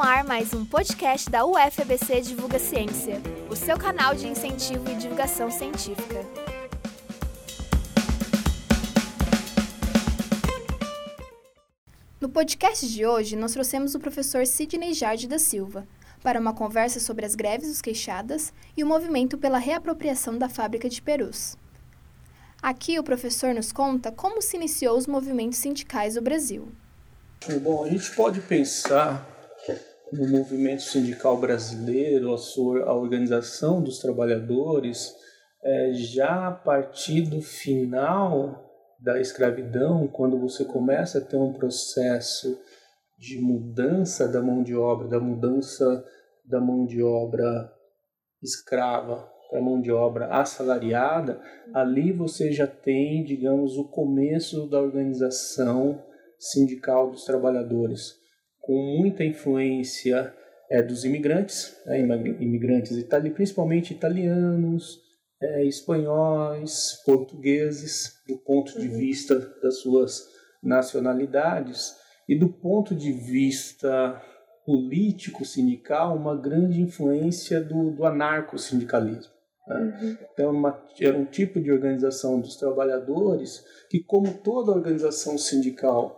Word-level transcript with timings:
no 0.00 0.06
ar 0.06 0.24
mais 0.24 0.54
um 0.54 0.64
podcast 0.64 1.28
da 1.28 1.44
UFABC 1.44 2.22
Divulga 2.22 2.58
Ciência, 2.58 3.20
o 3.50 3.54
seu 3.54 3.76
canal 3.76 4.14
de 4.14 4.26
incentivo 4.26 4.90
e 4.90 4.94
divulgação 4.94 5.50
científica. 5.50 6.24
No 12.18 12.30
podcast 12.30 12.90
de 12.90 13.04
hoje, 13.04 13.36
nós 13.36 13.52
trouxemos 13.52 13.94
o 13.94 14.00
professor 14.00 14.46
Sidney 14.46 14.94
Jardim 14.94 15.28
da 15.28 15.38
Silva 15.38 15.86
para 16.22 16.40
uma 16.40 16.54
conversa 16.54 16.98
sobre 16.98 17.26
as 17.26 17.34
greves 17.34 17.68
dos 17.68 17.82
queixadas 17.82 18.54
e 18.74 18.82
o 18.82 18.86
movimento 18.86 19.36
pela 19.36 19.58
reapropriação 19.58 20.38
da 20.38 20.48
fábrica 20.48 20.88
de 20.88 21.02
perus. 21.02 21.58
Aqui 22.62 22.98
o 22.98 23.04
professor 23.04 23.52
nos 23.52 23.70
conta 23.70 24.10
como 24.10 24.40
se 24.40 24.56
iniciou 24.56 24.96
os 24.96 25.06
movimentos 25.06 25.58
sindicais 25.58 26.14
do 26.14 26.22
Brasil. 26.22 26.72
Bom, 27.60 27.84
a 27.84 27.90
gente 27.90 28.10
pode 28.12 28.40
pensar 28.40 29.39
no 30.12 30.28
movimento 30.28 30.82
sindical 30.82 31.36
brasileiro, 31.36 32.32
a 32.34 32.38
sua 32.38 32.84
a 32.84 32.94
organização 32.94 33.82
dos 33.82 33.98
trabalhadores, 33.98 35.14
é, 35.62 35.92
já 35.92 36.48
a 36.48 36.52
partir 36.52 37.22
do 37.22 37.40
final 37.40 38.68
da 38.98 39.20
escravidão, 39.20 40.06
quando 40.08 40.38
você 40.38 40.64
começa 40.64 41.18
a 41.18 41.20
ter 41.20 41.36
um 41.36 41.52
processo 41.52 42.60
de 43.18 43.38
mudança 43.40 44.26
da 44.26 44.42
mão 44.42 44.62
de 44.62 44.74
obra, 44.74 45.08
da 45.08 45.20
mudança 45.20 46.04
da 46.44 46.60
mão 46.60 46.86
de 46.86 47.02
obra 47.02 47.72
escrava 48.42 49.30
para 49.50 49.60
mão 49.60 49.80
de 49.80 49.90
obra 49.90 50.28
assalariada, 50.28 51.40
ali 51.74 52.12
você 52.12 52.52
já 52.52 52.66
tem, 52.66 53.24
digamos, 53.24 53.76
o 53.76 53.88
começo 53.88 54.68
da 54.68 54.80
organização 54.80 56.02
sindical 56.38 57.10
dos 57.10 57.24
trabalhadores, 57.24 58.19
com 58.60 58.98
muita 58.98 59.24
influência 59.24 60.34
é, 60.70 60.82
dos 60.82 61.04
imigrantes, 61.04 61.76
né, 61.86 62.00
imigrantes 62.00 62.96
itali 62.96 63.30
principalmente 63.30 63.92
italianos, 63.92 65.00
é, 65.42 65.64
espanhóis, 65.64 67.02
portugueses, 67.04 68.22
do 68.28 68.36
ponto 68.36 68.78
de 68.78 68.88
uhum. 68.88 68.98
vista 68.98 69.38
das 69.62 69.78
suas 69.78 70.28
nacionalidades, 70.62 71.96
e 72.28 72.38
do 72.38 72.48
ponto 72.48 72.94
de 72.94 73.10
vista 73.10 74.22
político 74.64 75.44
sindical, 75.44 76.16
uma 76.16 76.36
grande 76.36 76.80
influência 76.80 77.60
do, 77.60 77.90
do 77.90 78.04
anarco-sindicalismo. 78.04 79.32
Né? 79.66 79.98
Uhum. 80.00 80.16
Então, 80.32 80.50
uma, 80.52 80.86
era 81.00 81.16
um 81.16 81.24
tipo 81.24 81.60
de 81.60 81.72
organização 81.72 82.40
dos 82.40 82.56
trabalhadores 82.56 83.64
que, 83.88 84.00
como 84.00 84.32
toda 84.34 84.70
organização 84.70 85.36
sindical 85.38 86.16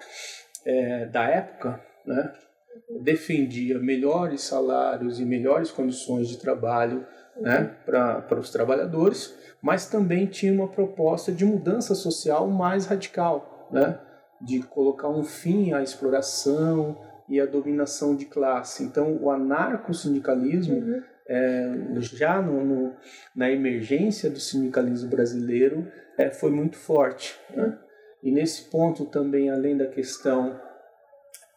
é, 0.67 1.07
da 1.07 1.25
época, 1.25 1.81
né, 2.07 2.33
defendia 3.01 3.79
melhores 3.79 4.43
salários 4.43 5.21
e 5.21 5.25
melhores 5.25 5.71
condições 5.71 6.29
de 6.29 6.39
trabalho 6.39 7.07
né, 7.41 7.75
para 7.85 8.39
os 8.39 8.51
trabalhadores, 8.51 9.35
mas 9.61 9.87
também 9.87 10.27
tinha 10.27 10.53
uma 10.53 10.69
proposta 10.69 11.33
de 11.33 11.45
mudança 11.45 11.95
social 11.95 12.49
mais 12.49 12.87
radical, 12.87 13.69
né, 13.71 13.99
de 14.41 14.61
colocar 14.63 15.09
um 15.09 15.25
fim 15.25 15.73
à 15.73 15.83
exploração 15.83 16.99
e 17.29 17.41
à 17.41 17.47
dominação 17.47 18.17
de 18.17 18.27
classe. 18.27 18.83
Então, 18.83 19.17
o 19.21 19.31
anarco-sindicalismo 19.31 20.77
uhum 20.77 21.03
é, 21.27 21.73
já 22.01 22.43
no, 22.43 22.65
no, 22.65 22.97
na 23.35 23.51
emergência 23.51 24.29
do 24.29 24.41
sindicalismo 24.41 25.09
brasileiro 25.09 25.91
é, 26.19 26.31
foi 26.31 26.51
muito 26.51 26.77
forte. 26.77 27.39
Né? 27.55 27.79
E 28.23 28.31
nesse 28.31 28.71
ponto 28.71 29.07
também, 29.07 29.51
além 29.51 29.77
da 29.77 29.87
questão 29.87 30.61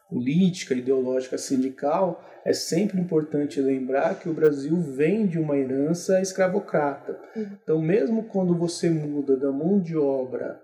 política, 0.10 0.74
ideológica, 0.74 1.38
sindical, 1.38 2.24
é 2.44 2.54
sempre 2.54 3.00
importante 3.00 3.60
lembrar 3.60 4.20
que 4.20 4.30
o 4.30 4.34
Brasil 4.34 4.80
vem 4.80 5.26
de 5.26 5.40
uma 5.40 5.58
herança 5.58 6.22
escravocrata. 6.22 7.20
Então, 7.36 7.82
mesmo 7.82 8.24
quando 8.24 8.56
você 8.56 8.90
muda 8.90 9.36
da 9.36 9.52
mão 9.52 9.80
de 9.80 9.98
obra 9.98 10.62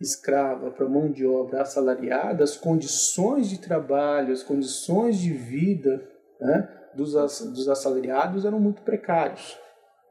escrava 0.00 0.70
para 0.70 0.88
mão 0.88 1.10
de 1.10 1.26
obra 1.26 1.62
assalariada, 1.62 2.44
as 2.44 2.56
condições 2.56 3.48
de 3.48 3.58
trabalho, 3.58 4.32
as 4.32 4.42
condições 4.42 5.18
de 5.18 5.32
vida, 5.32 6.02
né, 6.40 6.68
dos, 6.94 7.12
dos 7.12 7.68
assalariados 7.68 8.44
eram 8.44 8.60
muito 8.60 8.82
precários, 8.82 9.58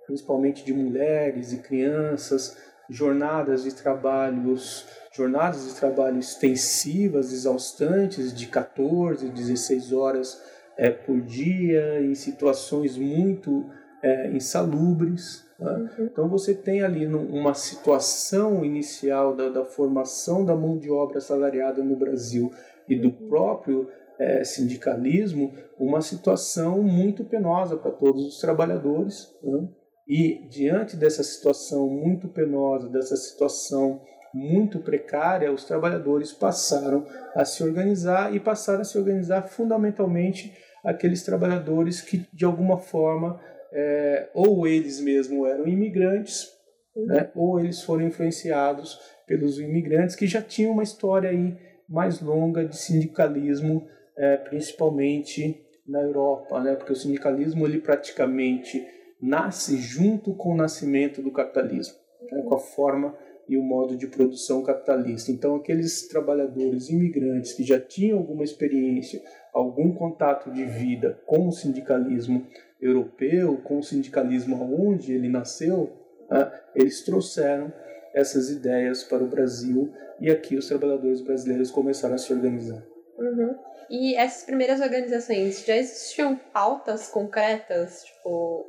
principalmente 0.06 0.66
de 0.66 0.74
mulheres 0.74 1.54
e 1.54 1.60
crianças, 1.60 2.58
jornadas 2.90 3.64
de 3.64 3.74
trabalhos, 3.74 4.86
jornadas 5.18 5.66
de 5.66 5.74
trabalho 5.74 6.20
extensivas, 6.20 7.34
exaustantes, 7.34 8.32
de 8.32 8.46
14, 8.46 9.30
16 9.30 9.92
horas 9.92 10.40
é, 10.78 10.92
por 10.92 11.20
dia, 11.22 12.00
em 12.02 12.14
situações 12.14 12.96
muito 12.96 13.66
é, 14.04 14.30
insalubres. 14.30 15.44
Né? 15.60 15.72
Uhum. 15.72 16.06
Então 16.06 16.30
você 16.30 16.54
tem 16.54 16.84
ali 16.84 17.08
uma 17.08 17.56
situação 17.56 18.64
inicial 18.64 19.36
da, 19.36 19.50
da 19.50 19.66
formação 19.66 20.46
da 20.46 20.56
mão 20.56 20.78
de 20.78 20.92
obra 20.92 21.18
assalariada 21.18 21.84
no 21.84 21.96
Brasil 21.96 22.52
e 22.88 22.96
do 22.96 23.12
próprio 23.12 23.90
é, 24.20 24.44
sindicalismo 24.44 25.52
uma 25.80 26.02
situação 26.02 26.84
muito 26.84 27.24
penosa 27.24 27.76
para 27.76 27.92
todos 27.92 28.24
os 28.24 28.40
trabalhadores. 28.40 29.36
Né? 29.44 29.68
E 30.08 30.48
diante 30.48 30.96
dessa 30.96 31.24
situação 31.24 31.90
muito 31.90 32.28
penosa, 32.28 32.88
dessa 32.88 33.16
situação 33.16 34.00
muito 34.34 34.80
precária, 34.80 35.52
os 35.52 35.64
trabalhadores 35.64 36.32
passaram 36.32 37.06
a 37.36 37.46
se 37.46 37.64
organizar 37.64 38.34
e 38.36 38.40
passaram 38.40 38.82
a 38.82 38.84
se 38.84 38.98
organizar 38.98 39.44
fundamentalmente 39.44 40.54
aqueles 40.84 41.24
trabalhadores 41.24 42.02
que 42.02 42.26
de 42.34 42.46
alguma 42.46 42.78
forma 42.78 43.40
é, 43.72 44.30
ou 44.34 44.68
eles 44.68 45.00
mesmos 45.02 45.48
eram 45.50 45.68
imigrantes, 45.68 46.48
né, 46.96 47.30
ou 47.36 47.60
eles 47.60 47.84
foram 47.84 48.08
influenciados 48.08 49.00
pelos 49.28 49.60
imigrantes 49.60 50.16
que 50.16 50.26
já 50.26 50.42
tinham 50.42 50.72
uma 50.72 50.84
história 50.84 51.30
aí 51.30 51.58
mais 51.88 52.22
longa 52.22 52.66
de 52.66 52.78
sindicalismo 52.78 53.88
é, 54.18 54.38
principalmente 54.38 55.64
na 55.88 56.02
Europa, 56.02 56.62
né? 56.62 56.76
porque 56.76 56.92
o 56.92 56.96
sindicalismo 56.96 57.66
ele 57.66 57.80
praticamente 57.80 58.86
nasce 59.22 59.78
junto 59.78 60.36
com 60.36 60.54
o 60.54 60.58
nascimento 60.58 61.22
do 61.22 61.32
capitalismo, 61.32 61.96
né? 62.32 62.42
com 62.42 62.56
a 62.56 62.60
forma 62.60 63.16
e 63.48 63.58
o 63.58 63.64
modo 63.64 63.96
de 63.96 64.08
produção 64.08 64.64
capitalista. 64.64 65.32
Então, 65.32 65.56
aqueles 65.56 66.08
trabalhadores 66.08 66.90
imigrantes 66.90 67.54
que 67.54 67.64
já 67.64 67.80
tinham 67.80 68.18
alguma 68.18 68.44
experiência, 68.44 69.22
algum 69.54 69.94
contato 69.94 70.52
de 70.52 70.66
vida 70.66 71.20
com 71.26 71.48
o 71.48 71.52
sindicalismo 71.52 72.46
europeu, 72.80 73.58
com 73.64 73.80
o 73.80 73.84
sindicalismo 73.84 74.58
onde 74.80 75.14
ele 75.14 75.30
nasceu, 75.30 75.92
né? 76.30 76.52
eles 76.76 77.04
trouxeram 77.04 77.72
essas 78.14 78.50
ideias 78.50 79.04
para 79.04 79.24
o 79.24 79.28
Brasil 79.28 79.94
e 80.20 80.30
aqui 80.30 80.58
os 80.58 80.68
trabalhadores 80.68 81.22
brasileiros 81.22 81.72
começaram 81.72 82.16
a 82.16 82.18
se 82.18 82.34
organizar. 82.34 82.84
Uhum. 83.18 83.56
E 83.90 84.16
essas 84.16 84.44
primeiras 84.44 84.82
organizações, 84.82 85.66
já 85.66 85.76
existiam 85.76 86.36
pautas 86.36 87.08
concretas, 87.08 88.04
tipo, 88.04 88.66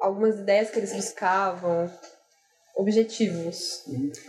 algumas 0.00 0.40
ideias 0.40 0.70
que 0.70 0.78
eles 0.78 0.92
buscavam, 0.92 1.88
objetivos? 2.74 3.84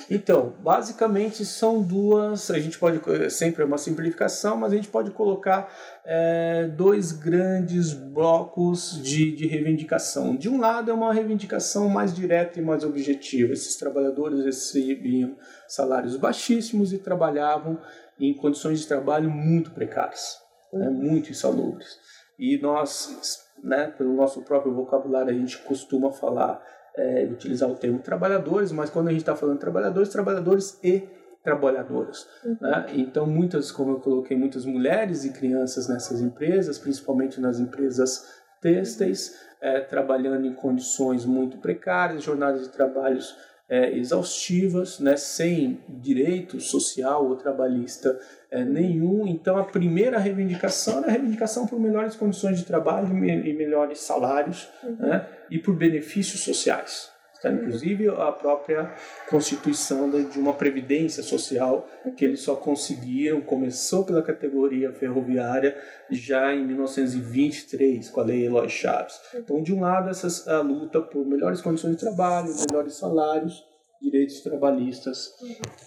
Então, 0.09 0.53
basicamente 0.59 1.45
são 1.45 1.81
duas, 1.81 2.51
a 2.51 2.59
gente 2.59 2.77
pode, 2.77 2.99
sempre 3.29 3.63
é 3.63 3.65
uma 3.65 3.77
simplificação, 3.77 4.57
mas 4.57 4.73
a 4.73 4.75
gente 4.75 4.89
pode 4.89 5.11
colocar 5.11 5.73
é, 6.05 6.67
dois 6.67 7.11
grandes 7.11 7.93
blocos 7.93 8.99
de, 9.01 9.35
de 9.35 9.47
reivindicação. 9.47 10.35
De 10.35 10.49
um 10.49 10.59
lado 10.59 10.91
é 10.91 10.93
uma 10.93 11.13
reivindicação 11.13 11.87
mais 11.89 12.13
direta 12.13 12.59
e 12.59 12.61
mais 12.61 12.83
objetiva. 12.83 13.53
Esses 13.53 13.75
trabalhadores 13.77 14.43
recebiam 14.43 15.35
salários 15.67 16.15
baixíssimos 16.17 16.93
e 16.93 16.97
trabalhavam 16.97 17.79
em 18.19 18.33
condições 18.33 18.81
de 18.81 18.87
trabalho 18.87 19.29
muito 19.29 19.71
precárias, 19.71 20.37
né, 20.71 20.89
muito 20.89 21.31
insalubres. 21.31 21.97
E 22.37 22.57
nós, 22.57 23.45
né, 23.63 23.87
pelo 23.97 24.13
nosso 24.13 24.41
próprio 24.43 24.73
vocabulário, 24.73 25.29
a 25.29 25.37
gente 25.37 25.57
costuma 25.59 26.11
falar, 26.11 26.61
é, 26.97 27.25
utilizar 27.31 27.69
o 27.69 27.75
termo 27.75 27.99
trabalhadores, 27.99 28.71
mas 28.71 28.89
quando 28.89 29.07
a 29.07 29.11
gente 29.11 29.21
está 29.21 29.35
falando 29.35 29.59
trabalhadores, 29.59 30.09
trabalhadores 30.09 30.79
e 30.83 31.07
trabalhadoras. 31.43 32.27
Uhum. 32.43 32.57
Né? 32.61 32.85
Então, 32.93 33.25
muitas, 33.27 33.71
como 33.71 33.91
eu 33.91 33.99
coloquei, 33.99 34.37
muitas 34.37 34.65
mulheres 34.65 35.25
e 35.25 35.33
crianças 35.33 35.87
nessas 35.89 36.21
empresas, 36.21 36.79
principalmente 36.79 37.41
nas 37.41 37.59
empresas 37.59 38.41
têxteis, 38.61 39.37
é, 39.61 39.81
trabalhando 39.81 40.45
em 40.45 40.53
condições 40.53 41.25
muito 41.25 41.57
precárias, 41.57 42.23
jornadas 42.23 42.63
de 42.63 42.69
trabalhos 42.69 43.35
é, 43.69 43.97
exaustivas, 43.97 44.99
né, 44.99 45.15
sem 45.17 45.81
direito 45.89 46.59
social 46.59 47.27
ou 47.27 47.35
trabalhista 47.35 48.17
é, 48.51 48.63
nenhum. 48.63 49.25
Então, 49.25 49.57
a 49.57 49.63
primeira 49.63 50.17
reivindicação 50.19 50.99
era 50.99 51.07
a 51.07 51.11
reivindicação 51.11 51.65
por 51.65 51.79
melhores 51.79 52.15
condições 52.15 52.59
de 52.59 52.65
trabalho 52.65 53.07
e 53.25 53.53
melhores 53.53 53.99
salários 53.99 54.69
uhum. 54.83 54.95
né, 55.07 55.27
e 55.49 55.59
por 55.59 55.75
benefícios 55.75 56.41
sociais. 56.41 57.13
Tá? 57.43 57.51
Inclusive 57.51 58.07
a 58.07 58.31
própria 58.31 58.95
constituição 59.29 60.09
de 60.09 60.39
uma 60.39 60.53
previdência 60.53 61.21
social 61.21 61.85
que 62.15 62.23
eles 62.23 62.39
só 62.39 62.55
conseguiram, 62.55 63.41
começou 63.41 64.05
pela 64.05 64.23
categoria 64.23 64.93
ferroviária 64.93 65.77
já 66.09 66.53
em 66.53 66.65
1923, 66.65 68.09
com 68.09 68.21
a 68.21 68.23
lei 68.23 68.45
Eloy 68.45 68.69
Chaves. 68.69 69.19
Então, 69.35 69.61
de 69.61 69.73
um 69.73 69.81
lado, 69.81 70.09
essa 70.09 70.53
a 70.55 70.61
luta 70.61 71.01
por 71.01 71.25
melhores 71.25 71.59
condições 71.59 71.97
de 71.97 71.99
trabalho, 71.99 72.47
melhores 72.69 72.93
salários, 72.93 73.61
direitos 74.01 74.39
trabalhistas 74.39 75.33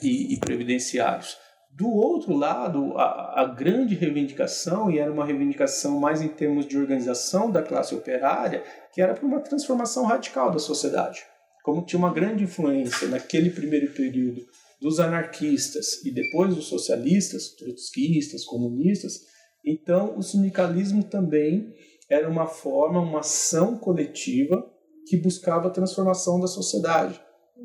e, 0.03 0.35
e 0.35 0.39
previdenciários. 0.39 1.39
Do 1.77 1.91
outro 1.91 2.35
lado, 2.35 2.97
a, 2.97 3.43
a, 3.43 3.45
grande 3.45 3.95
reivindicação, 3.95 4.91
e 4.91 4.99
era 4.99 5.13
uma 5.13 5.27
reivindicação 5.27 6.01
mais 6.01 6.23
em 6.23 6.29
termos 6.29 6.67
de 6.67 6.79
organização 6.79 7.51
da 7.51 7.63
classe 7.63 7.95
operária, 7.95 8.65
que 8.95 9.03
era 9.03 9.13
para 9.13 9.27
uma 9.27 9.41
transformação 9.41 10.07
radical 10.07 10.51
da 10.51 10.59
sociedade. 10.59 11.23
Como 11.63 11.85
tinha 11.85 11.99
uma 11.99 12.15
grande 12.15 12.45
influência 12.45 13.09
naquele 13.09 13.51
primeiro 13.51 13.93
período 13.93 14.41
dos 14.81 14.99
anarquistas 14.99 16.03
e 16.03 16.11
depois 16.11 16.55
dos 16.55 16.65
socialistas, 16.65 17.51
trotskistas, 17.51 18.43
comunistas, 18.47 19.21
então 19.63 20.17
o 20.17 20.23
sindicalismo 20.23 21.05
também 21.05 21.75
era 22.09 22.27
uma 22.27 22.47
forma, 22.47 23.01
uma 23.01 23.21
ação 23.21 23.77
coletiva 23.77 24.67
que 25.07 25.19
buscava 25.19 25.69
a 25.69 25.73
transformação 25.73 26.41
da 26.41 26.47
sociedade, 26.47 27.21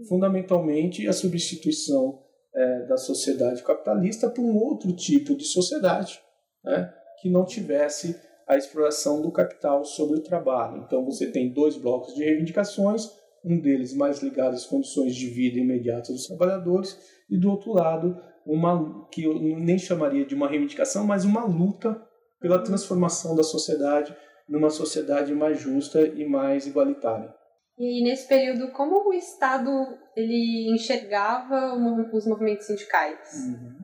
fundamentalmente 0.10 1.08
a 1.08 1.14
substituição 1.14 2.21
é, 2.54 2.86
da 2.86 2.98
sociedade 2.98 3.64
capitalista 3.64 4.30
por 4.30 4.42
um 4.42 4.58
outro 4.58 4.92
tipo 4.94 5.36
de 5.36 5.46
sociedade, 5.46 6.20
né, 6.64 6.94
que 7.22 7.30
não 7.30 7.46
tivesse 7.46 8.20
a 8.48 8.58
exploração 8.58 9.22
do 9.22 9.32
capital 9.32 9.86
sobre 9.86 10.18
o 10.18 10.24
trabalho. 10.24 10.84
Então 10.86 11.06
você 11.06 11.32
tem 11.32 11.54
dois 11.54 11.78
blocos 11.78 12.14
de 12.14 12.24
reivindicações 12.24 13.22
um 13.44 13.60
deles 13.60 13.94
mais 13.94 14.22
ligado 14.22 14.54
às 14.54 14.66
condições 14.66 15.16
de 15.16 15.28
vida 15.28 15.60
imediatas 15.60 16.10
dos 16.10 16.28
trabalhadores, 16.28 16.98
e 17.30 17.38
do 17.38 17.50
outro 17.50 17.74
lado, 17.74 18.18
uma 18.46 19.08
que 19.10 19.24
eu 19.24 19.40
nem 19.40 19.78
chamaria 19.78 20.26
de 20.26 20.36
uma 20.36 20.48
reivindicação, 20.48 21.06
mas 21.06 21.26
uma 21.26 21.46
luta 21.46 22.00
pela 22.40 22.64
transformação 22.64 23.36
da 23.36 23.44
sociedade 23.44 24.16
numa 24.48 24.70
sociedade 24.70 25.34
mais 25.34 25.60
justa 25.60 26.06
e 26.06 26.26
mais 26.26 26.68
igualitária. 26.68 27.34
E 27.82 28.04
nesse 28.04 28.28
período, 28.28 28.72
como 28.72 29.10
o 29.10 29.14
Estado 29.14 29.70
ele 30.16 30.72
enxergava 30.72 31.74
os 32.14 32.28
movimentos 32.28 32.68
sindicais? 32.68 33.48
Uhum. 33.48 33.80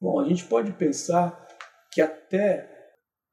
Bom, 0.00 0.20
a 0.20 0.24
gente 0.24 0.44
pode 0.46 0.72
pensar 0.72 1.46
que 1.92 2.00
até 2.00 2.70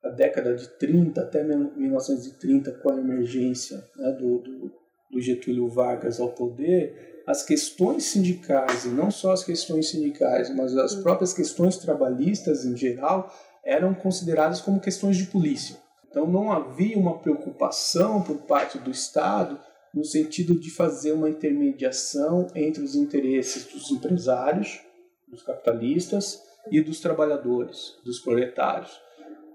a 0.03 0.09
década 0.09 0.55
de 0.55 0.67
30, 0.77 1.21
até 1.21 1.43
1930, 1.43 2.71
com 2.79 2.91
a 2.91 2.97
emergência 2.97 3.77
né, 3.95 4.11
do, 4.13 4.39
do 4.39 4.81
do 5.11 5.19
Getúlio 5.19 5.67
Vargas 5.67 6.19
ao 6.19 6.29
poder, 6.29 7.21
as 7.27 7.43
questões 7.43 8.05
sindicais, 8.05 8.85
e 8.85 8.89
não 8.89 9.11
só 9.11 9.33
as 9.33 9.43
questões 9.43 9.89
sindicais, 9.89 10.49
mas 10.55 10.75
as 10.75 10.95
hum. 10.95 11.03
próprias 11.03 11.33
questões 11.33 11.77
trabalhistas 11.77 12.65
em 12.65 12.75
geral, 12.75 13.31
eram 13.63 13.93
consideradas 13.93 14.61
como 14.61 14.79
questões 14.79 15.17
de 15.17 15.25
polícia. 15.25 15.77
Então 16.09 16.25
não 16.25 16.51
havia 16.51 16.97
uma 16.97 17.19
preocupação 17.19 18.23
por 18.23 18.37
parte 18.39 18.79
do 18.79 18.89
Estado 18.89 19.59
no 19.93 20.03
sentido 20.03 20.55
de 20.55 20.71
fazer 20.71 21.11
uma 21.11 21.29
intermediação 21.29 22.47
entre 22.55 22.83
os 22.83 22.95
interesses 22.95 23.65
dos 23.65 23.91
empresários, 23.91 24.81
dos 25.27 25.43
capitalistas 25.43 26.41
e 26.69 26.81
dos 26.81 26.99
trabalhadores, 26.99 27.97
dos 28.03 28.19
proletários. 28.19 28.91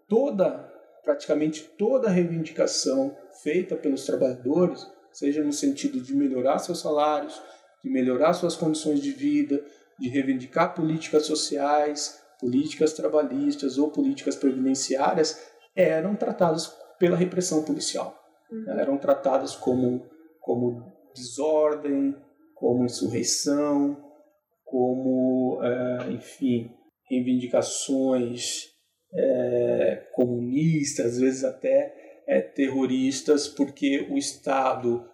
Toda, 0.08 0.72
praticamente 1.04 1.62
toda 1.78 2.10
reivindicação 2.10 3.16
feita 3.42 3.76
pelos 3.76 4.04
trabalhadores 4.04 4.86
seja 5.12 5.42
no 5.42 5.52
sentido 5.52 6.00
de 6.00 6.14
melhorar 6.14 6.58
seus 6.58 6.80
salários, 6.80 7.40
de 7.82 7.88
melhorar 7.88 8.34
suas 8.34 8.54
condições 8.54 9.00
de 9.00 9.12
vida, 9.12 9.64
de 9.98 10.08
reivindicar 10.08 10.74
políticas 10.74 11.24
sociais, 11.24 12.20
políticas 12.38 12.92
trabalhistas 12.92 13.78
ou 13.78 13.90
políticas 13.90 14.36
previdenciárias, 14.36 15.40
eram 15.74 16.14
tratadas 16.14 16.66
pela 16.98 17.16
repressão 17.16 17.62
policial. 17.62 18.22
Uhum. 18.50 18.78
Eram 18.78 18.98
tratadas 18.98 19.54
como, 19.56 20.04
como 20.46 20.92
desordem, 21.12 22.14
como 22.54 22.84
insurreição, 22.84 23.96
como, 24.64 25.58
é, 25.60 26.12
enfim, 26.12 26.70
reivindicações 27.10 28.68
é, 29.12 30.06
comunistas, 30.14 31.06
às 31.06 31.18
vezes 31.18 31.44
até 31.44 32.22
é, 32.28 32.40
terroristas, 32.40 33.48
porque 33.48 34.06
o 34.08 34.16
Estado 34.16 35.04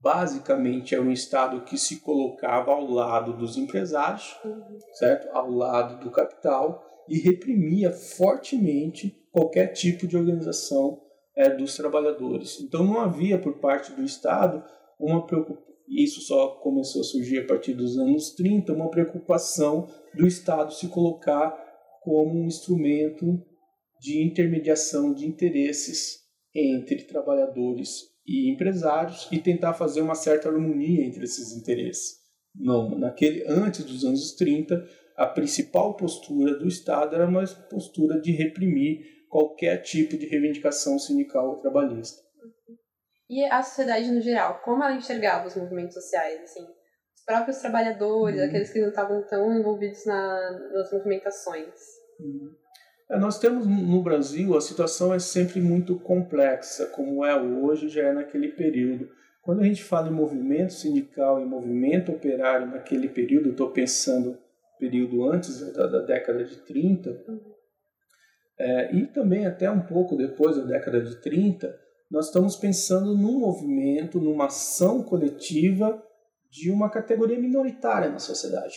basicamente 0.00 0.94
era 0.94 1.02
um 1.02 1.10
Estado 1.10 1.64
que 1.64 1.76
se 1.76 1.96
colocava 1.96 2.70
ao 2.70 2.88
lado 2.88 3.36
dos 3.36 3.56
empresários, 3.56 4.38
uhum. 4.44 4.78
certo? 4.94 5.28
Ao 5.36 5.50
lado 5.50 5.98
do 6.04 6.12
capital 6.12 6.84
e 7.08 7.18
reprimia 7.18 7.90
fortemente 7.90 9.20
qualquer 9.32 9.72
tipo 9.72 10.06
de 10.06 10.16
organização 10.16 11.00
é, 11.36 11.50
dos 11.50 11.76
trabalhadores. 11.76 12.60
Então 12.60 12.84
não 12.84 13.00
havia 13.00 13.38
por 13.38 13.58
parte 13.58 13.92
do 13.92 14.02
Estado 14.02 14.64
uma 14.98 15.26
preocupação, 15.26 15.66
isso 15.88 16.20
só 16.22 16.48
começou 16.62 17.02
a 17.02 17.04
surgir 17.04 17.40
a 17.40 17.46
partir 17.46 17.72
dos 17.72 17.96
anos 17.96 18.30
30, 18.30 18.72
uma 18.72 18.90
preocupação 18.90 19.88
do 20.14 20.26
Estado 20.26 20.72
se 20.72 20.88
colocar 20.88 21.50
como 22.02 22.40
um 22.40 22.46
instrumento 22.46 23.40
de 24.00 24.22
intermediação 24.22 25.12
de 25.12 25.26
interesses 25.26 26.20
entre 26.54 27.04
trabalhadores 27.04 28.02
e 28.26 28.50
empresários 28.50 29.28
e 29.30 29.38
tentar 29.38 29.74
fazer 29.74 30.00
uma 30.00 30.14
certa 30.14 30.48
harmonia 30.48 31.04
entre 31.04 31.24
esses 31.24 31.52
interesses. 31.56 32.16
Não, 32.54 32.98
naquele 32.98 33.44
antes 33.46 33.84
dos 33.84 34.04
anos 34.04 34.32
30, 34.32 34.84
a 35.16 35.26
principal 35.26 35.96
postura 35.96 36.58
do 36.58 36.66
Estado 36.66 37.14
era 37.14 37.28
uma 37.28 37.44
postura 37.70 38.20
de 38.20 38.32
reprimir 38.32 39.15
qualquer 39.36 39.82
tipo 39.82 40.16
de 40.16 40.26
reivindicação 40.26 40.98
sindical 40.98 41.50
ou 41.50 41.56
trabalhista. 41.56 42.22
E 43.28 43.44
a 43.44 43.62
sociedade 43.62 44.10
no 44.10 44.22
geral, 44.22 44.62
como 44.64 44.82
ela 44.82 44.96
enxergava 44.96 45.46
os 45.46 45.54
movimentos 45.54 45.92
sociais, 45.92 46.40
assim, 46.40 46.62
os 46.62 47.22
próprios 47.22 47.58
trabalhadores, 47.58 48.40
uhum. 48.40 48.46
aqueles 48.46 48.72
que 48.72 48.80
não 48.80 48.88
estavam 48.88 49.22
tão 49.26 49.52
envolvidos 49.52 50.06
na, 50.06 50.52
nas 50.72 50.90
movimentações? 50.90 51.74
Uhum. 52.18 52.54
É, 53.10 53.18
nós 53.18 53.38
temos 53.38 53.66
no 53.66 54.02
Brasil, 54.02 54.56
a 54.56 54.60
situação 54.62 55.12
é 55.12 55.18
sempre 55.18 55.60
muito 55.60 55.98
complexa, 56.00 56.86
como 56.86 57.22
é 57.22 57.38
hoje, 57.38 57.90
já 57.90 58.04
é 58.04 58.12
naquele 58.14 58.48
período. 58.48 59.10
Quando 59.42 59.60
a 59.60 59.64
gente 59.64 59.84
fala 59.84 60.08
em 60.08 60.12
movimento 60.12 60.72
sindical 60.72 61.42
e 61.42 61.44
movimento 61.44 62.10
operário 62.10 62.68
naquele 62.68 63.10
período, 63.10 63.50
estou 63.50 63.70
pensando 63.70 64.38
período 64.78 65.30
antes 65.30 65.60
da, 65.74 65.86
da 65.86 66.00
década 66.00 66.42
de 66.42 66.56
30, 66.56 67.22
é, 68.58 68.94
e 68.94 69.06
também 69.06 69.46
até 69.46 69.70
um 69.70 69.82
pouco 69.82 70.16
depois 70.16 70.56
da 70.56 70.64
década 70.64 71.02
de 71.02 71.16
30, 71.20 71.78
nós 72.10 72.26
estamos 72.26 72.56
pensando 72.56 73.16
num 73.16 73.40
movimento, 73.40 74.20
numa 74.20 74.46
ação 74.46 75.02
coletiva 75.02 76.02
de 76.50 76.70
uma 76.70 76.88
categoria 76.88 77.38
minoritária 77.38 78.08
na 78.08 78.18
sociedade. 78.18 78.76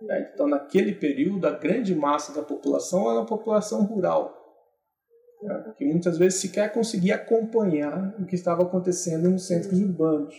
Né? 0.00 0.30
Então, 0.32 0.48
naquele 0.48 0.94
período, 0.94 1.46
a 1.46 1.50
grande 1.50 1.94
massa 1.94 2.32
da 2.32 2.42
população 2.42 3.10
era 3.10 3.20
a 3.20 3.26
população 3.26 3.84
rural, 3.84 4.34
né? 5.42 5.74
que 5.76 5.84
muitas 5.84 6.16
vezes 6.16 6.40
sequer 6.40 6.72
conseguia 6.72 7.16
acompanhar 7.16 8.14
o 8.18 8.24
que 8.24 8.34
estava 8.34 8.62
acontecendo 8.62 9.28
nos 9.30 9.46
centros 9.46 9.78
urbanos. 9.80 10.34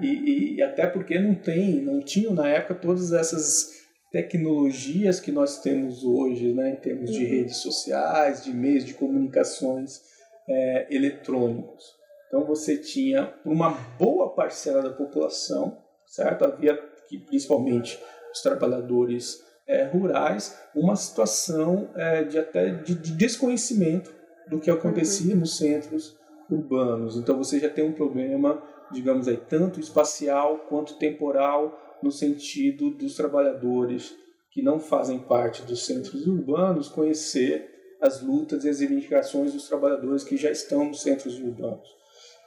E, 0.00 0.56
e, 0.56 0.62
até 0.62 0.86
porque 0.86 1.18
não 1.18 1.34
tem, 1.34 1.82
não 1.82 2.00
tinham 2.00 2.32
na 2.32 2.48
época 2.48 2.74
todas 2.74 3.12
essas 3.12 3.79
tecnologias 4.10 5.20
que 5.20 5.30
nós 5.30 5.60
temos 5.60 6.04
hoje, 6.04 6.52
né, 6.52 6.70
em 6.70 6.76
termos 6.76 7.10
de 7.10 7.24
uhum. 7.24 7.30
redes 7.30 7.56
sociais, 7.58 8.44
de 8.44 8.52
meios 8.52 8.84
de 8.84 8.94
comunicações 8.94 10.00
é, 10.48 10.86
eletrônicos. 10.90 11.84
Então 12.26 12.44
você 12.44 12.76
tinha 12.76 13.34
uma 13.44 13.70
boa 13.98 14.34
parcela 14.34 14.82
da 14.82 14.90
população, 14.90 15.78
certo? 16.06 16.44
Havia 16.44 16.76
que 17.08 17.18
principalmente 17.18 18.00
os 18.32 18.40
trabalhadores 18.40 19.44
é, 19.66 19.84
rurais 19.84 20.58
uma 20.74 20.96
situação 20.96 21.90
é, 21.94 22.24
de 22.24 22.38
até 22.38 22.70
de, 22.70 22.94
de, 22.94 23.12
desconhecimento 23.12 24.12
do 24.48 24.60
que 24.60 24.70
acontecia 24.70 25.34
uhum. 25.34 25.40
nos 25.40 25.56
centros 25.56 26.16
urbanos. 26.48 27.16
Então 27.16 27.36
você 27.36 27.60
já 27.60 27.68
tem 27.68 27.84
um 27.84 27.92
problema, 27.92 28.62
digamos 28.92 29.28
aí, 29.28 29.36
tanto 29.36 29.78
espacial 29.78 30.66
quanto 30.68 30.98
temporal, 30.98 31.78
no 32.02 32.10
sentido 32.10 32.90
dos 32.90 33.14
trabalhadores 33.14 34.14
que 34.50 34.62
não 34.62 34.80
fazem 34.80 35.18
parte 35.18 35.62
dos 35.62 35.86
centros 35.86 36.26
urbanos 36.26 36.88
conhecer 36.88 37.96
as 38.00 38.22
lutas 38.22 38.64
e 38.64 38.68
as 38.68 38.80
reivindicações 38.80 39.52
dos 39.52 39.68
trabalhadores 39.68 40.24
que 40.24 40.36
já 40.36 40.50
estão 40.50 40.86
nos 40.86 41.02
centros 41.02 41.38
urbanos. 41.38 41.88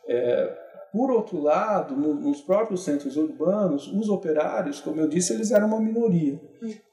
É, 0.07 0.63
por 0.91 1.09
outro 1.11 1.39
lado, 1.39 1.95
no, 1.95 2.13
nos 2.13 2.41
próprios 2.41 2.83
centros 2.83 3.15
urbanos, 3.15 3.87
os 3.87 4.09
operários, 4.09 4.79
como 4.79 4.99
eu 4.99 5.07
disse, 5.07 5.33
eles 5.33 5.51
eram 5.51 5.67
uma 5.67 5.79
minoria. 5.79 6.39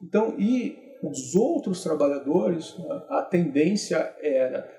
Então, 0.03 0.35
e 0.39 0.79
os 1.03 1.35
outros 1.35 1.83
trabalhadores, 1.83 2.77
a 3.09 3.23
tendência 3.23 4.15
era 4.21 4.71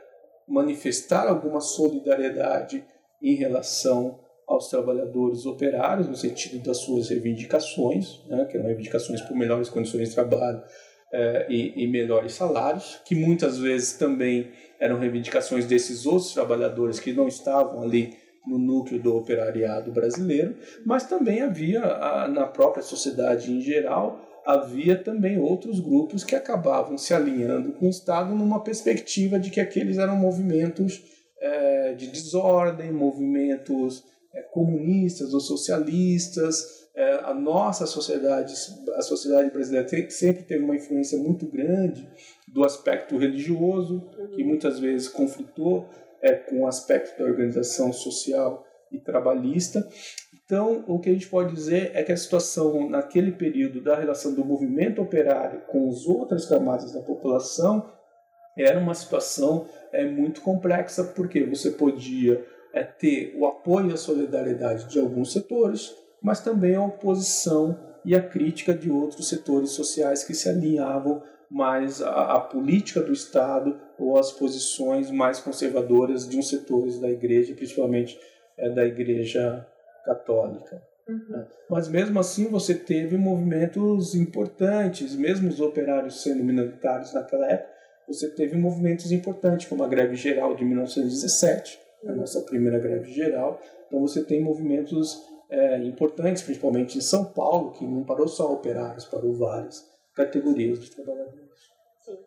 manifestar 0.48 1.28
alguma 1.28 1.62
solidariedade 1.62 2.86
em 3.22 3.36
relação 3.36 4.20
aos 4.52 4.70
trabalhadores 4.70 5.46
operários 5.46 6.08
no 6.08 6.16
sentido 6.16 6.64
das 6.64 6.78
suas 6.78 7.10
reivindicações, 7.10 8.20
né, 8.28 8.46
que 8.46 8.58
eram 8.58 8.68
reivindicações 8.68 9.22
por 9.22 9.36
melhores 9.36 9.70
condições 9.70 10.10
de 10.10 10.16
trabalho 10.16 10.62
é, 11.14 11.48
e, 11.50 11.84
e, 11.84 11.88
melhores 11.88 12.34
salários, 12.34 13.00
que 13.06 13.16
muitas 13.16 13.58
vezes 13.58 13.94
também 13.94 14.52
eram 14.80 14.98
reivindicações 14.98 15.66
desses 15.66 16.06
outros 16.06 16.34
trabalhadores 16.34 17.00
que 17.00 17.14
não 17.14 17.28
estavam 17.28 17.82
ali 17.82 18.14
no 18.48 18.58
núcleo 18.58 19.02
do 19.02 19.16
operariado 19.16 19.92
brasileiro, 19.92 20.56
mas 20.86 21.04
também 21.04 21.42
havia 21.42 21.84
a, 21.84 22.28
na 22.28 22.46
própria 22.48 22.82
sociedade 22.82 23.52
em 23.52 23.62
geral 23.62 24.28
havia 24.46 24.96
também 24.96 25.40
outros 25.40 25.80
grupos 25.80 26.24
que 26.24 26.36
acabavam 26.36 26.98
se 26.98 27.14
alinhando 27.14 27.74
com 27.74 27.86
o 27.86 27.90
Estado 27.90 28.34
numa 28.34 28.64
perspectiva 28.64 29.40
de 29.40 29.50
que 29.50 29.60
aqueles 29.60 29.98
eram 29.98 30.16
movimentos 30.16 31.04
é, 31.40 31.94
de 31.94 32.08
desordem, 32.08 32.92
movimentos 32.92 34.04
é, 34.34 34.42
comunistas 34.42 35.34
ou 35.34 35.40
socialistas. 35.40 36.90
É, 36.94 37.22
a 37.24 37.34
nossa 37.34 37.86
sociedade, 37.86 38.54
a 38.96 39.02
sociedade 39.02 39.50
brasileira 39.50 39.88
sempre 40.10 40.44
teve 40.44 40.64
uma 40.64 40.76
influência 40.76 41.18
muito 41.18 41.46
grande 41.46 42.08
do 42.48 42.66
aspecto 42.66 43.18
religioso, 43.18 44.10
que 44.36 44.44
muitas 44.44 44.78
vezes 44.80 45.08
conflitou 45.08 45.88
é, 46.22 46.34
com 46.34 46.62
o 46.62 46.68
aspecto 46.68 47.18
da 47.18 47.26
organização 47.26 47.94
social 47.94 48.66
e 48.92 49.00
trabalhista. 49.00 49.88
Então, 50.46 50.84
o 50.86 51.00
que 51.00 51.10
a 51.10 51.14
gente 51.14 51.30
pode 51.30 51.56
dizer 51.56 51.92
é 51.94 52.04
que 52.04 52.12
a 52.12 52.18
situação 52.18 52.90
naquele 52.90 53.32
período 53.32 53.80
da 53.80 53.96
relação 53.96 54.34
do 54.34 54.44
movimento 54.44 55.02
operário 55.02 55.62
com 55.62 55.90
as 55.90 56.06
outras 56.06 56.46
camadas 56.46 56.92
da 56.92 57.02
população 57.02 57.90
era 58.58 58.78
uma 58.78 58.94
situação 58.94 59.66
é, 59.94 60.06
muito 60.06 60.42
complexa, 60.42 61.06
porque 61.06 61.46
você 61.46 61.72
podia 61.72 62.46
é, 62.74 62.84
ter 62.84 63.36
o 63.38 63.46
apoio 63.46 63.92
e 63.92 63.94
a 63.94 63.98
solidariedade 63.98 64.90
de 64.90 65.00
alguns 65.00 65.32
setores, 65.32 65.96
mas 66.22 66.40
também 66.40 66.76
a 66.76 66.84
oposição 66.84 67.78
e 68.04 68.16
a 68.16 68.22
crítica 68.22 68.74
de 68.74 68.90
outros 68.90 69.28
setores 69.28 69.72
sociais 69.72 70.24
que 70.24 70.34
se 70.34 70.50
alinhavam 70.50 71.22
mais 71.50 72.02
à, 72.02 72.36
à 72.36 72.40
política 72.40 73.02
do 73.02 73.12
Estado 73.12 73.80
ou 74.00 74.18
às 74.18 74.32
posições 74.32 75.12
mais 75.12 75.40
conservadoras 75.40 76.28
de 76.28 76.38
uns 76.38 76.50
setores 76.50 77.00
da 77.00 77.10
igreja, 77.10 77.54
principalmente 77.54 78.20
é, 78.58 78.70
da 78.70 78.86
igreja 78.86 79.68
católica. 80.06 80.82
Uhum. 81.08 81.26
Né? 81.30 81.48
Mas 81.70 81.88
mesmo 81.90 82.20
assim 82.20 82.48
você 82.48 82.74
teve 82.74 83.18
movimentos 83.18 84.16
importantes, 84.16 85.16
mesmo 85.16 85.50
os 85.50 85.60
operários 85.60 86.22
sendo 86.24 86.44
minoritários 86.44 87.14
naquela 87.14 87.46
época, 87.48 87.72
você 88.08 88.30
teve 88.30 88.58
movimentos 88.58 89.12
importantes, 89.12 89.68
como 89.68 89.84
a 89.84 89.88
greve 89.88 90.16
geral 90.16 90.56
de 90.56 90.66
1917, 90.66 91.80
a 92.06 92.12
nossa 92.14 92.42
primeira 92.42 92.80
greve 92.80 93.12
geral. 93.12 93.62
Então 93.88 94.02
você 94.02 94.24
tem 94.24 94.42
movimentos 94.42 95.22
é, 95.50 95.78
importantes, 95.80 96.44
principalmente 96.44 96.98
em 96.98 97.02
São 97.02 97.26
Paulo, 97.26 97.72
que 97.72 97.86
não 97.86 98.04
parou 98.04 98.28
só 98.28 98.52
operários, 98.52 99.06
parou 99.06 99.34
várias 99.34 99.90
categorias 100.16 100.80
de 100.80 100.92
trabalhadores. 100.92 101.60
Sim. 102.04 102.18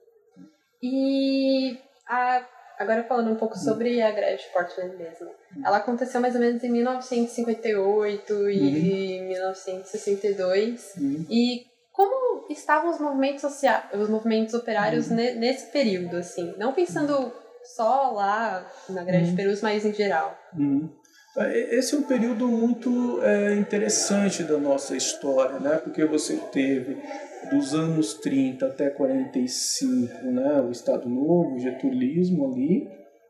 E 0.83 1.78
a 2.07 2.47
Agora 2.78 3.04
falando 3.04 3.31
um 3.31 3.37
pouco 3.37 3.57
sobre 3.57 4.02
a 4.02 4.11
greve 4.11 4.43
de 4.43 4.49
Portland 4.52 4.97
mesmo. 4.97 5.31
Ela 5.64 5.76
aconteceu 5.76 6.21
mais 6.21 6.35
ou 6.35 6.40
menos 6.40 6.62
em 6.64 6.71
1958 6.71 8.35
uhum. 8.35 8.50
e 8.50 9.21
1962. 9.21 10.95
Uhum. 10.97 11.26
E 11.31 11.66
como 11.93 12.47
estavam 12.50 12.90
os 12.90 12.99
movimentos 12.99 13.43
sociais, 13.43 13.85
os 13.95 14.09
movimentos 14.09 14.54
operários 14.54 15.09
uhum. 15.09 15.16
nesse 15.16 15.71
período, 15.71 16.16
assim? 16.16 16.52
Não 16.59 16.73
pensando 16.73 17.33
só 17.64 18.12
lá 18.12 18.71
na 18.88 19.02
greve 19.02 19.25
de 19.25 19.30
uhum. 19.30 19.37
Perus, 19.37 19.62
mas 19.62 19.85
em 19.85 19.92
geral. 19.92 20.37
Uhum. 20.56 20.90
É, 21.37 21.76
esse 21.76 21.94
é 21.94 21.99
um 21.99 22.02
período 22.02 22.47
muito 22.47 23.21
é, 23.23 23.54
interessante 23.54 24.44
da 24.44 24.56
nossa 24.56 24.97
história, 24.97 25.59
né? 25.59 25.78
porque 25.78 26.04
você 26.04 26.37
teve 26.52 26.97
dos 27.50 27.75
anos 27.75 28.14
30 28.14 28.66
até 28.66 28.88
45 28.88 30.25
né? 30.26 30.61
o 30.61 30.71
Estado 30.71 31.09
Novo, 31.09 31.56
o 31.56 31.59
getulismo 31.59 32.52
ali. 32.52 32.88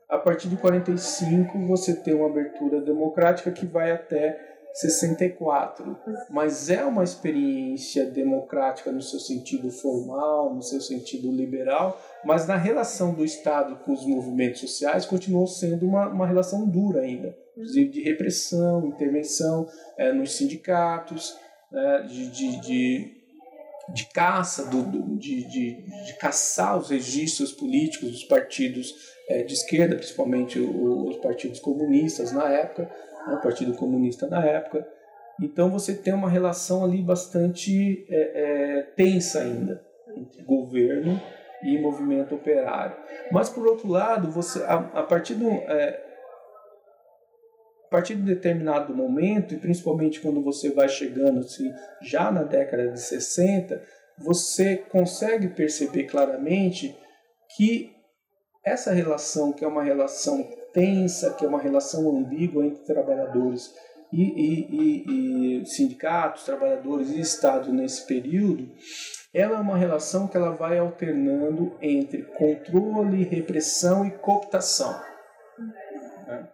A 0.08 0.18
partir 0.18 0.48
de 0.48 0.56
45 0.56 1.58
você 1.66 1.94
tem 1.94 2.14
uma 2.14 2.28
abertura 2.28 2.80
democrática 2.82 3.50
que 3.50 3.64
vai 3.64 3.90
até 3.90 4.53
64, 4.74 5.96
mas 6.28 6.68
é 6.68 6.84
uma 6.84 7.04
experiência 7.04 8.06
democrática 8.06 8.90
no 8.90 9.00
seu 9.00 9.20
sentido 9.20 9.70
formal, 9.70 10.52
no 10.52 10.62
seu 10.62 10.80
sentido 10.80 11.30
liberal, 11.30 12.02
mas 12.24 12.48
na 12.48 12.56
relação 12.56 13.14
do 13.14 13.24
Estado 13.24 13.76
com 13.84 13.92
os 13.92 14.04
movimentos 14.04 14.60
sociais 14.60 15.06
continuou 15.06 15.46
sendo 15.46 15.86
uma, 15.86 16.08
uma 16.08 16.26
relação 16.26 16.68
dura 16.68 17.02
ainda. 17.02 17.36
Inclusive 17.52 17.88
de 17.88 18.02
repressão, 18.02 18.88
intervenção 18.88 19.68
é, 19.96 20.12
nos 20.12 20.32
sindicatos, 20.32 21.38
é, 21.72 22.02
de, 22.02 22.26
de, 22.30 22.60
de, 22.60 23.16
de, 23.90 24.06
caça, 24.06 24.64
do, 24.66 25.16
de, 25.16 25.44
de, 25.44 26.04
de, 26.04 26.18
caçar 26.18 26.76
os 26.76 26.90
registros 26.90 27.52
políticos 27.52 28.10
dos 28.10 28.24
partidos 28.24 28.92
é, 29.28 29.44
de 29.44 29.54
esquerda, 29.54 29.94
principalmente 29.94 30.58
os 30.58 31.16
partidos 31.18 31.60
comunistas 31.60 32.32
na 32.32 32.48
época, 32.50 32.90
né, 33.26 33.40
Partido 33.42 33.74
Comunista 33.74 34.26
na 34.26 34.44
época. 34.44 34.86
Então 35.40 35.70
você 35.70 35.94
tem 35.94 36.14
uma 36.14 36.28
relação 36.28 36.84
ali 36.84 37.02
bastante 37.02 38.06
é, 38.08 38.16
é, 38.18 38.82
tensa 38.96 39.40
ainda 39.40 39.84
entre 40.16 40.42
governo 40.42 41.20
e 41.62 41.78
movimento 41.78 42.34
operário. 42.34 42.96
Mas 43.32 43.48
por 43.48 43.66
outro 43.66 43.88
lado, 43.88 44.30
você 44.30 44.62
a, 44.62 44.74
a 44.74 45.02
partir 45.02 45.34
do 45.34 45.48
é, 45.48 46.04
partir 47.94 48.16
de 48.16 48.22
determinado 48.22 48.92
momento, 48.92 49.54
e 49.54 49.56
principalmente 49.56 50.20
quando 50.20 50.42
você 50.42 50.68
vai 50.70 50.88
chegando 50.88 51.38
assim, 51.38 51.72
já 52.02 52.28
na 52.28 52.42
década 52.42 52.88
de 52.88 53.00
60, 53.00 53.80
você 54.18 54.76
consegue 54.76 55.46
perceber 55.46 56.02
claramente 56.02 56.98
que 57.56 57.94
essa 58.64 58.92
relação, 58.92 59.52
que 59.52 59.64
é 59.64 59.68
uma 59.68 59.84
relação 59.84 60.44
tensa, 60.74 61.32
que 61.32 61.44
é 61.44 61.48
uma 61.48 61.60
relação 61.60 62.10
ambígua 62.10 62.66
entre 62.66 62.84
trabalhadores 62.84 63.72
e, 64.12 64.22
e, 64.22 64.66
e, 64.70 65.62
e 65.62 65.66
sindicatos, 65.66 66.44
trabalhadores 66.44 67.10
e 67.10 67.20
Estado 67.20 67.72
nesse 67.72 68.06
período, 68.06 68.68
ela 69.32 69.56
é 69.56 69.60
uma 69.60 69.76
relação 69.76 70.28
que 70.28 70.36
ela 70.36 70.50
vai 70.50 70.78
alternando 70.78 71.76
entre 71.80 72.22
controle, 72.22 73.24
repressão 73.24 74.06
e 74.06 74.10
cooptação. 74.10 75.00
Né? 76.26 76.48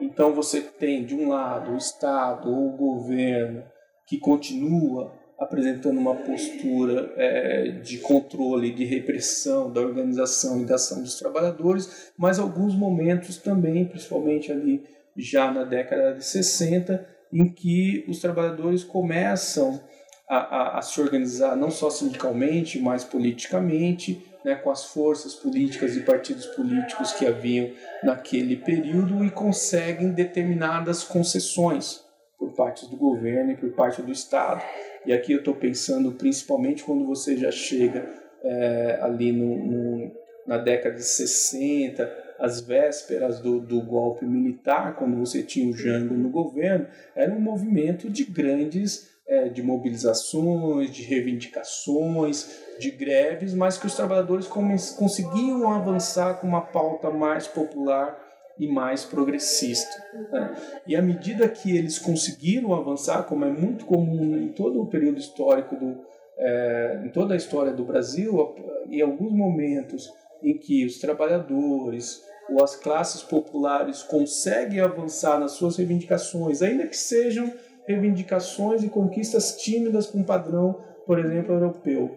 Então 0.00 0.32
você 0.32 0.60
tem, 0.60 1.04
de 1.04 1.14
um 1.14 1.28
lado, 1.28 1.72
o 1.72 1.76
Estado 1.76 2.50
ou 2.50 2.68
o 2.68 2.76
governo 2.76 3.64
que 4.06 4.18
continua 4.18 5.12
apresentando 5.38 5.98
uma 5.98 6.14
postura 6.14 7.12
é, 7.16 7.68
de 7.82 7.98
controle, 7.98 8.72
de 8.72 8.84
repressão 8.84 9.72
da 9.72 9.80
organização 9.80 10.60
e 10.62 10.64
da 10.64 10.76
ação 10.76 11.02
dos 11.02 11.18
trabalhadores, 11.18 12.12
mas 12.16 12.38
alguns 12.38 12.74
momentos 12.74 13.36
também, 13.36 13.84
principalmente 13.84 14.52
ali 14.52 14.82
já 15.16 15.50
na 15.50 15.64
década 15.64 16.14
de 16.14 16.24
60, 16.24 17.06
em 17.32 17.48
que 17.48 18.04
os 18.08 18.20
trabalhadores 18.20 18.84
começam 18.84 19.80
a, 20.28 20.36
a, 20.36 20.78
a 20.78 20.82
se 20.82 21.00
organizar 21.00 21.56
não 21.56 21.70
só 21.70 21.90
sindicalmente, 21.90 22.78
mas 22.80 23.04
politicamente, 23.04 24.24
né, 24.44 24.54
com 24.54 24.70
as 24.70 24.84
forças 24.84 25.34
políticas 25.34 25.96
e 25.96 26.00
partidos 26.00 26.46
políticos 26.46 27.12
que 27.12 27.26
haviam 27.26 27.70
naquele 28.02 28.56
período 28.56 29.24
e 29.24 29.30
conseguem 29.30 30.12
determinadas 30.12 31.02
concessões 31.02 32.04
por 32.38 32.52
parte 32.52 32.88
do 32.88 32.96
governo 32.96 33.52
e 33.52 33.56
por 33.56 33.70
parte 33.72 34.02
do 34.02 34.12
Estado. 34.12 34.62
E 35.06 35.12
aqui 35.12 35.32
eu 35.32 35.38
estou 35.38 35.54
pensando 35.54 36.12
principalmente 36.12 36.82
quando 36.82 37.06
você 37.06 37.36
já 37.36 37.50
chega 37.50 38.08
é, 38.42 38.98
ali 39.02 39.32
no, 39.32 39.56
no, 39.56 40.12
na 40.46 40.58
década 40.58 40.96
de 40.96 41.04
60, 41.04 42.24
as 42.38 42.60
vésperas 42.60 43.40
do, 43.40 43.60
do 43.60 43.80
golpe 43.80 44.24
militar, 44.24 44.96
quando 44.96 45.16
você 45.16 45.42
tinha 45.42 45.70
o 45.70 45.76
Jango 45.76 46.14
no 46.14 46.30
governo, 46.30 46.86
era 47.14 47.32
um 47.32 47.40
movimento 47.40 48.10
de 48.10 48.24
grandes 48.24 49.14
é, 49.26 49.48
de 49.48 49.62
mobilizações, 49.62 50.90
de 50.90 51.02
reivindicações, 51.02 52.62
de 52.78 52.90
greves, 52.90 53.54
mas 53.54 53.78
que 53.78 53.86
os 53.86 53.94
trabalhadores 53.94 54.46
conseguiam 54.46 55.70
avançar 55.72 56.34
com 56.40 56.46
uma 56.46 56.60
pauta 56.60 57.10
mais 57.10 57.46
popular 57.46 58.23
e 58.58 58.68
mais 58.68 59.04
progressista. 59.04 59.96
Né? 60.30 60.56
E 60.86 60.96
à 60.96 61.02
medida 61.02 61.48
que 61.48 61.76
eles 61.76 61.98
conseguiram 61.98 62.74
avançar, 62.74 63.24
como 63.24 63.44
é 63.44 63.50
muito 63.50 63.84
comum 63.84 64.36
em 64.36 64.48
todo 64.48 64.80
o 64.80 64.86
período 64.86 65.18
histórico 65.18 65.76
do, 65.76 66.00
é, 66.38 67.02
em 67.04 67.08
toda 67.08 67.34
a 67.34 67.36
história 67.36 67.72
do 67.72 67.84
Brasil, 67.84 68.54
em 68.88 69.00
alguns 69.00 69.32
momentos 69.32 70.12
em 70.42 70.56
que 70.56 70.84
os 70.84 70.98
trabalhadores 70.98 72.22
ou 72.48 72.62
as 72.62 72.76
classes 72.76 73.22
populares 73.22 74.02
conseguem 74.02 74.80
avançar 74.80 75.40
nas 75.40 75.52
suas 75.52 75.76
reivindicações, 75.76 76.60
ainda 76.60 76.86
que 76.86 76.96
sejam 76.96 77.52
reivindicações 77.86 78.82
e 78.82 78.88
conquistas 78.88 79.56
tímidas 79.56 80.06
com 80.06 80.22
padrão, 80.22 80.78
por 81.06 81.18
exemplo, 81.18 81.54
europeu. 81.54 82.16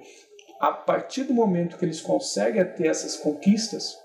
A 0.60 0.72
partir 0.72 1.24
do 1.24 1.34
momento 1.34 1.78
que 1.78 1.86
eles 1.86 2.02
conseguem 2.02 2.64
ter 2.66 2.88
essas 2.88 3.16
conquistas, 3.16 3.98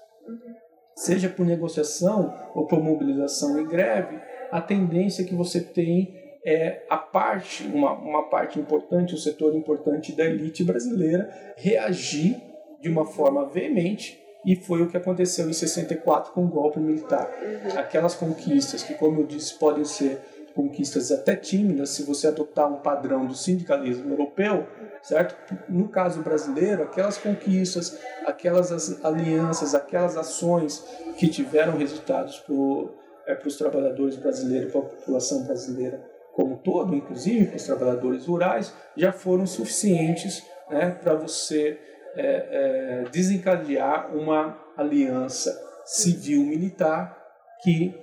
seja 0.95 1.29
por 1.29 1.45
negociação 1.45 2.35
ou 2.55 2.67
por 2.67 2.83
mobilização 2.83 3.61
e 3.61 3.67
greve, 3.67 4.21
a 4.51 4.61
tendência 4.61 5.25
que 5.25 5.35
você 5.35 5.61
tem 5.61 6.21
é 6.45 6.85
a 6.91 6.97
parte, 6.97 7.65
uma, 7.65 7.93
uma 7.93 8.29
parte 8.29 8.59
importante, 8.59 9.15
um 9.15 9.19
setor 9.19 9.55
importante 9.55 10.13
da 10.13 10.25
elite 10.25 10.65
brasileira 10.65 11.31
reagir 11.57 12.37
de 12.81 12.89
uma 12.89 13.07
forma 13.07 13.49
veemente 13.49 14.21
e 14.45 14.57
foi 14.57 14.83
o 14.83 14.89
que 14.89 14.97
aconteceu 14.97 15.49
em 15.49 15.53
64 15.53 16.33
com 16.33 16.45
o 16.45 16.49
golpe 16.49 16.81
militar. 16.81 17.31
Uhum. 17.41 17.79
Aquelas 17.79 18.15
conquistas 18.15 18.83
que, 18.83 18.95
como 18.95 19.21
eu 19.21 19.27
disse, 19.27 19.57
podem 19.57 19.85
ser 19.85 20.21
conquistas 20.55 21.11
até 21.11 21.35
tímidas 21.35 21.91
se 21.91 22.03
você 22.03 22.29
adotar 22.29 22.71
um 22.71 22.81
padrão 22.81 23.27
do 23.27 23.35
sindicalismo 23.35 24.13
europeu, 24.13 24.67
certo? 25.03 25.37
No 25.69 25.89
caso 25.89 26.23
brasileiro, 26.23 26.83
aquelas 26.83 27.19
conquistas, 27.19 27.99
aquelas 28.27 29.05
alianças, 29.05 29.75
aquelas 29.75 30.17
ações 30.17 30.85
que 31.17 31.29
tiveram 31.29 31.77
resultados 31.77 32.39
para 32.41 33.35
é, 33.35 33.39
os 33.45 33.57
trabalhadores 33.57 34.17
brasileiros, 34.17 34.73
para 34.73 34.81
a 34.81 34.85
população 34.85 35.45
brasileira 35.45 36.13
como 36.33 36.57
todo, 36.57 36.95
inclusive 36.95 37.47
para 37.47 37.57
os 37.57 37.65
trabalhadores 37.65 38.27
rurais, 38.27 38.75
já 38.97 39.13
foram 39.13 39.47
suficientes 39.47 40.43
né, 40.71 40.91
para 40.91 41.15
você 41.15 41.79
é, 42.15 43.03
é, 43.05 43.05
desencadear 43.11 44.15
uma 44.17 44.59
aliança 44.77 45.53
civil-militar 45.85 47.19
que 47.63 47.95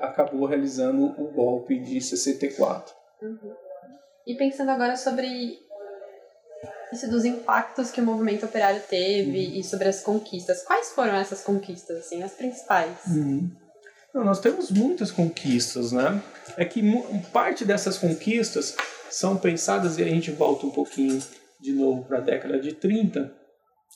acabou 0.00 0.46
realizando 0.46 1.06
o 1.20 1.30
golpe 1.30 1.78
de 1.78 2.00
64. 2.00 2.94
Uhum. 3.22 3.54
E 4.26 4.34
pensando 4.34 4.70
agora 4.70 4.96
sobre 4.96 5.58
isso 6.92 7.08
dos 7.08 7.24
impactos 7.24 7.90
que 7.90 8.00
o 8.00 8.04
movimento 8.04 8.44
operário 8.44 8.82
teve 8.88 9.46
uhum. 9.46 9.54
e 9.54 9.64
sobre 9.64 9.88
as 9.88 10.02
conquistas, 10.02 10.62
quais 10.62 10.92
foram 10.92 11.14
essas 11.14 11.42
conquistas, 11.42 11.98
assim, 11.98 12.22
as 12.22 12.32
principais? 12.32 12.96
Uhum. 13.06 13.50
Não, 14.12 14.24
nós 14.24 14.40
temos 14.40 14.70
muitas 14.70 15.12
conquistas, 15.12 15.92
né? 15.92 16.20
É 16.56 16.64
que 16.64 16.82
parte 17.32 17.64
dessas 17.64 17.96
conquistas 17.96 18.76
são 19.08 19.36
pensadas, 19.36 19.98
e 19.98 20.02
a 20.02 20.06
gente 20.06 20.30
volta 20.32 20.66
um 20.66 20.70
pouquinho 20.70 21.22
de 21.60 21.72
novo 21.72 22.04
para 22.04 22.18
a 22.18 22.22
década 22.22 22.58
de 22.58 22.72
30, 22.72 23.32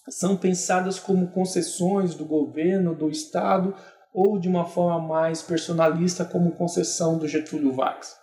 são 0.09 0.37
pensadas 0.37 0.99
como 0.99 1.29
concessões 1.29 2.15
do 2.15 2.25
governo, 2.25 2.95
do 2.95 3.09
Estado, 3.09 3.75
ou 4.15 4.39
de 4.39 4.49
uma 4.49 4.65
forma 4.65 5.01
mais 5.01 5.43
personalista, 5.43 6.25
como 6.25 6.53
concessão 6.53 7.19
do 7.19 7.27
Getúlio 7.27 7.73
Vargas. 7.73 8.17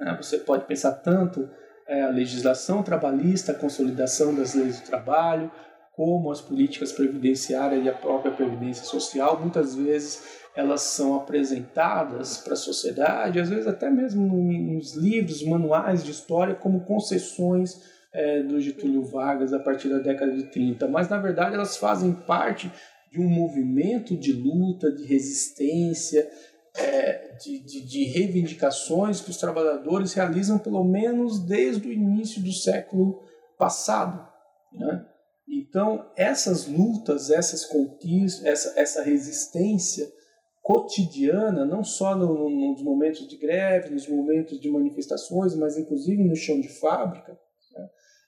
É, 0.00 0.16
você 0.16 0.38
pode 0.38 0.64
pensar 0.64 0.90
tanto 0.92 1.48
é, 1.86 2.02
a 2.02 2.08
legislação 2.08 2.82
trabalhista, 2.82 3.52
a 3.52 3.54
consolidação 3.54 4.34
das 4.34 4.54
leis 4.54 4.80
do 4.80 4.86
trabalho, 4.86 5.50
como 5.92 6.32
as 6.32 6.40
políticas 6.40 6.92
previdenciárias 6.92 7.84
e 7.84 7.88
a 7.88 7.94
própria 7.94 8.32
previdência 8.32 8.84
social, 8.84 9.38
muitas 9.40 9.76
vezes 9.76 10.40
elas 10.56 10.80
são 10.82 11.14
apresentadas 11.14 12.38
para 12.38 12.54
a 12.54 12.56
sociedade, 12.56 13.38
às 13.38 13.48
vezes 13.48 13.66
até 13.68 13.88
mesmo 13.88 14.26
nos 14.26 14.96
livros, 14.96 15.44
manuais 15.44 16.02
de 16.02 16.10
história, 16.10 16.54
como 16.54 16.84
concessões 16.84 17.80
é, 18.12 18.42
do 18.42 18.60
Getúlio 18.60 19.04
Vargas 19.04 19.52
a 19.52 19.60
partir 19.60 19.88
da 19.88 19.98
década 19.98 20.32
de 20.32 20.44
30, 20.44 20.88
mas 20.88 21.08
na 21.08 21.18
verdade 21.18 21.54
elas 21.54 21.76
fazem 21.76 22.12
parte 22.12 22.70
de 23.10 23.20
um 23.20 23.28
movimento 23.28 24.16
de 24.16 24.32
luta, 24.32 24.90
de 24.92 25.04
resistência, 25.04 26.30
é, 26.76 27.34
de, 27.36 27.58
de, 27.60 27.80
de, 27.84 28.04
reivindicações 28.04 29.20
que 29.20 29.30
os 29.30 29.36
trabalhadores 29.36 30.12
realizam 30.12 30.58
pelo 30.58 30.84
menos 30.84 31.40
desde 31.40 31.88
o 31.88 31.92
início 31.92 32.42
do 32.42 32.52
século 32.52 33.20
passado. 33.58 34.28
Né? 34.72 35.04
Então, 35.48 36.08
essas 36.16 36.66
lutas, 36.66 37.30
essas 37.30 37.64
conquistas, 37.64 38.44
essa, 38.44 38.80
essa 38.80 39.02
resistência 39.02 40.06
cotidiana, 40.62 41.64
não 41.64 41.82
só 41.82 42.14
no, 42.14 42.48
no, 42.48 42.70
nos 42.72 42.82
momentos 42.82 43.26
de 43.26 43.36
greve, 43.36 43.90
nos 43.90 44.06
momentos 44.06 44.60
de 44.60 44.70
manifestações, 44.70 45.54
mas 45.56 45.76
inclusive 45.76 46.22
no 46.22 46.36
chão 46.36 46.60
de 46.60 46.68
fábrica, 46.68 47.36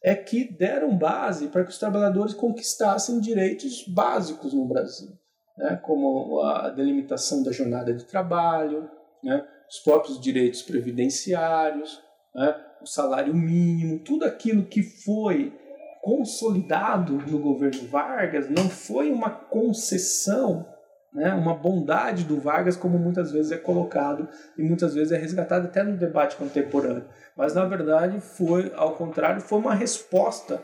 é 0.02 0.14
que 0.14 0.44
deram 0.44 0.96
base 0.96 1.48
para 1.48 1.64
que 1.64 1.70
os 1.70 1.78
trabalhadores 1.78 2.34
conquistassem 2.34 3.20
direitos 3.20 3.86
básicos 3.86 4.52
no 4.52 4.66
Brasil, 4.66 5.10
né, 5.56 5.76
como 5.82 6.40
a 6.40 6.70
delimitação 6.70 7.42
da 7.42 7.52
jornada 7.52 7.94
de 7.94 8.04
trabalho, 8.04 8.90
né, 9.22 9.46
os 9.70 9.78
próprios 9.78 10.20
direitos 10.20 10.62
previdenciários, 10.62 12.02
né, 12.34 12.54
o 12.80 12.86
salário 12.86 13.34
mínimo, 13.34 14.00
tudo 14.00 14.24
aquilo 14.24 14.64
que 14.64 14.82
foi 14.82 15.56
consolidado 16.02 17.12
no 17.30 17.38
governo 17.38 17.86
Vargas 17.86 18.50
não 18.50 18.68
foi 18.68 19.12
uma 19.12 19.30
concessão 19.30 20.66
né, 21.12 21.34
uma 21.34 21.54
bondade 21.54 22.24
do 22.24 22.40
Vargas, 22.40 22.76
como 22.76 22.98
muitas 22.98 23.30
vezes 23.30 23.52
é 23.52 23.58
colocado 23.58 24.28
e 24.56 24.62
muitas 24.62 24.94
vezes 24.94 25.12
é 25.12 25.16
resgatado 25.16 25.66
até 25.66 25.82
no 25.82 25.96
debate 25.96 26.36
contemporâneo. 26.36 27.04
Mas 27.36 27.54
na 27.54 27.64
verdade 27.64 28.20
foi, 28.20 28.72
ao 28.74 28.94
contrário, 28.94 29.40
foi 29.40 29.58
uma 29.58 29.74
resposta 29.74 30.62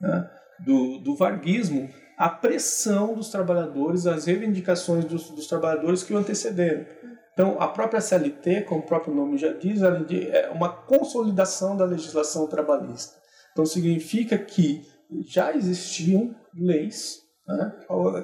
né, 0.00 0.30
do, 0.58 0.98
do 0.98 1.14
varguismo 1.14 1.88
à 2.16 2.28
pressão 2.28 3.14
dos 3.14 3.30
trabalhadores, 3.30 4.06
às 4.06 4.26
reivindicações 4.26 5.04
dos, 5.04 5.30
dos 5.30 5.46
trabalhadores 5.46 6.02
que 6.02 6.14
o 6.14 6.18
antecederam. 6.18 6.86
Então, 7.32 7.56
a 7.60 7.66
própria 7.66 8.00
CLT, 8.00 8.62
como 8.62 8.82
o 8.82 8.86
próprio 8.86 9.14
nome 9.14 9.38
já 9.38 9.52
diz, 9.52 9.80
é 9.82 10.50
uma 10.50 10.68
consolidação 10.68 11.76
da 11.76 11.84
legislação 11.84 12.46
trabalhista. 12.46 13.16
Então, 13.52 13.64
significa 13.64 14.36
que 14.36 14.86
já 15.26 15.54
existiam 15.54 16.34
leis 16.54 17.22
né? 17.46 17.72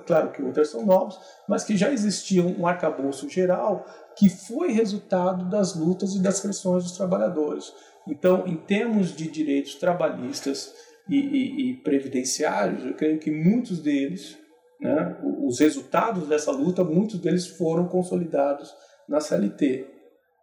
Claro 0.06 0.30
que 0.30 0.42
outras 0.42 0.70
são 0.70 0.86
novas, 0.86 1.18
mas 1.48 1.64
que 1.64 1.76
já 1.76 1.90
existia 1.90 2.42
um 2.42 2.66
arcabouço 2.66 3.28
geral 3.28 3.84
que 4.16 4.28
foi 4.28 4.72
resultado 4.72 5.48
das 5.48 5.74
lutas 5.74 6.14
e 6.14 6.22
das 6.22 6.40
pressões 6.40 6.84
dos 6.84 6.96
trabalhadores. 6.96 7.72
Então, 8.06 8.46
em 8.46 8.56
termos 8.56 9.14
de 9.14 9.30
direitos 9.30 9.74
trabalhistas 9.74 10.74
e, 11.08 11.16
e, 11.16 11.70
e 11.70 11.76
previdenciários, 11.76 12.84
eu 12.84 12.94
creio 12.94 13.18
que 13.18 13.30
muitos 13.30 13.80
deles, 13.80 14.38
né, 14.80 15.16
os 15.44 15.60
resultados 15.60 16.26
dessa 16.26 16.50
luta, 16.50 16.82
muitos 16.84 17.18
deles 17.20 17.46
foram 17.46 17.86
consolidados 17.86 18.74
na 19.08 19.20
CLT, 19.20 19.86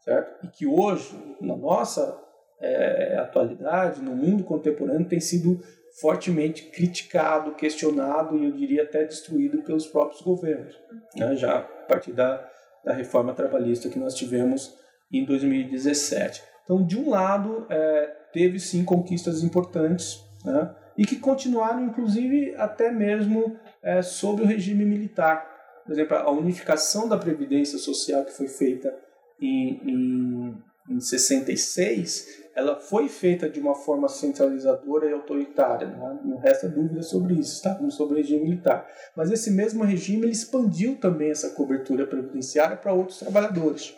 certo? 0.03 0.45
E 0.45 0.49
que 0.49 0.67
hoje, 0.67 1.17
na 1.41 1.55
nossa 1.55 2.19
é, 2.59 3.17
atualidade, 3.17 4.01
no 4.01 4.15
mundo 4.15 4.43
contemporâneo, 4.43 5.07
tem 5.07 5.19
sido 5.19 5.61
fortemente 5.99 6.63
criticado, 6.63 7.55
questionado 7.55 8.38
e 8.38 8.45
eu 8.45 8.51
diria 8.51 8.84
até 8.84 9.03
destruído 9.05 9.63
pelos 9.63 9.88
próprios 9.88 10.21
governos, 10.21 10.75
né? 11.15 11.36
já 11.36 11.60
a 11.60 11.62
partir 11.62 12.12
da, 12.12 12.47
da 12.84 12.93
reforma 12.93 13.34
trabalhista 13.34 13.89
que 13.89 13.99
nós 13.99 14.13
tivemos 14.13 14.77
em 15.12 15.23
2017. 15.23 16.43
Então, 16.63 16.86
de 16.86 16.99
um 16.99 17.10
lado, 17.10 17.65
é, 17.69 18.08
teve 18.34 18.60
sim 18.60 18.84
conquistas 18.84 19.43
importantes 19.43 20.19
né? 20.43 20.75
e 20.97 21.05
que 21.05 21.15
continuaram, 21.17 21.86
inclusive, 21.86 22.53
até 22.58 22.91
mesmo 22.91 23.58
é, 23.81 24.01
sobre 24.01 24.43
o 24.43 24.47
regime 24.47 24.84
militar. 24.84 25.49
Por 25.86 25.93
exemplo, 25.93 26.17
a 26.17 26.31
unificação 26.31 27.08
da 27.08 27.17
Previdência 27.17 27.77
Social 27.77 28.25
que 28.25 28.34
foi 28.34 28.47
feita 28.47 28.93
em, 29.39 29.79
em, 29.86 30.63
em 30.89 30.99
66 30.99 32.44
ela 32.55 32.79
foi 32.79 33.09
feita 33.09 33.49
de 33.49 33.59
uma 33.59 33.75
forma 33.75 34.07
centralizadora 34.07 35.09
e 35.09 35.13
autoritária, 35.13 35.87
não, 35.87 36.23
não 36.23 36.37
resta 36.37 36.69
dúvida 36.69 37.03
sobre 37.03 37.33
isso, 37.33 37.55
estávamos 37.55 37.95
sobre 37.95 38.13
o 38.13 38.17
regime 38.17 38.43
militar. 38.43 38.87
Mas 39.13 39.29
esse 39.29 39.51
mesmo 39.51 39.83
regime 39.83 40.29
expandiu 40.29 40.95
também 40.95 41.29
essa 41.29 41.49
cobertura 41.49 42.07
previdenciária 42.07 42.77
para 42.77 42.93
outros 42.93 43.19
trabalhadores. 43.19 43.93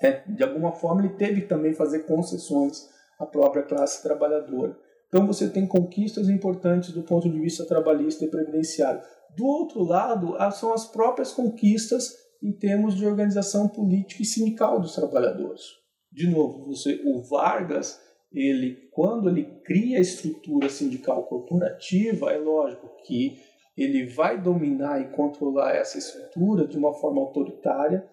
É, 0.00 0.22
de 0.26 0.42
alguma 0.42 0.72
forma, 0.72 1.04
ele 1.04 1.14
teve 1.14 1.42
que 1.42 1.46
também 1.46 1.74
fazer 1.74 2.00
concessões 2.00 2.88
à 3.20 3.26
própria 3.26 3.62
classe 3.62 4.02
trabalhadora. 4.02 4.74
Então, 5.08 5.26
você 5.26 5.46
tem 5.46 5.66
conquistas 5.66 6.30
importantes 6.30 6.90
do 6.92 7.02
ponto 7.02 7.30
de 7.30 7.38
vista 7.38 7.66
trabalhista 7.66 8.24
e 8.24 8.28
previdenciário. 8.28 9.02
Do 9.36 9.44
outro 9.44 9.82
lado, 9.84 10.36
são 10.52 10.72
as 10.72 10.86
próprias 10.86 11.32
conquistas 11.32 12.16
em 12.42 12.50
termos 12.50 12.96
de 12.96 13.06
organização 13.06 13.68
política 13.68 14.22
e 14.22 14.26
sindical 14.26 14.80
dos 14.80 14.94
trabalhadores 14.94 15.81
de 16.12 16.28
novo, 16.28 16.66
você, 16.66 17.00
o 17.04 17.22
Vargas, 17.22 18.00
ele, 18.30 18.88
quando 18.92 19.28
ele 19.28 19.44
cria 19.64 19.98
a 19.98 20.00
estrutura 20.00 20.68
sindical 20.68 21.24
corporativa, 21.24 22.30
é 22.30 22.38
lógico 22.38 22.88
que 23.04 23.38
ele 23.76 24.06
vai 24.06 24.40
dominar 24.40 25.00
e 25.00 25.10
controlar 25.10 25.74
essa 25.74 25.96
estrutura 25.96 26.66
de 26.66 26.76
uma 26.76 26.92
forma 26.92 27.20
autoritária 27.20 28.06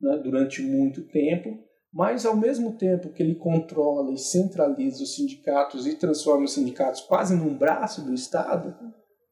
né, 0.00 0.18
durante 0.22 0.62
muito 0.62 1.02
tempo, 1.08 1.58
mas 1.92 2.24
ao 2.24 2.36
mesmo 2.36 2.76
tempo 2.76 3.12
que 3.12 3.22
ele 3.22 3.34
controla 3.34 4.12
e 4.12 4.18
centraliza 4.18 5.02
os 5.02 5.16
sindicatos 5.16 5.86
e 5.86 5.96
transforma 5.96 6.44
os 6.44 6.54
sindicatos 6.54 7.00
quase 7.00 7.34
num 7.34 7.56
braço 7.56 8.04
do 8.04 8.14
Estado, 8.14 8.76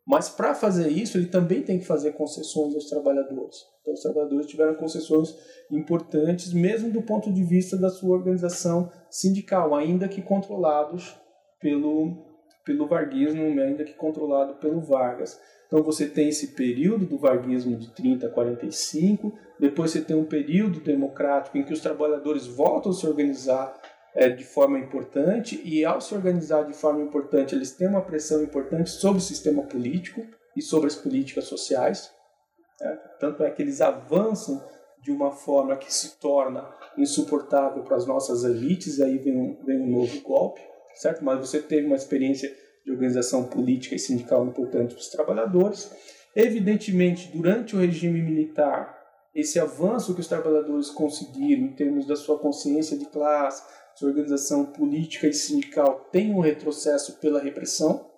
mas 0.09 0.31
para 0.31 0.55
fazer 0.55 0.89
isso, 0.89 1.19
ele 1.19 1.27
também 1.27 1.61
tem 1.61 1.79
que 1.79 1.85
fazer 1.85 2.13
concessões 2.13 2.75
aos 2.75 2.89
trabalhadores. 2.89 3.67
Então, 3.83 3.93
os 3.93 4.01
trabalhadores 4.01 4.47
tiveram 4.47 4.75
concessões 4.75 5.37
importantes, 5.71 6.51
mesmo 6.51 6.91
do 6.91 7.03
ponto 7.03 7.31
de 7.31 7.45
vista 7.45 7.77
da 7.77 7.91
sua 7.91 8.17
organização 8.17 8.91
sindical, 9.11 9.75
ainda 9.75 10.09
que 10.09 10.23
controlados 10.23 11.15
pelo, 11.61 12.25
pelo 12.65 12.89
varguismo, 12.89 13.43
ainda 13.61 13.85
que 13.85 13.93
controlado 13.93 14.55
pelo 14.55 14.81
Vargas. 14.81 15.39
Então 15.67 15.83
você 15.83 16.07
tem 16.07 16.31
esse 16.31 16.55
período 16.55 17.05
do 17.05 17.19
varguismo 17.19 17.77
de 17.77 17.91
30 17.91 18.27
a 18.27 18.31
45, 18.31 19.39
depois 19.61 19.91
você 19.91 20.01
tem 20.01 20.17
um 20.17 20.25
período 20.25 20.81
democrático 20.81 21.59
em 21.59 21.63
que 21.63 21.75
os 21.75 21.81
trabalhadores 21.81 22.47
voltam 22.47 22.91
a 22.91 22.95
se 22.95 23.07
organizar 23.07 23.79
é, 24.15 24.29
de 24.29 24.45
forma 24.45 24.79
importante 24.79 25.61
e 25.65 25.85
ao 25.85 26.01
se 26.01 26.15
organizar 26.15 26.65
de 26.65 26.73
forma 26.73 27.03
importante 27.03 27.55
eles 27.55 27.73
têm 27.73 27.89
uma 27.89 28.03
pressão 28.03 28.43
importante 28.43 28.91
sobre 28.91 29.19
o 29.19 29.25
sistema 29.25 29.63
político 29.63 30.27
e 30.57 30.63
sobre 30.63 30.87
as 30.87 30.95
políticas 30.95 31.45
sociais. 31.45 32.11
É, 32.81 32.89
tanto 33.21 33.43
é 33.43 33.51
que 33.51 33.63
eles 33.63 33.81
avançam 33.81 34.63
de 35.03 35.11
uma 35.11 35.31
forma 35.31 35.77
que 35.77 35.93
se 35.93 36.19
torna 36.19 36.69
insuportável 36.97 37.83
para 37.83 37.97
as 37.97 38.07
nossas 38.07 38.45
elites, 38.45 38.99
e 38.99 39.05
aí 39.05 39.19
vem 39.19 39.37
um, 39.37 39.65
vem 39.65 39.81
um 39.81 39.91
novo 39.91 40.21
golpe, 40.23 40.61
certo? 40.95 41.25
Mas 41.25 41.39
você 41.39 41.61
teve 41.61 41.87
uma 41.87 41.97
experiência 41.97 42.53
de 42.85 42.91
organização 42.91 43.45
política 43.45 43.95
e 43.95 43.99
sindical 43.99 44.47
importante 44.47 44.95
para 44.95 45.01
os 45.01 45.09
trabalhadores. 45.09 45.91
Evidentemente, 46.35 47.31
durante 47.33 47.77
o 47.77 47.79
regime 47.79 48.21
militar, 48.21 48.99
esse 49.35 49.61
avanço 49.61 50.15
que 50.15 50.21
os 50.21 50.27
trabalhadores 50.27 50.91
conseguiram 50.91 51.65
em 51.65 51.73
termos 51.75 52.07
da 52.07 52.17
sua 52.17 52.39
consciência 52.39 52.99
de 52.99 53.07
classe, 53.07 53.63
sua 53.99 54.11
organização 54.11 54.65
política 54.65 55.27
e 55.27 55.33
sindical, 55.33 56.09
tem 56.13 56.33
um 56.33 56.39
retrocesso 56.39 57.19
pela 57.19 57.41
repressão, 57.41 58.09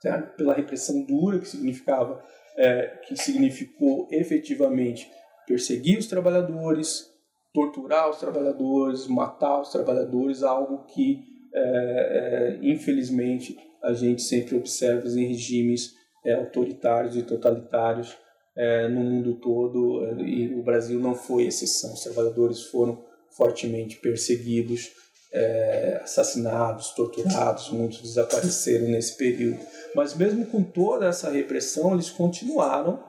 certo? 0.00 0.36
pela 0.36 0.52
repressão 0.52 1.02
dura, 1.02 1.38
que 1.38 1.48
significava, 1.48 2.22
é, 2.58 3.00
que 3.06 3.16
significou 3.16 4.06
efetivamente 4.10 5.10
perseguir 5.46 5.98
os 5.98 6.06
trabalhadores, 6.06 7.10
torturar 7.54 8.10
os 8.10 8.18
trabalhadores, 8.18 9.06
matar 9.06 9.62
os 9.62 9.70
trabalhadores, 9.70 10.42
algo 10.42 10.84
que, 10.84 11.22
é, 11.54 11.60
é, 11.60 12.58
infelizmente, 12.62 13.56
a 13.82 13.94
gente 13.94 14.20
sempre 14.20 14.56
observa 14.56 15.08
em 15.08 15.28
regimes 15.28 15.94
é, 16.26 16.34
autoritários 16.34 17.16
e 17.16 17.22
totalitários 17.22 18.16
é, 18.54 18.86
no 18.88 19.00
mundo 19.00 19.34
todo, 19.36 20.04
é, 20.04 20.22
e 20.22 20.54
o 20.54 20.62
Brasil 20.62 21.00
não 21.00 21.14
foi 21.14 21.44
exceção. 21.44 21.94
Os 21.94 22.02
trabalhadores 22.02 22.64
foram 22.64 23.02
fortemente 23.36 23.96
perseguidos, 23.96 24.92
é, 25.32 26.00
assassinados, 26.02 26.90
torturados, 26.90 27.70
muitos 27.70 28.00
desapareceram 28.00 28.86
nesse 28.86 29.16
período. 29.16 29.58
Mas 29.94 30.14
mesmo 30.14 30.46
com 30.46 30.62
toda 30.62 31.06
essa 31.06 31.30
repressão, 31.30 31.92
eles 31.92 32.10
continuaram, 32.10 33.02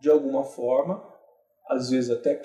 de 0.00 0.08
alguma 0.08 0.44
forma, 0.44 1.02
às 1.68 1.90
vezes 1.90 2.10
até 2.10 2.40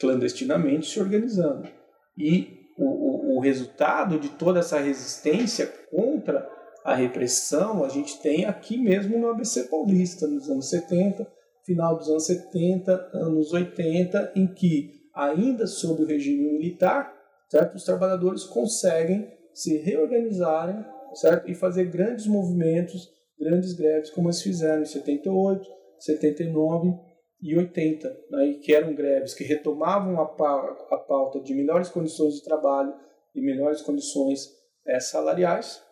clandestinamente, 0.00 0.90
se 0.90 1.00
organizando. 1.00 1.68
E 2.16 2.64
o, 2.76 2.84
o, 2.84 3.36
o 3.36 3.40
resultado 3.40 4.18
de 4.18 4.30
toda 4.30 4.60
essa 4.60 4.78
resistência 4.78 5.66
contra 5.90 6.48
a 6.84 6.94
repressão 6.94 7.82
a 7.82 7.88
gente 7.88 8.20
tem 8.20 8.44
aqui 8.44 8.76
mesmo 8.76 9.18
no 9.18 9.30
ABC 9.30 9.64
Paulista, 9.64 10.26
nos 10.26 10.50
anos 10.50 10.68
70, 10.68 11.26
final 11.64 11.96
dos 11.96 12.10
anos 12.10 12.26
70, 12.26 13.10
anos 13.14 13.52
80, 13.52 14.32
em 14.36 14.46
que, 14.46 14.90
ainda 15.14 15.66
sob 15.66 16.02
o 16.02 16.06
regime 16.06 16.52
militar, 16.52 17.14
certo, 17.48 17.76
os 17.76 17.84
trabalhadores 17.84 18.44
conseguem 18.44 19.32
se 19.52 19.78
reorganizarem 19.78 20.84
certo, 21.14 21.48
e 21.48 21.54
fazer 21.54 21.84
grandes 21.84 22.26
movimentos, 22.26 23.08
grandes 23.38 23.72
greves, 23.72 24.10
como 24.10 24.28
eles 24.28 24.42
fizeram 24.42 24.82
em 24.82 24.86
78, 24.86 25.64
79 25.98 26.92
e 27.40 27.56
80, 27.56 28.08
né, 28.30 28.58
que 28.62 28.74
eram 28.74 28.94
greves 28.94 29.34
que 29.34 29.44
retomavam 29.44 30.20
a, 30.20 30.26
pauta 30.26 31.40
de 31.40 31.54
melhores 31.54 31.88
condições 31.88 32.34
de 32.34 32.44
trabalho 32.44 32.94
e 33.34 33.40
melhores 33.40 33.82
condições 33.82 34.48
é, 34.86 34.98
salariais, 34.98 35.82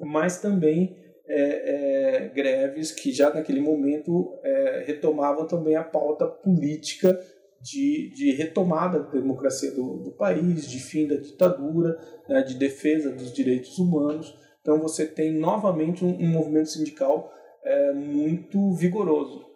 mas 0.00 0.40
também 0.40 0.96
é, 1.26 2.22
é, 2.24 2.28
greves 2.28 2.92
que 2.92 3.12
já 3.12 3.32
naquele 3.32 3.60
momento 3.60 4.38
retomavam 4.86 5.46
também 5.46 5.76
a 5.76 5.84
pauta 5.84 6.26
política 6.26 7.18
de, 7.60 8.10
de 8.14 8.32
retomada 8.32 9.00
da 9.00 9.10
democracia 9.10 9.70
do, 9.72 9.98
do 9.98 10.12
país, 10.12 10.68
de 10.68 10.78
fim 10.78 11.06
da 11.06 11.16
ditadura, 11.16 11.98
né, 12.28 12.42
de 12.42 12.54
defesa 12.54 13.10
dos 13.10 13.32
direitos 13.32 13.78
humanos. 13.78 14.34
Então 14.60 14.78
você 14.80 15.06
tem 15.06 15.32
novamente 15.32 16.04
um, 16.04 16.10
um 16.10 16.28
movimento 16.28 16.70
sindical 16.70 17.32
é, 17.64 17.92
muito 17.92 18.72
vigoroso 18.72 19.48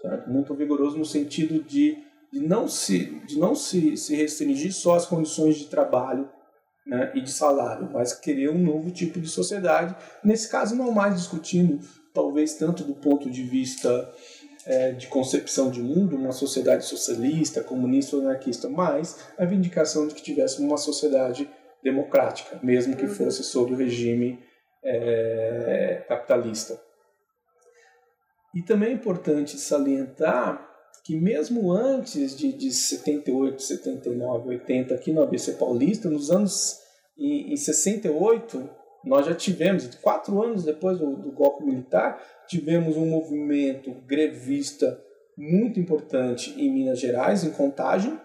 certo? 0.00 0.30
muito 0.30 0.54
vigoroso 0.54 0.96
no 0.96 1.04
sentido 1.04 1.62
de, 1.62 1.98
de 2.32 2.40
não, 2.40 2.68
se, 2.68 3.20
de 3.26 3.38
não 3.38 3.54
se, 3.54 3.96
se 3.96 4.14
restringir 4.14 4.72
só 4.72 4.94
às 4.94 5.06
condições 5.06 5.56
de 5.56 5.66
trabalho 5.66 6.28
né, 6.86 7.12
e 7.14 7.20
de 7.20 7.30
salário, 7.30 7.90
mas 7.92 8.12
querer 8.12 8.50
um 8.50 8.58
novo 8.58 8.90
tipo 8.90 9.20
de 9.20 9.28
sociedade. 9.28 9.96
Nesse 10.22 10.48
caso, 10.48 10.76
não 10.76 10.92
mais 10.92 11.16
discutindo, 11.16 11.80
talvez 12.14 12.54
tanto 12.54 12.84
do 12.84 12.94
ponto 12.94 13.28
de 13.28 13.42
vista 13.42 14.12
é, 14.66 14.92
de 14.92 15.06
concepção 15.06 15.70
de 15.70 15.80
mundo, 15.80 16.16
uma 16.16 16.32
sociedade 16.32 16.84
socialista, 16.84 17.62
comunista 17.62 18.16
ou 18.16 18.22
anarquista, 18.22 18.68
mas 18.68 19.18
a 19.38 19.44
vindicação 19.44 20.06
de 20.08 20.14
que 20.14 20.22
tivéssemos 20.22 20.68
uma 20.68 20.76
sociedade 20.76 21.48
democrática, 21.82 22.58
mesmo 22.62 22.96
que 22.96 23.06
uhum. 23.06 23.14
fosse 23.14 23.44
sob 23.44 23.72
o 23.72 23.76
regime 23.76 24.40
é, 24.84 26.04
capitalista. 26.08 26.80
E 28.54 28.62
também 28.62 28.90
é 28.90 28.92
importante 28.92 29.58
salientar 29.58 30.66
que 31.04 31.14
mesmo 31.14 31.70
antes 31.70 32.36
de, 32.36 32.52
de 32.52 32.72
78, 32.72 33.62
79, 33.62 34.48
80, 34.48 34.94
aqui 34.94 35.12
no 35.12 35.22
ABC 35.22 35.52
Paulista, 35.52 36.10
nos 36.10 36.32
anos 36.32 36.80
em, 37.16 37.52
em 37.52 37.56
68, 37.56 38.68
nós 39.06 39.24
já 39.24 39.34
tivemos, 39.34 39.86
quatro 40.02 40.42
anos 40.42 40.64
depois 40.64 40.98
do, 40.98 41.14
do 41.14 41.30
golpe 41.30 41.64
militar, 41.64 42.20
tivemos 42.48 42.96
um 42.96 43.06
movimento 43.06 43.92
grevista 44.04 45.00
muito 45.38 45.78
importante 45.78 46.52
em 46.60 46.68
Minas 46.72 46.98
Gerais, 46.98 47.44
em 47.44 47.52
Contagem, 47.52 48.18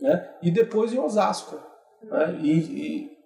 né? 0.00 0.28
e 0.42 0.50
depois 0.50 0.92
em 0.92 0.98
Osasco. 0.98 1.56
Né? 2.02 2.40
E, 2.42 2.52
e 2.52 3.16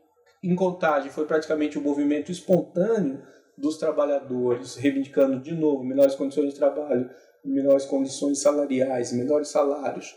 em 0.42 0.54
Contagem 0.54 1.10
foi 1.10 1.24
praticamente 1.24 1.78
um 1.78 1.82
movimento 1.82 2.30
espontâneo 2.30 3.22
dos 3.56 3.78
trabalhadores, 3.78 4.76
reivindicando 4.76 5.40
de 5.40 5.54
novo 5.54 5.82
melhores 5.82 6.14
condições 6.14 6.52
de 6.52 6.58
trabalho, 6.58 7.08
melhores 7.42 7.86
condições 7.86 8.42
salariais, 8.42 9.10
melhores 9.12 9.48
salários. 9.48 10.14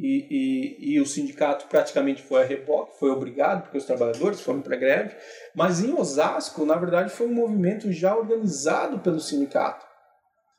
E, 0.00 0.26
e, 0.30 0.94
e 0.94 1.00
o 1.00 1.06
sindicato 1.06 1.66
praticamente 1.66 2.22
foi 2.22 2.42
a 2.42 2.44
reboque, 2.44 2.98
foi 2.98 3.10
obrigado, 3.10 3.62
porque 3.62 3.78
os 3.78 3.84
trabalhadores 3.84 4.40
foram 4.40 4.60
para 4.60 4.76
greve. 4.76 5.16
Mas 5.54 5.82
em 5.82 5.92
Osasco, 5.92 6.64
na 6.64 6.76
verdade, 6.76 7.10
foi 7.10 7.26
um 7.26 7.34
movimento 7.34 7.90
já 7.90 8.16
organizado 8.16 9.00
pelo 9.00 9.20
sindicato. 9.20 9.86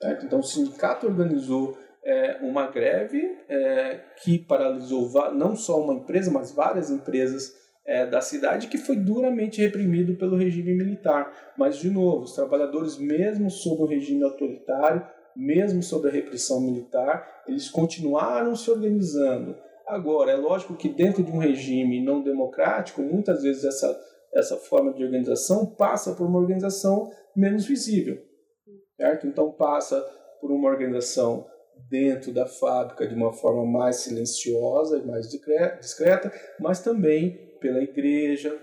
Certo? 0.02 0.26
Então, 0.26 0.40
o 0.40 0.44
sindicato 0.44 1.08
organizou 1.08 1.78
é, 2.04 2.38
uma 2.42 2.68
greve 2.68 3.38
é, 3.48 4.00
que 4.24 4.40
paralisou 4.40 5.34
não 5.34 5.56
só 5.56 5.80
uma 5.82 5.94
empresa, 5.94 6.32
mas 6.32 6.52
várias 6.52 6.90
empresas 6.90 7.54
é, 7.86 8.06
da 8.06 8.22
cidade 8.22 8.68
que 8.68 8.78
foi 8.78 8.96
duramente 8.96 9.62
reprimido 9.62 10.16
pelo 10.16 10.38
regime 10.38 10.74
militar. 10.74 11.54
Mas, 11.58 11.78
de 11.78 11.90
novo, 11.90 12.24
os 12.24 12.34
trabalhadores, 12.34 12.98
mesmo 12.98 13.50
sob 13.50 13.84
o 13.84 13.86
regime 13.86 14.24
autoritário, 14.24 15.06
mesmo 15.36 15.82
sob 15.82 16.08
a 16.08 16.12
repressão 16.12 16.62
militar, 16.62 17.44
eles 17.48 17.70
continuaram 17.70 18.56
se 18.56 18.70
organizando. 18.70 19.56
Agora, 19.88 20.32
é 20.32 20.36
lógico 20.36 20.76
que 20.76 20.90
dentro 20.90 21.24
de 21.24 21.32
um 21.32 21.38
regime 21.38 22.04
não 22.04 22.22
democrático, 22.22 23.02
muitas 23.02 23.42
vezes 23.42 23.64
essa, 23.64 24.00
essa 24.34 24.58
forma 24.58 24.94
de 24.94 25.04
organização 25.04 25.66
passa 25.66 26.14
por 26.14 26.28
uma 26.28 26.40
organização 26.40 27.12
menos 27.36 27.66
visível. 27.66 28.22
Certo? 28.96 29.26
Então, 29.26 29.52
passa 29.52 30.00
por 30.40 30.52
uma 30.52 30.70
organização 30.70 31.48
dentro 31.90 32.32
da 32.34 32.46
fábrica 32.46 33.08
de 33.08 33.16
uma 33.16 33.32
forma 33.32 33.66
mais 33.66 33.98
silenciosa 33.98 34.98
e 34.98 35.06
mais 35.06 35.30
discreta, 35.30 36.32
mas 36.60 36.82
também 36.82 37.58
pela 37.60 37.82
igreja, 37.82 38.58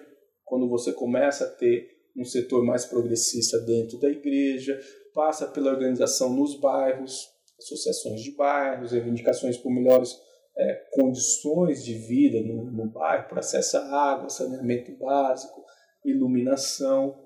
quando 0.44 0.68
você 0.68 0.92
começa 0.92 1.44
a 1.44 1.50
ter 1.50 1.88
um 2.16 2.24
setor 2.24 2.64
mais 2.64 2.85
progressista 2.85 3.59
dentro 3.61 3.98
da 3.98 4.09
igreja, 4.09 4.79
passa 5.16 5.46
pela 5.46 5.70
organização 5.70 6.29
nos 6.29 6.61
bairros, 6.61 7.26
associações 7.59 8.20
de 8.20 8.33
bairros, 8.33 8.92
reivindicações 8.92 9.57
por 9.57 9.72
melhores 9.72 10.14
é, 10.55 10.74
condições 10.92 11.83
de 11.83 11.94
vida 11.94 12.38
no, 12.42 12.70
no 12.70 12.87
bairro, 12.87 13.26
por 13.26 13.38
acesso 13.38 13.79
à 13.79 14.12
água, 14.12 14.29
saneamento 14.29 14.92
básico, 14.92 15.64
iluminação. 16.05 17.18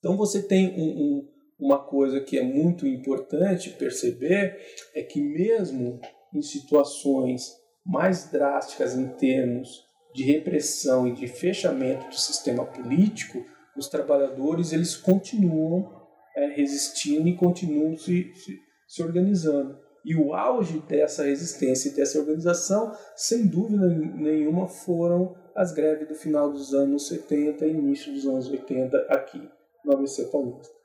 Então 0.00 0.16
você 0.16 0.42
tem 0.42 0.74
um, 0.76 0.82
um, 0.82 1.28
uma 1.60 1.78
coisa 1.78 2.20
que 2.20 2.36
é 2.36 2.42
muito 2.42 2.88
importante 2.88 3.70
perceber, 3.70 4.58
é 4.92 5.02
que 5.04 5.20
mesmo 5.20 6.00
em 6.34 6.42
situações 6.42 7.52
mais 7.86 8.30
drásticas 8.32 8.96
em 8.96 9.06
termos 9.10 9.84
de 10.12 10.24
repressão 10.24 11.06
e 11.06 11.12
de 11.12 11.28
fechamento 11.28 12.08
do 12.08 12.18
sistema 12.18 12.66
político, 12.66 13.44
os 13.76 13.88
trabalhadores 13.88 14.72
eles 14.72 14.96
continuam 14.96 16.01
é, 16.36 16.46
resistindo 16.46 17.28
e 17.28 17.36
continuam 17.36 17.96
se, 17.96 18.32
se, 18.34 18.58
se 18.88 19.02
organizando. 19.02 19.78
E 20.04 20.16
o 20.16 20.34
auge 20.34 20.80
dessa 20.80 21.22
resistência 21.24 21.88
e 21.88 21.92
dessa 21.92 22.18
organização, 22.18 22.92
sem 23.14 23.46
dúvida 23.46 23.86
nenhuma, 23.88 24.66
foram 24.66 25.36
as 25.54 25.72
greves 25.72 26.08
do 26.08 26.14
final 26.14 26.50
dos 26.50 26.74
anos 26.74 27.06
70 27.06 27.64
e 27.66 27.70
início 27.70 28.12
dos 28.12 28.26
anos 28.26 28.50
80 28.50 28.96
aqui 29.10 29.48
no 29.84 29.92
ABC 29.92 30.24
Paulista. 30.24 30.82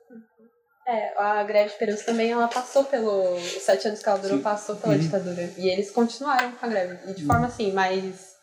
É, 0.86 1.12
a 1.18 1.42
greve 1.44 1.70
de 1.70 1.78
Perus 1.78 2.02
também, 2.02 2.30
ela 2.30 2.48
passou 2.48 2.82
pelo... 2.84 3.34
Os 3.34 3.42
sete 3.42 3.88
anos 3.88 4.02
que 4.02 4.08
ela 4.08 4.18
durou, 4.18 4.38
Sim. 4.38 4.42
passou 4.42 4.76
pela 4.76 4.94
uhum. 4.94 5.00
ditadura. 5.00 5.50
E 5.58 5.68
eles 5.68 5.90
continuaram 5.90 6.52
com 6.52 6.64
a 6.64 6.68
greve. 6.68 7.10
E 7.10 7.12
de 7.12 7.22
uhum. 7.22 7.26
forma, 7.26 7.46
assim, 7.46 7.72
mais 7.72 8.36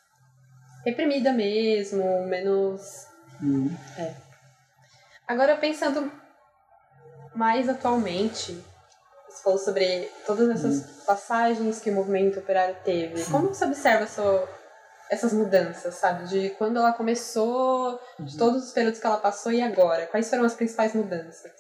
reprimida 0.86 1.34
mesmo, 1.34 2.04
menos... 2.28 3.08
Uhum. 3.42 3.76
É. 3.98 4.14
Agora, 5.28 5.58
pensando 5.58 6.12
mais 7.36 7.68
atualmente, 7.70 8.58
você 9.30 9.44
falou 9.44 9.60
sobre 9.60 10.10
todas 10.26 10.50
essas 10.50 10.78
uhum. 10.78 11.06
passagens 11.06 11.80
que 11.80 11.90
o 11.90 11.94
movimento 11.94 12.40
operário 12.40 12.76
teve. 12.84 13.24
Como 13.26 13.50
você 13.50 13.66
observa 13.66 14.04
essa, 14.04 14.48
essas 15.10 15.34
mudanças, 15.34 15.96
sabe? 15.96 16.28
De 16.28 16.50
quando 16.52 16.78
ela 16.78 16.94
começou, 16.94 18.00
de 18.20 18.34
uhum. 18.34 18.40
todos 18.40 18.66
os 18.66 18.72
períodos 18.72 19.00
que 19.00 19.06
ela 19.06 19.18
passou 19.18 19.52
e 19.52 19.62
agora? 19.62 20.08
Quais 20.08 20.30
foram 20.30 20.46
as 20.46 20.56
principais 20.56 20.94
mudanças? 20.94 21.52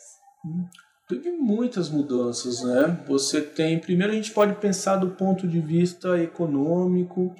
Teve 1.07 1.31
muitas 1.31 1.89
mudanças, 1.89 2.63
né? 2.63 3.03
Você 3.07 3.41
tem, 3.41 3.79
primeiro 3.79 4.13
a 4.13 4.15
gente 4.15 4.31
pode 4.31 4.55
pensar 4.55 4.95
do 4.97 5.11
ponto 5.11 5.47
de 5.47 5.59
vista 5.59 6.17
econômico 6.19 7.35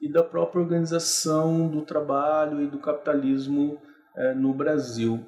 e 0.00 0.10
da 0.10 0.22
própria 0.22 0.62
organização 0.62 1.68
do 1.68 1.82
trabalho 1.82 2.62
e 2.62 2.66
do 2.66 2.78
capitalismo 2.78 3.78
é, 4.16 4.34
no 4.34 4.54
Brasil. 4.54 5.24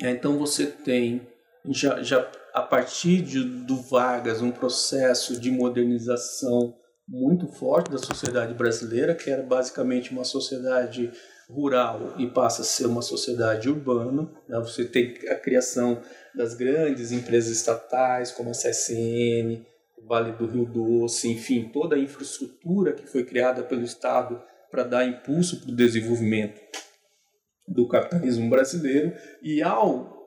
É, 0.00 0.10
então 0.10 0.38
você 0.38 0.66
tem 0.66 1.31
já, 1.68 2.02
já 2.02 2.30
a 2.52 2.62
partir 2.62 3.22
de, 3.22 3.42
do 3.42 3.76
Vargas 3.76 4.42
um 4.42 4.50
processo 4.50 5.40
de 5.40 5.50
modernização 5.50 6.74
muito 7.08 7.46
forte 7.46 7.90
da 7.90 7.98
sociedade 7.98 8.54
brasileira, 8.54 9.14
que 9.14 9.30
era 9.30 9.42
basicamente 9.42 10.10
uma 10.10 10.24
sociedade 10.24 11.12
rural 11.48 12.14
e 12.18 12.26
passa 12.26 12.62
a 12.62 12.64
ser 12.64 12.86
uma 12.86 13.02
sociedade 13.02 13.68
urbana. 13.68 14.30
Né? 14.48 14.58
Você 14.60 14.84
tem 14.84 15.14
a 15.28 15.34
criação 15.34 16.00
das 16.34 16.54
grandes 16.54 17.12
empresas 17.12 17.56
estatais, 17.56 18.32
como 18.32 18.50
a 18.50 18.52
CSN, 18.52 19.64
o 19.98 20.06
Vale 20.06 20.32
do 20.32 20.46
Rio 20.46 20.64
Doce, 20.64 21.30
enfim, 21.30 21.70
toda 21.72 21.96
a 21.96 21.98
infraestrutura 21.98 22.92
que 22.92 23.06
foi 23.06 23.24
criada 23.24 23.62
pelo 23.62 23.82
Estado 23.82 24.42
para 24.70 24.84
dar 24.84 25.06
impulso 25.06 25.60
para 25.60 25.70
o 25.70 25.76
desenvolvimento 25.76 26.60
do 27.68 27.86
capitalismo 27.86 28.48
brasileiro. 28.48 29.12
E 29.42 29.62
ao, 29.62 30.21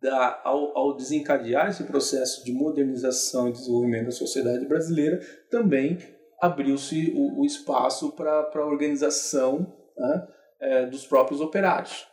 da, 0.00 0.40
ao, 0.44 0.76
ao 0.76 0.96
desencadear 0.96 1.68
esse 1.68 1.84
processo 1.84 2.44
de 2.44 2.52
modernização 2.52 3.48
e 3.48 3.52
desenvolvimento 3.52 4.06
da 4.06 4.12
sociedade 4.12 4.64
brasileira, 4.66 5.20
também 5.50 5.98
abriu-se 6.40 7.12
o, 7.14 7.40
o 7.40 7.44
espaço 7.44 8.12
para 8.12 8.50
a 8.54 8.66
organização 8.66 9.70
né, 9.96 10.28
é, 10.60 10.86
dos 10.86 11.06
próprios 11.06 11.40
operários. 11.40 12.06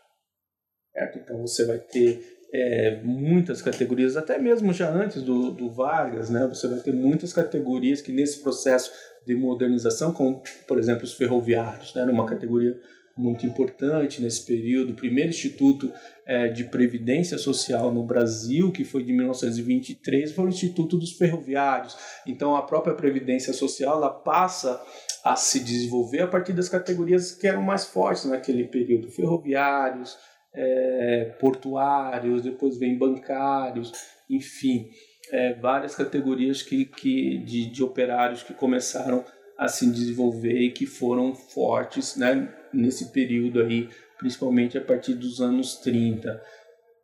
Certo? 0.91 1.19
Então 1.19 1.41
você 1.41 1.65
vai 1.65 1.79
ter 1.79 2.37
é, 2.53 3.01
muitas 3.03 3.61
categorias, 3.61 4.17
até 4.17 4.37
mesmo 4.37 4.73
já 4.73 4.89
antes 4.89 5.21
do, 5.21 5.51
do 5.51 5.69
Vargas, 5.69 6.29
né, 6.29 6.45
você 6.47 6.67
vai 6.67 6.79
ter 6.79 6.93
muitas 6.93 7.31
categorias 7.33 8.01
que 8.01 8.11
nesse 8.11 8.41
processo 8.41 8.91
de 9.25 9.35
modernização, 9.35 10.13
como 10.13 10.41
por 10.67 10.79
exemplo 10.79 11.03
os 11.03 11.13
ferroviários, 11.13 11.93
né, 11.93 12.03
uma 12.05 12.25
categoria 12.25 12.77
muito 13.17 13.45
importante 13.45 14.21
nesse 14.21 14.45
período, 14.45 14.91
o 14.91 14.95
primeiro 14.95 15.29
instituto 15.29 15.91
é, 16.25 16.47
de 16.47 16.65
previdência 16.65 17.37
social 17.37 17.91
no 17.91 18.03
Brasil, 18.03 18.71
que 18.71 18.83
foi 18.83 19.03
de 19.03 19.13
1923, 19.13 20.31
foi 20.31 20.45
o 20.45 20.49
Instituto 20.49 20.97
dos 20.97 21.13
Ferroviários. 21.13 21.97
Então 22.25 22.55
a 22.55 22.61
própria 22.61 22.93
previdência 22.93 23.53
social 23.53 23.97
ela 23.97 24.09
passa 24.09 24.81
a 25.23 25.35
se 25.35 25.59
desenvolver 25.59 26.21
a 26.21 26.27
partir 26.27 26.53
das 26.53 26.69
categorias 26.69 27.31
que 27.31 27.47
eram 27.47 27.61
mais 27.61 27.85
fortes 27.85 28.25
naquele 28.25 28.65
período, 28.65 29.11
ferroviários, 29.11 30.17
é, 30.53 31.35
portuários, 31.39 32.41
depois 32.41 32.77
vem 32.77 32.97
bancários, 32.97 33.91
enfim, 34.29 34.89
é, 35.31 35.53
várias 35.55 35.95
categorias 35.95 36.61
que, 36.61 36.85
que, 36.85 37.37
de, 37.39 37.69
de 37.69 37.83
operários 37.83 38.43
que 38.43 38.53
começaram 38.53 39.23
a 39.57 39.67
se 39.67 39.89
desenvolver 39.89 40.59
e 40.59 40.71
que 40.71 40.85
foram 40.85 41.33
fortes 41.33 42.15
né, 42.15 42.53
nesse 42.73 43.07
período 43.11 43.61
aí, 43.61 43.89
principalmente 44.17 44.77
a 44.77 44.81
partir 44.81 45.13
dos 45.13 45.41
anos 45.41 45.75
30. 45.77 46.41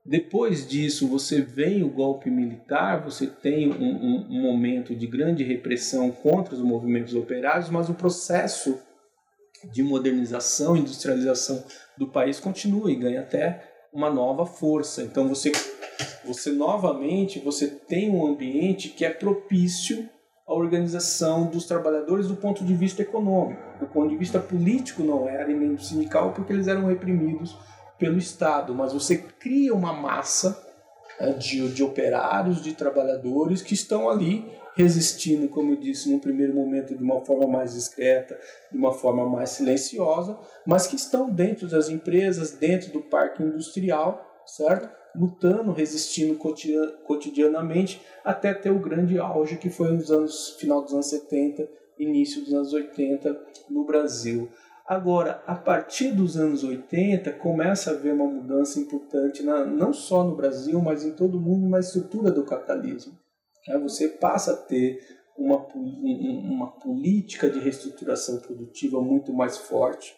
Depois 0.05 0.67
disso, 0.67 1.07
você 1.07 1.41
vem 1.41 1.81
o 1.81 1.89
golpe 1.89 2.29
militar, 2.29 3.03
você 3.03 3.25
tem 3.27 3.71
um, 3.71 3.75
um, 3.75 4.27
um 4.29 4.41
momento 4.41 4.93
de 4.93 5.07
grande 5.07 5.43
repressão 5.43 6.11
contra 6.11 6.53
os 6.53 6.61
movimentos 6.61 7.15
operários, 7.15 7.69
mas 7.69 7.89
o 7.89 7.93
processo 7.93 8.79
de 9.71 9.81
modernização 9.81 10.75
industrialização 10.75 11.63
do 11.97 12.07
país 12.07 12.39
continua 12.39 12.91
e 12.91 12.95
ganha 12.95 13.21
até 13.21 13.71
uma 13.93 14.09
nova 14.09 14.45
força. 14.45 15.03
Então 15.03 15.27
você 15.29 15.51
você 16.25 16.51
novamente 16.51 17.39
você 17.39 17.67
tem 17.67 18.09
um 18.09 18.25
ambiente 18.25 18.89
que 18.89 19.05
é 19.05 19.09
propício 19.09 20.09
à 20.53 20.57
organização 20.57 21.47
dos 21.47 21.65
trabalhadores 21.65 22.27
do 22.27 22.35
ponto 22.35 22.63
de 22.63 22.73
vista 22.75 23.01
econômico. 23.01 23.61
Do 23.79 23.87
ponto 23.87 24.09
de 24.09 24.17
vista 24.17 24.39
político 24.39 25.03
não 25.03 25.27
era 25.27 25.51
e 25.51 25.55
nem 25.55 25.75
do 25.75 25.81
sindical 25.81 26.31
porque 26.31 26.53
eles 26.53 26.67
eram 26.67 26.85
reprimidos 26.85 27.57
pelo 27.97 28.17
Estado, 28.17 28.73
mas 28.73 28.93
você 28.93 29.17
cria 29.17 29.73
uma 29.73 29.93
massa 29.93 30.61
né, 31.19 31.33
de, 31.33 31.67
de 31.69 31.83
operários, 31.83 32.61
de 32.61 32.73
trabalhadores 32.73 33.61
que 33.61 33.73
estão 33.73 34.09
ali 34.09 34.45
resistindo, 34.75 35.47
como 35.47 35.71
eu 35.71 35.75
disse, 35.75 36.11
no 36.11 36.19
primeiro 36.19 36.53
momento 36.53 36.95
de 36.95 37.03
uma 37.03 37.23
forma 37.23 37.47
mais 37.47 37.73
discreta, 37.73 38.37
de 38.71 38.77
uma 38.77 38.91
forma 38.91 39.27
mais 39.29 39.51
silenciosa, 39.51 40.37
mas 40.65 40.87
que 40.87 40.95
estão 40.95 41.29
dentro 41.29 41.67
das 41.67 41.89
empresas, 41.89 42.51
dentro 42.51 42.91
do 42.91 43.01
parque 43.01 43.43
industrial, 43.43 44.41
certo? 44.45 44.89
Lutando, 45.15 45.71
resistindo 45.71 46.37
cotidianamente 47.05 48.01
até 48.23 48.53
ter 48.53 48.71
o 48.71 48.79
grande 48.79 49.19
auge 49.19 49.57
que 49.57 49.69
foi 49.69 49.91
nos 49.91 50.11
anos 50.11 50.55
final 50.59 50.81
dos 50.81 50.93
anos 50.93 51.07
70, 51.07 51.69
início 51.99 52.41
dos 52.41 52.53
anos 52.53 52.73
80 52.73 53.39
no 53.69 53.85
Brasil. 53.85 54.49
Agora, 54.85 55.41
a 55.47 55.55
partir 55.55 56.11
dos 56.11 56.35
anos 56.35 56.63
80, 56.63 57.31
começa 57.33 57.91
a 57.91 57.93
haver 57.93 58.13
uma 58.13 58.25
mudança 58.25 58.79
importante, 58.79 59.41
na, 59.41 59.65
não 59.65 59.93
só 59.93 60.23
no 60.23 60.35
Brasil, 60.35 60.81
mas 60.81 61.05
em 61.05 61.13
todo 61.13 61.37
o 61.37 61.41
mundo, 61.41 61.69
na 61.69 61.79
estrutura 61.79 62.29
do 62.29 62.43
capitalismo. 62.43 63.17
Né? 63.67 63.77
Você 63.79 64.09
passa 64.09 64.53
a 64.53 64.57
ter 64.57 64.99
uma, 65.37 65.65
uma 65.75 66.71
política 66.79 67.49
de 67.49 67.59
reestruturação 67.59 68.39
produtiva 68.39 69.01
muito 69.01 69.33
mais 69.33 69.57
forte, 69.57 70.13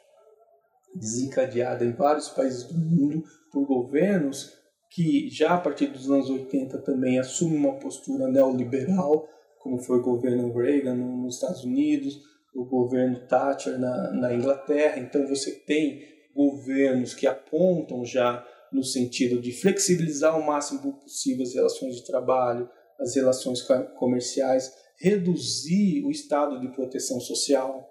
desencadeada 0.96 1.86
em 1.86 1.92
vários 1.92 2.30
países 2.30 2.64
do 2.64 2.78
mundo 2.78 3.24
por 3.52 3.66
governos 3.66 4.54
que 4.96 5.30
já 5.30 5.56
a 5.56 5.60
partir 5.60 5.88
dos 5.88 6.10
anos 6.10 6.30
80 6.30 6.78
também 6.78 7.20
assumem 7.20 7.58
uma 7.58 7.78
postura 7.78 8.30
neoliberal, 8.30 9.28
como 9.60 9.78
foi 9.78 10.00
o 10.00 10.02
governo 10.02 10.54
Reagan 10.54 10.96
nos 10.96 11.36
Estados 11.36 11.66
Unidos, 11.66 12.18
o 12.56 12.64
governo 12.64 13.28
Thatcher 13.28 13.78
na, 13.78 14.14
na 14.14 14.34
Inglaterra. 14.34 14.98
Então 15.00 15.28
você 15.28 15.52
tem 15.52 16.02
governos 16.34 17.14
que 17.14 17.28
apontam 17.28 18.06
já 18.06 18.48
no 18.72 18.86
sentido 18.86 19.42
de 19.42 19.52
flexibilizar 19.52 20.40
o 20.40 20.46
máximo 20.46 20.94
possível 20.94 21.44
as 21.44 21.54
relações 21.54 21.98
de 21.98 22.06
trabalho, 22.06 22.70
as 22.98 23.16
relações 23.16 23.62
comerciais, 23.98 24.72
reduzir 24.98 26.06
o 26.06 26.10
estado 26.10 26.62
de 26.62 26.70
proteção 26.70 27.20
social, 27.20 27.86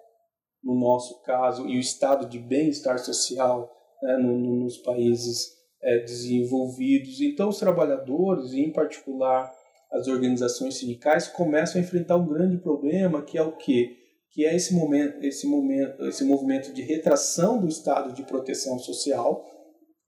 no 0.62 0.74
nosso 0.74 1.20
caso, 1.20 1.68
e 1.68 1.76
o 1.76 1.80
estado 1.80 2.26
de 2.26 2.38
bem-estar 2.38 2.98
social 2.98 3.70
né, 4.02 4.16
no, 4.16 4.38
no, 4.38 4.56
nos 4.64 4.78
países 4.78 5.53
é, 5.84 5.98
desenvolvidos. 5.98 7.20
Então, 7.20 7.50
os 7.50 7.58
trabalhadores, 7.58 8.52
e 8.52 8.60
em 8.60 8.72
particular 8.72 9.52
as 9.92 10.08
organizações 10.08 10.76
sindicais, 10.76 11.28
começam 11.28 11.80
a 11.80 11.84
enfrentar 11.84 12.16
um 12.16 12.26
grande 12.26 12.58
problema, 12.58 13.22
que 13.22 13.38
é 13.38 13.42
o 13.42 13.52
quê? 13.52 13.96
Que 14.32 14.44
é 14.44 14.56
esse 14.56 14.74
momento, 14.74 15.22
esse 15.22 15.46
momento, 15.46 16.04
esse 16.06 16.24
movimento 16.24 16.72
de 16.72 16.82
retração 16.82 17.60
do 17.60 17.68
estado 17.68 18.12
de 18.12 18.24
proteção 18.24 18.78
social, 18.78 19.44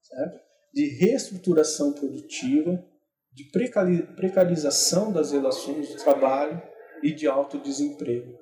certo? 0.02 0.40
de 0.74 0.88
reestruturação 0.98 1.92
produtiva, 1.92 2.84
de 3.32 3.44
precarização 4.16 5.12
das 5.12 5.30
relações 5.30 5.88
de 5.88 5.96
trabalho 6.02 6.60
e 7.02 7.12
de 7.12 7.26
alto 7.26 7.58
desemprego. 7.58 8.34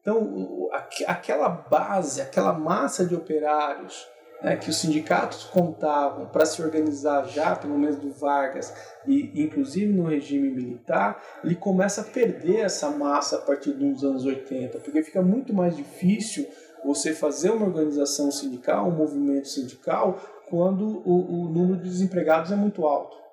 Então, 0.00 0.68
aquela 1.06 1.48
base, 1.48 2.20
aquela 2.20 2.52
massa 2.52 3.06
de 3.06 3.14
operários 3.14 4.06
né, 4.44 4.56
que 4.56 4.68
os 4.68 4.76
sindicatos 4.76 5.44
contavam 5.44 6.26
para 6.26 6.44
se 6.44 6.62
organizar 6.62 7.26
já 7.26 7.56
pelo 7.56 7.78
menos 7.78 7.96
do 7.96 8.12
Vargas 8.12 8.72
e 9.06 9.42
inclusive 9.42 9.90
no 9.90 10.04
regime 10.04 10.50
militar, 10.50 11.20
ele 11.42 11.54
começa 11.54 12.02
a 12.02 12.04
perder 12.04 12.60
essa 12.60 12.90
massa 12.90 13.36
a 13.36 13.40
partir 13.40 13.72
dos 13.72 14.04
anos 14.04 14.24
80, 14.24 14.78
porque 14.80 15.02
fica 15.02 15.22
muito 15.22 15.54
mais 15.54 15.74
difícil 15.74 16.46
você 16.84 17.14
fazer 17.14 17.50
uma 17.50 17.66
organização 17.66 18.30
sindical, 18.30 18.88
um 18.88 18.94
movimento 18.94 19.48
sindical, 19.48 20.20
quando 20.50 21.02
o, 21.08 21.46
o 21.46 21.48
número 21.48 21.78
de 21.78 21.88
desempregados 21.88 22.52
é 22.52 22.56
muito 22.56 22.86
alto 22.86 23.24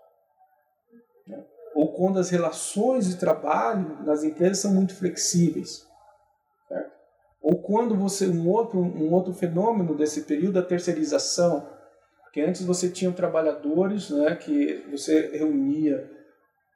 ou 1.73 1.93
quando 1.93 2.19
as 2.19 2.29
relações 2.29 3.07
de 3.07 3.15
trabalho 3.15 4.03
nas 4.03 4.23
empresas 4.23 4.59
são 4.59 4.73
muito 4.73 4.93
flexíveis. 4.93 5.87
Ou 7.41 7.61
quando 7.61 7.95
você 7.95 8.27
um 8.27 8.47
outro 8.47 8.79
um 8.79 9.11
outro 9.11 9.33
fenômeno 9.33 9.95
desse 9.95 10.21
período 10.21 10.59
a 10.59 10.63
terceirização, 10.63 11.67
Porque 12.23 12.39
antes 12.39 12.63
você 12.63 12.89
tinha 12.89 13.11
trabalhadores, 13.11 14.09
né, 14.09 14.35
que 14.35 14.85
você 14.89 15.31
reunia 15.33 16.09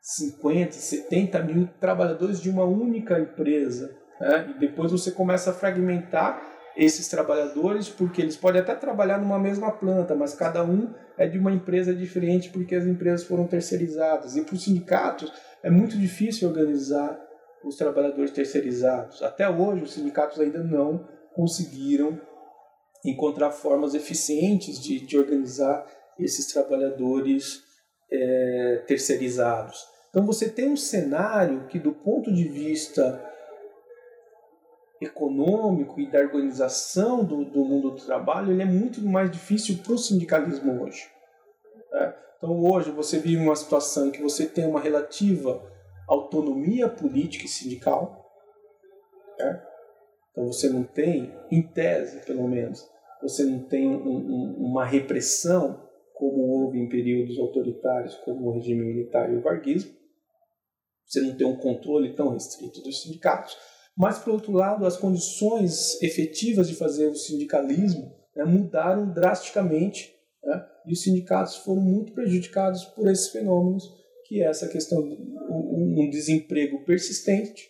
50, 0.02 0.74
70 0.74 1.42
mil 1.44 1.70
trabalhadores 1.80 2.42
de 2.42 2.50
uma 2.50 2.66
única 2.66 3.18
empresa. 3.18 3.96
Né? 4.20 4.54
E 4.56 4.60
depois 4.60 4.92
você 4.92 5.12
começa 5.12 5.52
a 5.52 5.54
fragmentar 5.54 6.42
esses 6.76 7.08
trabalhadores, 7.08 7.88
porque 7.88 8.22
eles 8.22 8.36
podem 8.36 8.62
até 8.62 8.76
trabalhar 8.76 9.18
numa 9.18 9.40
mesma 9.40 9.72
planta, 9.72 10.14
mas 10.14 10.34
cada 10.34 10.64
um 10.64 10.94
é 11.18 11.26
de 11.26 11.40
uma 11.40 11.52
empresa 11.52 11.96
diferente 11.96 12.50
porque 12.50 12.76
as 12.76 12.86
empresas 12.86 13.26
foram 13.26 13.48
terceirizadas. 13.48 14.36
E 14.36 14.44
para 14.44 14.56
os 14.56 14.64
sindicatos 14.64 15.32
é 15.64 15.70
muito 15.70 15.98
difícil 15.98 16.50
organizar 16.50 17.18
os 17.66 17.76
trabalhadores 17.76 18.32
terceirizados. 18.32 19.24
Até 19.24 19.50
hoje, 19.50 19.84
os 19.84 19.94
sindicatos 19.94 20.40
ainda 20.40 20.64
não 20.64 21.08
conseguiram 21.34 22.20
encontrar 23.04 23.52
formas 23.52 23.94
eficientes 23.94 24.80
de, 24.80 25.00
de 25.00 25.18
organizar 25.18 25.86
esses 26.20 26.48
trabalhadores 26.48 27.64
é, 28.12 28.84
terceirizados. 28.88 29.84
Então 30.10 30.26
você 30.26 30.50
tem 30.50 30.72
um 30.72 30.78
cenário 30.78 31.68
que, 31.68 31.78
do 31.78 31.92
ponto 31.92 32.34
de 32.34 32.46
vista 32.46 33.22
econômico 35.02 36.00
e 36.00 36.10
da 36.10 36.20
organização 36.20 37.24
do, 37.24 37.44
do 37.44 37.66
mundo 37.66 37.92
do 37.92 38.06
trabalho, 38.06 38.52
ele 38.52 38.62
é 38.62 38.66
muito 38.66 39.02
mais 39.02 39.30
difícil 39.30 39.80
para 39.84 39.94
o 39.94 39.98
sindicalismo 39.98 40.84
hoje. 40.84 41.04
Né? 41.92 42.16
Então 42.38 42.64
hoje 42.64 42.92
você 42.92 43.20
vive 43.20 43.44
uma 43.44 43.56
situação 43.56 44.08
em 44.08 44.12
que 44.12 44.22
você 44.22 44.46
tem 44.46 44.66
uma 44.66 44.80
relativa 44.80 45.75
autonomia 46.08 46.90
política 46.90 47.46
e 47.46 47.50
sindical. 47.50 48.26
Né? 49.40 49.64
Então 50.32 50.48
você 50.48 50.70
não 50.70 50.84
tem, 50.84 51.34
em 51.52 51.62
tese 51.62 52.26
pelo 52.26 52.48
menos, 52.48 52.86
você 53.22 53.44
não 53.44 53.60
tem 53.68 53.88
um, 53.88 54.18
um, 54.18 54.56
uma 54.58 54.86
repressão 54.86 55.84
como 56.14 56.44
houve 56.44 56.80
em 56.80 56.88
períodos 56.88 57.38
autoritários 57.40 58.16
como 58.18 58.48
o 58.48 58.54
regime 58.54 58.86
militar 58.86 59.32
e 59.32 59.36
o 59.36 59.42
varguismo 59.42 59.94
você 61.06 61.22
não 61.22 61.36
tem 61.36 61.46
um 61.46 61.56
controle 61.56 62.16
tão 62.16 62.30
restrito 62.30 62.82
dos 62.82 63.04
sindicatos. 63.04 63.56
Mas, 63.96 64.20
por 64.20 64.34
outro 64.34 64.52
lado, 64.52 64.86
as 64.86 64.98
condições 64.98 66.02
efetivas 66.02 66.68
de 66.68 66.76
fazer 66.76 67.08
o 67.08 67.16
sindicalismo 67.16 68.14
né, 68.36 68.44
mudaram 68.44 69.14
drasticamente 69.14 70.14
né, 70.44 70.66
e 70.86 70.92
os 70.92 71.02
sindicatos 71.02 71.58
foram 71.58 71.82
muito 71.82 72.14
prejudicados 72.14 72.84
por 72.86 73.08
esses 73.08 73.30
fenômenos, 73.30 73.86
que 74.26 74.42
é 74.42 74.48
essa 74.48 74.68
questão 74.68 75.02
de 75.08 75.16
um 75.16 76.10
desemprego 76.10 76.84
persistente, 76.84 77.70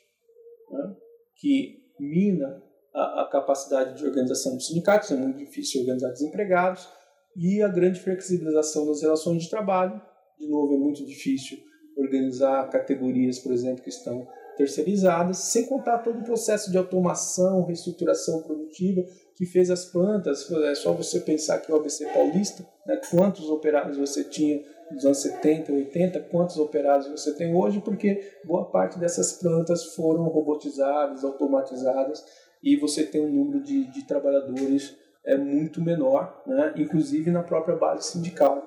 né, 0.71 0.95
que 1.35 1.83
mina 1.99 2.63
a, 2.93 3.23
a, 3.23 3.29
capacidade 3.29 3.97
de 3.97 4.05
organização 4.05 4.55
dos 4.55 4.67
sindicatos, 4.67 5.11
é 5.11 5.15
muito 5.15 5.37
difícil 5.37 5.81
organizar 5.81 6.11
desempregados, 6.11 6.87
e 7.35 7.61
a 7.61 7.67
grande 7.67 7.99
flexibilização 7.99 8.87
das 8.87 9.01
relações 9.01 9.43
de 9.43 9.49
trabalho, 9.49 10.01
de 10.39 10.47
novo, 10.47 10.73
é 10.73 10.77
muito 10.77 11.05
difícil 11.05 11.57
organizar 11.97 12.69
categorias, 12.69 13.39
por 13.39 13.51
exemplo, 13.51 13.83
que 13.83 13.89
estão 13.89 14.25
terceirizadas, 14.55 15.37
sem 15.37 15.65
contar 15.65 15.99
todo 15.99 16.19
o 16.19 16.23
processo 16.23 16.71
de 16.71 16.77
automação, 16.77 17.65
reestruturação 17.65 18.41
produtiva 18.43 19.03
que 19.35 19.45
fez 19.45 19.69
as 19.69 19.85
plantas. 19.85 20.49
É 20.51 20.75
só 20.75 20.93
você 20.93 21.19
pensar 21.19 21.59
que 21.59 21.71
o 21.71 21.75
ABC 21.75 22.05
Paulista, 22.05 22.65
né, 22.85 22.99
quantos 23.11 23.49
operários 23.49 23.97
você 23.97 24.23
tinha 24.23 24.61
nos 24.91 25.05
anos 25.05 25.17
70, 25.19 25.71
80, 25.71 26.19
quantos 26.31 26.57
operários 26.57 27.07
você 27.07 27.33
tem 27.33 27.55
hoje, 27.55 27.81
porque 27.81 28.21
boa 28.43 28.65
parte 28.69 28.99
dessas 28.99 29.33
plantas 29.33 29.95
foram 29.95 30.23
robotizadas, 30.23 31.23
automatizadas, 31.23 32.23
e 32.63 32.75
você 32.75 33.03
tem 33.03 33.21
um 33.21 33.31
número 33.31 33.61
de, 33.61 33.85
de 33.85 34.05
trabalhadores 34.05 34.95
é 35.25 35.35
muito 35.35 35.81
menor, 35.81 36.41
né, 36.45 36.73
inclusive 36.77 37.31
na 37.31 37.41
própria 37.41 37.75
base 37.75 38.11
sindical. 38.11 38.63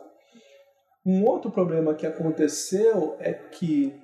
Um 1.07 1.25
outro 1.25 1.51
problema 1.51 1.95
que 1.95 2.07
aconteceu 2.07 3.17
é 3.21 3.33
que, 3.33 3.95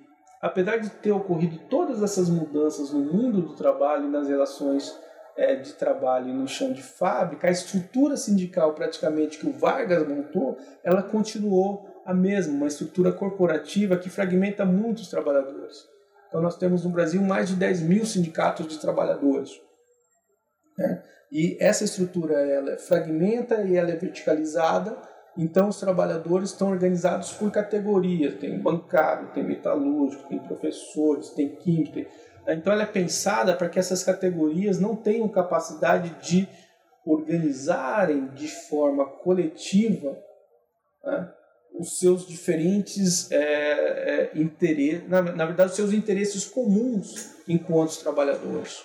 apesar 0.41 0.77
de 0.77 0.89
ter 0.89 1.13
ocorrido 1.13 1.59
todas 1.69 2.03
essas 2.03 2.31
mudanças 2.31 2.93
no 2.93 3.01
mundo 3.01 3.43
do 3.43 3.55
trabalho 3.55 4.07
e 4.07 4.11
nas 4.11 4.29
relações 4.29 4.97
é, 5.37 5.57
de 5.57 5.73
trabalho 5.75 6.33
no 6.33 6.47
chão 6.47 6.73
de 6.73 6.83
fábrica, 6.83 7.49
a 7.49 7.51
estrutura 7.51 8.17
sindical 8.17 8.73
praticamente 8.73 9.39
que 9.39 9.49
o 9.49 9.53
Vargas 9.53 10.07
montou, 10.07 10.57
ela 10.85 11.03
continuou 11.03 11.94
a 12.05 12.15
mesma, 12.15 12.55
uma 12.55 12.67
estrutura 12.67 13.13
corporativa 13.13 13.97
que 13.97 14.11
fragmenta 14.11 14.65
muitos 14.65 15.09
trabalhadores. 15.09 15.87
Então 16.29 16.41
nós 16.41 16.57
temos 16.57 16.85
no 16.85 16.91
Brasil 16.91 17.23
mais 17.23 17.49
de 17.49 17.57
10 17.57 17.83
mil 17.83 18.05
sindicatos 18.05 18.67
de 18.67 18.79
trabalhadores. 18.79 19.61
Né? 20.77 21.03
E 21.31 21.57
essa 21.61 21.85
estrutura 21.85 22.35
ela 22.35 22.77
fragmenta 22.77 23.63
e 23.63 23.77
ela 23.77 23.91
é 23.91 23.97
verticalizada 23.97 24.97
então, 25.37 25.69
os 25.69 25.81
trabalhadores 25.81 26.51
estão 26.51 26.71
organizados 26.71 27.33
por 27.33 27.51
categorias: 27.51 28.35
tem 28.35 28.59
bancário, 28.59 29.33
tem 29.33 29.43
metalúrgico, 29.43 30.29
tem 30.29 30.39
professores, 30.39 31.31
tem 31.31 31.57
químico. 31.57 31.95
Tem... 31.95 32.09
Então, 32.49 32.73
ela 32.73 32.83
é 32.83 32.87
pensada 32.87 33.55
para 33.55 33.69
que 33.69 33.79
essas 33.79 34.05
categorias 34.05 34.79
não 34.79 34.95
tenham 34.95 35.29
capacidade 35.29 36.11
de 36.21 36.49
organizarem 37.05 38.29
de 38.29 38.49
forma 38.49 39.05
coletiva 39.05 40.17
né, 41.05 41.31
os 41.79 41.99
seus 41.99 42.27
diferentes 42.27 43.31
é, 43.33 43.37
é, 43.37 44.31
interesses, 44.35 45.09
na, 45.09 45.23
na, 45.23 45.45
verdade, 45.45 45.71
os 45.71 45.77
seus 45.77 45.93
interesses 45.93 46.45
comuns 46.45 47.35
enquanto 47.49 47.99
trabalhadores. 47.99 48.85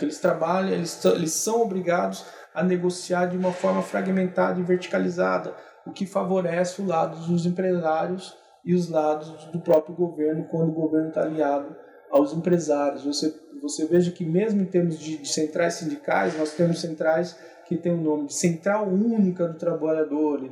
Eles 0.00 0.18
trabalham, 0.18 0.72
eles, 0.72 1.04
eles 1.04 1.32
são 1.32 1.62
obrigados 1.62 2.24
a 2.54 2.62
negociar 2.62 3.26
de 3.26 3.36
uma 3.36 3.52
forma 3.52 3.82
fragmentada 3.82 4.58
e 4.58 4.62
verticalizada, 4.62 5.54
o 5.86 5.92
que 5.92 6.06
favorece 6.06 6.80
o 6.80 6.86
lado 6.86 7.26
dos 7.26 7.44
empresários 7.44 8.34
e 8.64 8.74
os 8.74 8.88
lados 8.88 9.44
do 9.52 9.60
próprio 9.60 9.94
governo 9.94 10.48
quando 10.50 10.70
o 10.70 10.74
governo 10.74 11.08
está 11.08 11.22
aliado 11.22 11.76
aos 12.10 12.32
empresários. 12.32 13.04
Você, 13.04 13.34
você 13.60 13.86
veja 13.86 14.10
que 14.10 14.24
mesmo 14.24 14.62
em 14.62 14.66
termos 14.66 14.98
de, 14.98 15.18
de 15.18 15.28
centrais 15.28 15.74
sindicais, 15.74 16.36
nós 16.38 16.52
temos 16.52 16.80
centrais 16.80 17.36
que 17.66 17.76
têm 17.76 17.92
o 17.92 18.00
nome 18.00 18.26
de 18.26 18.34
Central 18.34 18.88
Única 18.88 19.46
do 19.46 19.58
Trabalhador, 19.58 20.48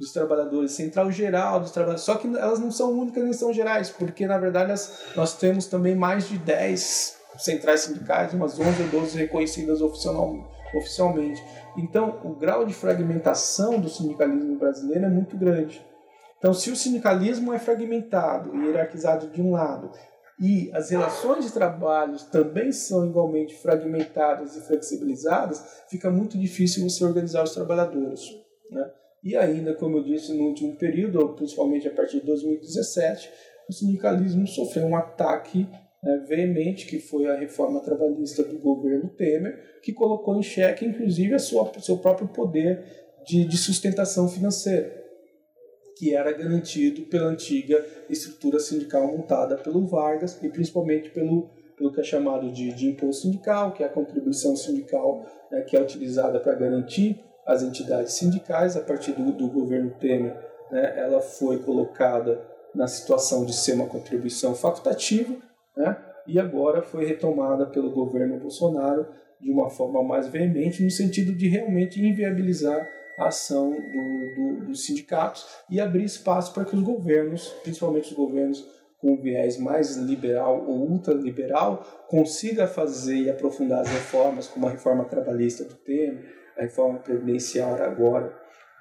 dos 0.00 0.12
trabalhadores, 0.12 0.72
Central 0.72 1.12
Geral 1.12 1.60
dos 1.60 1.72
Trabalhadores, 1.72 2.04
só 2.04 2.14
que 2.14 2.26
elas 2.26 2.58
não 2.58 2.70
são 2.70 2.90
únicas 2.90 3.22
nem 3.22 3.34
são 3.34 3.52
gerais, 3.52 3.90
porque 3.90 4.26
na 4.26 4.38
verdade 4.38 4.72
nós 5.14 5.36
temos 5.36 5.66
também 5.66 5.94
mais 5.94 6.26
de 6.26 6.38
10 6.38 7.18
centrais 7.36 7.82
sindicais, 7.82 8.32
umas 8.32 8.58
11 8.58 8.82
ou 8.82 8.88
12 8.88 9.18
reconhecidas 9.18 9.82
oficialmente. 9.82 11.44
Então, 11.76 12.18
o 12.24 12.34
grau 12.34 12.64
de 12.64 12.72
fragmentação 12.72 13.78
do 13.78 13.90
sindicalismo 13.90 14.56
brasileiro 14.56 15.04
é 15.04 15.10
muito 15.10 15.36
grande. 15.36 15.84
Então, 16.38 16.54
se 16.54 16.70
o 16.70 16.76
sindicalismo 16.76 17.52
é 17.52 17.58
fragmentado 17.58 18.56
e 18.56 18.66
hierarquizado 18.66 19.28
de 19.28 19.42
um 19.42 19.52
lado, 19.52 19.90
e 20.40 20.70
as 20.72 20.88
relações 20.88 21.44
de 21.44 21.52
trabalho 21.52 22.18
também 22.32 22.72
são 22.72 23.06
igualmente 23.06 23.54
fragmentadas 23.58 24.56
e 24.56 24.62
flexibilizadas, 24.62 25.82
fica 25.90 26.10
muito 26.10 26.38
difícil 26.38 26.88
você 26.88 27.04
organizar 27.04 27.44
os 27.44 27.52
trabalhadores. 27.52 28.22
Né? 28.70 28.90
E 29.22 29.36
ainda, 29.36 29.74
como 29.74 29.98
eu 29.98 30.02
disse, 30.02 30.32
no 30.32 30.44
último 30.44 30.76
período, 30.76 31.34
principalmente 31.34 31.86
a 31.86 31.90
partir 31.90 32.20
de 32.20 32.26
2017, 32.26 33.30
o 33.68 33.72
sindicalismo 33.72 34.46
sofreu 34.46 34.86
um 34.86 34.96
ataque 34.96 35.66
né, 36.02 36.24
veemente, 36.26 36.86
que 36.86 36.98
foi 36.98 37.26
a 37.26 37.36
reforma 37.36 37.80
trabalhista 37.80 38.42
do 38.42 38.58
governo 38.58 39.08
Temer, 39.10 39.80
que 39.82 39.92
colocou 39.92 40.36
em 40.36 40.42
xeque, 40.42 40.86
inclusive, 40.86 41.34
o 41.34 41.38
seu 41.38 41.98
próprio 41.98 42.28
poder 42.28 42.82
de, 43.26 43.44
de 43.44 43.58
sustentação 43.58 44.26
financeira, 44.28 44.98
que 45.98 46.14
era 46.14 46.32
garantido 46.32 47.02
pela 47.02 47.28
antiga 47.28 47.84
estrutura 48.08 48.58
sindical 48.58 49.06
montada 49.06 49.56
pelo 49.56 49.86
Vargas 49.86 50.42
e 50.42 50.48
principalmente 50.48 51.10
pelo, 51.10 51.50
pelo 51.76 51.92
que 51.92 52.00
é 52.00 52.04
chamado 52.04 52.50
de, 52.50 52.72
de 52.72 52.86
imposto 52.86 53.22
sindical, 53.22 53.74
que 53.74 53.82
é 53.82 53.86
a 53.86 53.90
contribuição 53.90 54.56
sindical 54.56 55.26
né, 55.50 55.60
que 55.62 55.76
é 55.76 55.82
utilizada 55.82 56.40
para 56.40 56.54
garantir 56.54 57.22
as 57.50 57.62
entidades 57.62 58.12
sindicais. 58.14 58.76
A 58.76 58.80
partir 58.80 59.12
do, 59.12 59.32
do 59.32 59.48
governo 59.48 59.90
Temer, 59.98 60.36
né, 60.70 60.94
ela 60.96 61.20
foi 61.20 61.58
colocada 61.58 62.40
na 62.74 62.86
situação 62.86 63.44
de 63.44 63.52
ser 63.52 63.72
uma 63.72 63.86
contribuição 63.86 64.54
facultativa 64.54 65.34
né? 65.76 65.96
e 66.26 66.38
agora 66.38 66.82
foi 66.82 67.04
retomada 67.04 67.66
pelo 67.66 67.90
governo 67.90 68.38
Bolsonaro 68.38 69.06
de 69.40 69.50
uma 69.50 69.68
forma 69.68 70.02
mais 70.02 70.28
veemente, 70.28 70.82
no 70.82 70.90
sentido 70.90 71.32
de 71.32 71.48
realmente 71.48 72.00
inviabilizar 72.00 72.86
a 73.18 73.28
ação 73.28 73.70
do, 73.70 74.34
do, 74.34 74.66
dos 74.66 74.84
sindicatos 74.84 75.44
e 75.68 75.80
abrir 75.80 76.04
espaço 76.04 76.54
para 76.54 76.64
que 76.64 76.76
os 76.76 76.82
governos, 76.82 77.48
principalmente 77.62 78.10
os 78.10 78.16
governos 78.16 78.64
com 79.00 79.16
viés 79.16 79.58
mais 79.58 79.96
liberal 79.96 80.64
ou 80.68 80.90
ultraliberal, 80.90 82.06
consiga 82.08 82.66
fazer 82.66 83.16
e 83.16 83.30
aprofundar 83.30 83.80
as 83.80 83.88
reformas, 83.88 84.46
como 84.46 84.66
a 84.66 84.70
reforma 84.70 85.04
trabalhista 85.06 85.64
do 85.64 85.74
Temer, 85.74 86.39
reforma 86.62 86.98
previdenciária 86.98 87.84
agora 87.84 88.32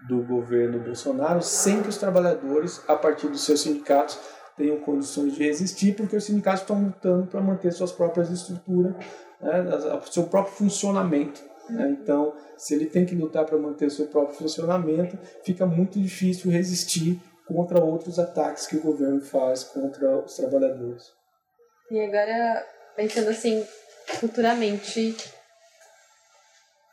do 0.07 0.23
governo 0.23 0.79
Bolsonaro, 0.79 1.41
sem 1.41 1.81
que 1.81 1.89
os 1.89 1.97
trabalhadores, 1.97 2.81
a 2.87 2.95
partir 2.95 3.27
dos 3.27 3.43
seus 3.43 3.61
sindicatos, 3.61 4.17
tenham 4.55 4.77
condições 4.79 5.35
de 5.35 5.43
resistir, 5.43 5.95
porque 5.95 6.15
os 6.15 6.23
sindicatos 6.23 6.61
estão 6.61 6.81
lutando 6.81 7.27
para 7.27 7.41
manter 7.41 7.71
suas 7.71 7.91
próprias 7.91 8.29
estruturas, 8.29 8.93
né, 9.41 10.01
seu 10.11 10.23
próprio 10.23 10.53
funcionamento. 10.53 11.41
Né? 11.69 11.97
Então, 12.01 12.33
se 12.57 12.73
ele 12.73 12.85
tem 12.85 13.05
que 13.05 13.15
lutar 13.15 13.45
para 13.45 13.57
manter 13.57 13.89
seu 13.89 14.07
próprio 14.07 14.35
funcionamento, 14.37 15.17
fica 15.43 15.65
muito 15.65 15.99
difícil 15.99 16.51
resistir 16.51 17.21
contra 17.45 17.83
outros 17.83 18.19
ataques 18.19 18.67
que 18.67 18.77
o 18.77 18.81
governo 18.81 19.21
faz 19.21 19.63
contra 19.63 20.17
os 20.19 20.35
trabalhadores. 20.35 21.11
E 21.89 21.99
agora, 21.99 22.65
pensando 22.95 23.29
assim, 23.29 23.65
futuramente, 24.05 25.15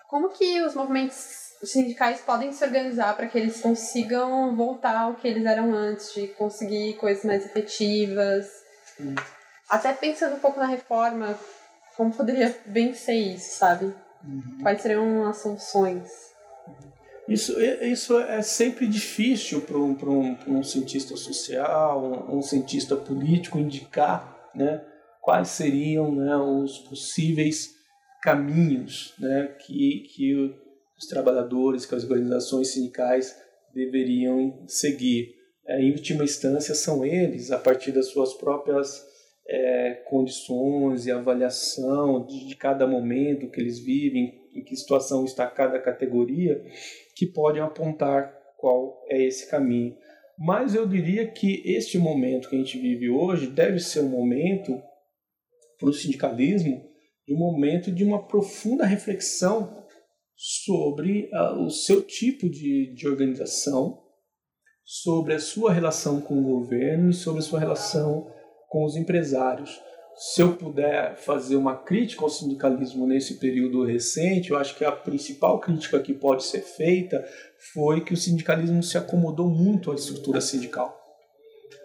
como 0.09 0.28
que 0.30 0.62
os 0.62 0.74
movimentos 0.74 1.54
sindicais 1.62 2.20
podem 2.20 2.52
se 2.52 2.64
organizar 2.64 3.16
para 3.16 3.26
que 3.26 3.38
eles 3.38 3.61
consigam 3.61 4.54
voltar 4.54 4.96
ao 4.96 5.14
que 5.14 5.26
eles 5.26 5.44
eram 5.44 5.74
antes, 5.74 6.12
de 6.14 6.28
conseguir 6.28 6.94
coisas 6.94 7.24
mais 7.24 7.44
efetivas? 7.44 8.46
Hum. 9.00 9.14
Até 9.68 9.92
pensando 9.92 10.36
um 10.36 10.40
pouco 10.40 10.61
na 10.61 10.66
reforma, 10.66 11.38
como 11.96 12.12
poderia 12.12 12.57
vencer 12.66 13.16
isso, 13.16 13.59
sabe? 13.59 13.92
Uhum. 14.24 14.59
Quais 14.62 14.80
seriam 14.80 15.26
as 15.28 15.38
soluções? 15.38 16.26
Isso, 17.28 17.61
isso 17.61 18.18
é 18.20 18.40
sempre 18.42 18.86
difícil 18.86 19.61
para 19.62 19.76
um, 19.76 19.96
um, 20.00 20.59
um 20.59 20.62
cientista 20.62 21.16
social, 21.16 22.00
um, 22.00 22.38
um, 22.38 22.42
cientista 22.42 22.94
político 22.94 23.59
indicar 23.59 24.50
né, 24.54 24.80
quais 25.20 25.48
seriam 25.48 26.12
né, 26.12 26.36
os 26.36 26.78
possíveis 26.78 27.76
caminhos 28.27 29.14
né, 29.20 29.55
que, 29.64 30.01
que 30.12 30.35
os 30.99 31.07
trabalhadores, 31.07 31.87
que 31.87 31.95
as 31.95 32.03
organizações 32.03 32.72
sindicais 32.72 33.41
deveriam 33.72 34.64
seguir. 34.66 35.33
É, 35.64 35.81
em 35.81 35.93
última 35.93 36.24
instância, 36.24 36.74
são 36.74 37.05
eles, 37.05 37.53
a 37.53 37.59
partir 37.59 37.93
das 37.93 38.09
suas 38.09 38.35
próprias 38.35 39.01
é, 39.49 40.03
condições 40.09 41.07
e 41.07 41.12
avaliação 41.12 42.27
de, 42.27 42.49
de, 42.49 42.57
cada 42.57 42.85
momento 42.85 43.49
que 43.49 43.61
eles 43.61 43.79
vivem, 43.79 44.35
em 44.53 44.64
que 44.64 44.74
situação 44.74 45.24
está 45.24 45.47
cada 45.47 45.79
categoria, 45.79 46.61
que 47.14 47.27
podem 47.27 47.62
apontar 47.62 48.37
qual 48.59 49.05
é 49.09 49.22
esse 49.22 49.49
caminho. 49.49 49.97
Mas 50.37 50.74
eu 50.74 50.85
diria 50.85 51.29
que 51.29 51.62
este 51.64 51.97
momento 51.97 52.49
que 52.49 52.57
a 52.57 52.59
gente 52.59 52.77
vive 52.77 53.09
hoje 53.09 53.47
deve 53.47 53.79
ser 53.79 54.01
um 54.01 54.09
momento 54.09 54.83
para 55.79 55.89
o 55.91 55.93
sindicalismo, 55.93 56.95
de 57.27 57.35
um 57.35 57.39
momento 57.39 57.91
de 57.91 58.05
uma 58.05 58.27
profunda 58.27 58.87
reflexão 58.87 59.85
sobre 60.37 61.31
uh, 61.33 61.64
o 61.64 61.70
seu 61.70 62.03
tipo 62.03 62.49
de, 62.49 62.95
de 62.95 63.09
organização, 63.09 64.03
sobre 64.85 65.35
a 65.35 65.41
sua 65.41 65.72
relação 65.72 66.20
com 66.20 66.39
o 66.39 66.45
governo 66.45 67.11
e 67.11 67.14
sobre 67.14 67.41
a 67.41 67.43
sua 67.43 67.59
relação 67.59 68.31
com 68.68 68.85
os 68.85 68.95
empresários. 68.97 69.81
Se 70.14 70.41
eu 70.41 70.57
puder 70.57 71.16
fazer 71.16 71.57
uma 71.57 71.77
crítica 71.77 72.22
ao 72.22 72.31
sindicalismo 72.31 73.07
nesse 73.07 73.39
período 73.39 73.85
recente, 73.85 74.51
eu 74.51 74.57
acho 74.57 74.77
que 74.77 74.85
a 74.85 74.93
principal 74.93 75.59
crítica 75.61 76.01
que 76.01 76.14
pode 76.14 76.45
ser 76.45 76.61
feita 76.61 77.22
foi 77.74 78.03
que 78.03 78.14
o 78.14 78.16
sindicalismo 78.16 78.83
se 78.83 78.97
acomodou 78.97 79.49
muito 79.49 79.91
à 79.91 79.95
estrutura 79.95 80.41
sindical. 80.41 81.05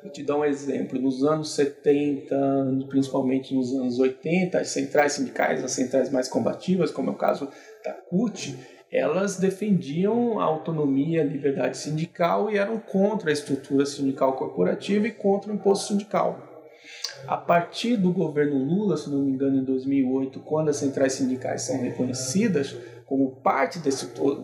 Vou 0.01 0.11
te 0.11 0.23
dar 0.23 0.37
um 0.37 0.45
exemplo. 0.45 0.99
Nos 0.99 1.23
anos 1.23 1.53
70, 1.53 2.35
principalmente 2.89 3.53
nos 3.53 3.73
anos 3.73 3.99
80, 3.99 4.59
as 4.59 4.69
centrais 4.69 5.13
sindicais, 5.13 5.63
as 5.63 5.71
centrais 5.71 6.11
mais 6.11 6.27
combativas, 6.27 6.91
como 6.91 7.09
é 7.09 7.13
o 7.13 7.17
caso 7.17 7.47
da 7.83 7.93
CUT, 7.93 8.57
elas 8.91 9.37
defendiam 9.37 10.39
a 10.39 10.43
autonomia, 10.43 11.21
a 11.21 11.25
liberdade 11.25 11.77
sindical 11.77 12.51
e 12.51 12.57
eram 12.57 12.79
contra 12.79 13.29
a 13.29 13.33
estrutura 13.33 13.85
sindical 13.85 14.33
corporativa 14.33 15.07
e 15.07 15.11
contra 15.11 15.51
o 15.51 15.55
imposto 15.55 15.87
sindical. 15.87 16.47
A 17.27 17.37
partir 17.37 17.95
do 17.95 18.11
governo 18.11 18.57
Lula, 18.57 18.97
se 18.97 19.09
não 19.09 19.19
me 19.19 19.31
engano, 19.31 19.57
em 19.57 19.63
2008, 19.63 20.39
quando 20.41 20.69
as 20.69 20.77
centrais 20.77 21.13
sindicais 21.13 21.61
são 21.61 21.79
reconhecidas 21.79 22.75
como 23.05 23.31
parte 23.31 23.79
da 23.79 23.89
estrutura, 23.89 24.41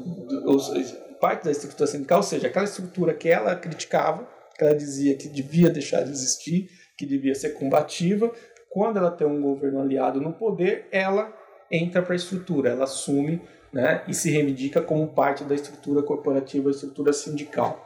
parte 1.19 1.45
da 1.45 1.51
estrutura 1.51 1.87
sindical, 1.87 2.19
ou 2.19 2.23
seja, 2.23 2.47
aquela 2.47 2.65
estrutura 2.65 3.13
que 3.13 3.27
ela 3.27 3.55
criticava, 3.55 4.36
que 4.57 4.63
ela 4.63 4.75
dizia 4.75 5.15
que 5.15 5.27
devia 5.27 5.69
deixar 5.69 6.03
de 6.03 6.09
existir, 6.09 6.69
que 6.97 7.05
devia 7.05 7.35
ser 7.35 7.51
combativa, 7.51 8.31
quando 8.69 8.97
ela 8.97 9.11
tem 9.11 9.27
um 9.27 9.41
governo 9.41 9.81
aliado 9.81 10.19
no 10.19 10.33
poder, 10.33 10.87
ela 10.91 11.33
entra 11.71 12.01
para 12.01 12.13
a 12.13 12.15
estrutura, 12.15 12.69
ela 12.69 12.85
assume 12.85 13.41
né, 13.71 14.03
e 14.07 14.13
se 14.13 14.31
reivindica 14.31 14.81
como 14.81 15.07
parte 15.07 15.43
da 15.43 15.53
estrutura 15.53 16.01
corporativa, 16.01 16.69
estrutura 16.69 17.13
sindical. 17.13 17.85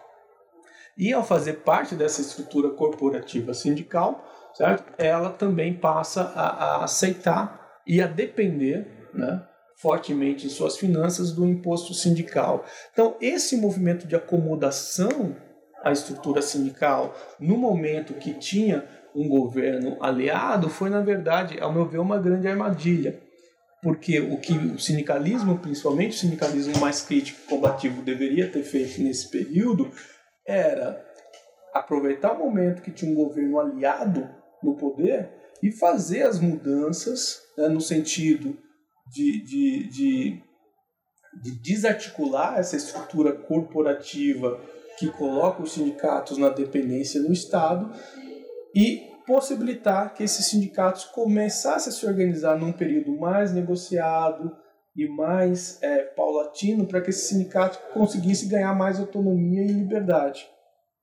E 0.97 1.11
ao 1.13 1.24
fazer 1.24 1.53
parte 1.53 1.95
dessa 1.95 2.22
estrutura 2.22 2.69
corporativa 2.69 3.53
sindical, 3.53 4.24
certo? 4.53 4.93
ela 4.97 5.30
também 5.30 5.74
passa 5.74 6.22
a, 6.36 6.47
a 6.49 6.84
aceitar 6.84 7.82
e 7.88 8.01
a 8.01 8.07
depender 8.07 8.88
né, 9.13 9.43
fortemente 9.76 10.45
em 10.45 10.49
suas 10.49 10.78
finanças 10.78 11.32
do 11.32 11.45
imposto 11.45 11.93
sindical. 11.93 12.65
Então, 12.93 13.15
esse 13.19 13.57
movimento 13.57 14.05
de 14.05 14.15
acomodação 14.15 15.36
à 15.84 15.91
estrutura 15.91 16.41
sindical, 16.41 17.15
no 17.39 17.57
momento 17.57 18.13
que 18.13 18.34
tinha 18.34 18.88
um 19.15 19.27
governo 19.27 19.97
aliado, 20.01 20.69
foi, 20.69 20.89
na 20.89 21.01
verdade, 21.01 21.59
ao 21.59 21.73
meu 21.73 21.86
ver, 21.86 21.99
uma 21.99 22.17
grande 22.17 22.47
armadilha. 22.47 23.19
Porque 23.82 24.19
o 24.19 24.38
que 24.38 24.53
o 24.53 24.79
sindicalismo, 24.79 25.57
principalmente 25.57 26.15
o 26.15 26.19
sindicalismo 26.19 26.79
mais 26.79 27.01
crítico 27.01 27.39
e 27.43 27.49
combativo, 27.49 28.01
deveria 28.03 28.47
ter 28.49 28.63
feito 28.63 29.01
nesse 29.01 29.29
período 29.29 29.91
era 30.45 31.03
aproveitar 31.73 32.34
o 32.34 32.39
momento 32.39 32.82
que 32.82 32.91
tinha 32.91 33.11
um 33.11 33.15
governo 33.15 33.59
aliado 33.59 34.29
no 34.61 34.75
poder 34.75 35.29
e 35.63 35.71
fazer 35.71 36.23
as 36.23 36.39
mudanças 36.39 37.39
né, 37.57 37.67
no 37.69 37.82
sentido 37.82 38.57
de, 39.07 39.43
de, 39.43 39.89
de, 39.89 40.43
de 41.41 41.61
desarticular 41.61 42.59
essa 42.59 42.75
estrutura 42.75 43.34
corporativa 43.34 44.61
que 44.97 45.09
coloca 45.11 45.61
os 45.61 45.73
sindicatos 45.73 46.37
na 46.37 46.49
dependência 46.49 47.21
do 47.21 47.31
Estado 47.31 47.91
e 48.75 49.11
possibilitar 49.25 50.13
que 50.13 50.23
esses 50.23 50.47
sindicatos 50.47 51.05
começassem 51.05 51.91
a 51.91 51.95
se 51.95 52.05
organizar 52.05 52.57
num 52.59 52.71
período 52.71 53.17
mais 53.17 53.53
negociado 53.53 54.55
e 54.95 55.07
mais 55.07 55.81
é, 55.81 56.03
paulatino 56.03 56.85
para 56.85 57.01
que 57.01 57.09
esses 57.09 57.29
sindicatos 57.29 57.79
conseguissem 57.93 58.49
ganhar 58.49 58.73
mais 58.75 58.99
autonomia 58.99 59.63
e 59.63 59.71
liberdade. 59.71 60.49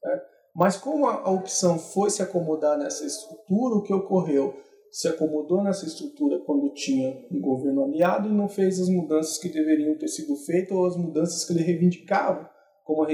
Né? 0.05 0.21
Mas 0.55 0.77
como 0.77 1.07
a 1.07 1.31
opção 1.31 1.79
foi 1.79 2.11
se 2.11 2.23
acomodar 2.23 2.77
nessa 2.77 3.05
estrutura, 3.07 3.77
o 3.77 3.83
que 3.83 3.95
ocorreu? 3.95 4.55
Se 4.91 5.09
acomodou 5.09 5.63
nessa 5.63 5.87
estrutura 5.87 6.41
quando 6.45 6.73
tinha 6.73 7.27
um 7.31 7.41
governo 7.41 7.85
aliado 7.85 8.29
e 8.29 8.33
não 8.33 8.49
fez 8.49 8.81
as 8.81 8.89
mudanças 8.89 9.39
que 9.39 9.49
deveriam 9.49 9.97
ter 9.97 10.09
sido 10.09 10.35
feitas 10.37 10.77
ou 10.77 10.87
as 10.87 10.97
mudanças 10.97 11.45
que 11.45 11.53
ele 11.53 11.63
reivindicava 11.63 12.51
como, 12.89 13.07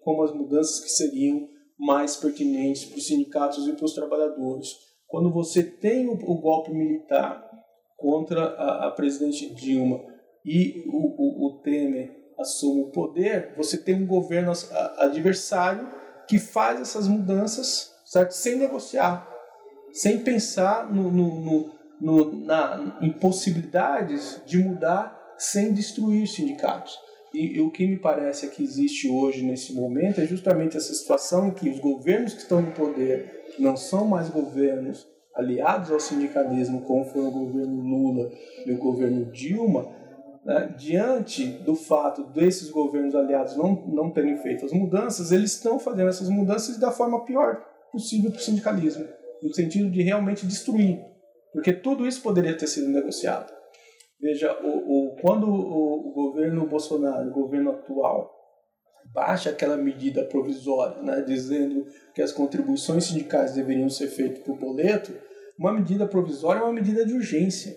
como 0.00 0.24
as 0.24 0.34
mudanças 0.34 0.80
que 0.80 0.90
seriam 0.90 1.48
mais 1.78 2.16
pertinentes 2.16 2.84
para 2.84 2.98
os 2.98 3.06
sindicatos 3.06 3.68
e 3.68 3.72
para 3.74 3.84
os 3.84 3.94
trabalhadores. 3.94 4.76
Quando 5.06 5.32
você 5.32 5.62
tem 5.62 6.08
o, 6.08 6.14
o 6.14 6.40
golpe 6.40 6.72
militar 6.72 7.48
contra 7.96 8.42
a, 8.42 8.88
a 8.88 8.90
presidente 8.90 9.54
Dilma 9.54 10.02
e 10.44 10.82
o, 10.88 10.96
o, 10.96 11.46
o 11.46 11.62
Temer 11.62 12.10
assume 12.40 12.82
o 12.82 12.90
poder, 12.90 13.54
você 13.56 13.78
tem 13.78 13.94
um 13.94 14.06
governo 14.06 14.50
adversário 14.98 15.88
que 16.26 16.38
faz 16.38 16.80
essas 16.80 17.06
mudanças 17.06 17.94
certo? 18.04 18.32
sem 18.32 18.56
negociar, 18.56 19.28
sem 19.92 20.24
pensar 20.24 20.92
no, 20.92 21.08
no, 21.10 21.70
no 22.00 22.44
na, 22.44 22.98
em 23.00 23.12
possibilidades 23.12 24.42
de 24.44 24.58
mudar 24.58 25.16
sem 25.38 25.72
destruir 25.72 26.24
os 26.24 26.34
sindicatos. 26.34 26.98
E, 27.32 27.58
e, 27.58 27.60
o 27.60 27.70
que 27.70 27.86
me 27.86 27.96
parece 27.96 28.46
é 28.46 28.48
que 28.48 28.62
existe 28.62 29.08
hoje, 29.08 29.44
nesse 29.44 29.72
momento, 29.72 30.20
é 30.20 30.26
justamente 30.26 30.76
essa 30.76 30.92
situação 30.92 31.48
em 31.48 31.50
que 31.52 31.68
os 31.68 31.78
governos 31.78 32.34
que 32.34 32.40
estão 32.40 32.60
no 32.60 32.72
poder, 32.72 33.44
que 33.54 33.62
não 33.62 33.76
são 33.76 34.06
mais 34.06 34.28
governos 34.28 35.06
aliados 35.34 35.90
ao 35.92 36.00
sindicalismo, 36.00 36.82
como 36.82 37.04
foi 37.04 37.22
o 37.22 37.30
governo 37.30 37.80
Lula 37.80 38.32
e 38.66 38.72
o 38.72 38.78
governo 38.78 39.26
Dilma, 39.26 39.88
né, 40.44 40.74
diante 40.76 41.46
do 41.46 41.76
fato 41.76 42.24
desses 42.24 42.70
governos 42.70 43.14
aliados 43.14 43.56
não, 43.56 43.74
não 43.86 44.10
terem 44.10 44.36
feito 44.38 44.64
as 44.64 44.72
mudanças, 44.72 45.30
eles 45.30 45.52
estão 45.52 45.78
fazendo 45.78 46.08
essas 46.08 46.28
mudanças 46.28 46.78
da 46.78 46.90
forma 46.90 47.24
pior 47.24 47.64
possível 47.92 48.30
para 48.30 48.38
o 48.38 48.42
sindicalismo, 48.42 49.06
no 49.42 49.54
sentido 49.54 49.90
de 49.90 50.02
realmente 50.02 50.46
destruir, 50.46 51.00
porque 51.52 51.72
tudo 51.72 52.06
isso 52.06 52.22
poderia 52.22 52.56
ter 52.56 52.66
sido 52.66 52.88
negociado. 52.88 53.59
Veja, 54.20 54.52
o, 54.62 54.68
o, 54.68 55.16
quando 55.16 55.48
o, 55.48 56.08
o 56.08 56.12
governo 56.12 56.66
Bolsonaro, 56.66 57.28
o 57.28 57.32
governo 57.32 57.70
atual, 57.70 58.30
baixa 59.12 59.50
aquela 59.50 59.76
medida 59.76 60.24
provisória, 60.24 61.02
né, 61.02 61.22
dizendo 61.22 61.86
que 62.14 62.22
as 62.22 62.32
contribuições 62.32 63.04
sindicais 63.04 63.54
deveriam 63.54 63.88
ser 63.88 64.08
feitas 64.08 64.42
por 64.44 64.56
boleto, 64.56 65.12
uma 65.58 65.72
medida 65.72 66.06
provisória 66.06 66.60
é 66.60 66.62
uma 66.62 66.72
medida 66.72 67.04
de 67.04 67.14
urgência 67.14 67.74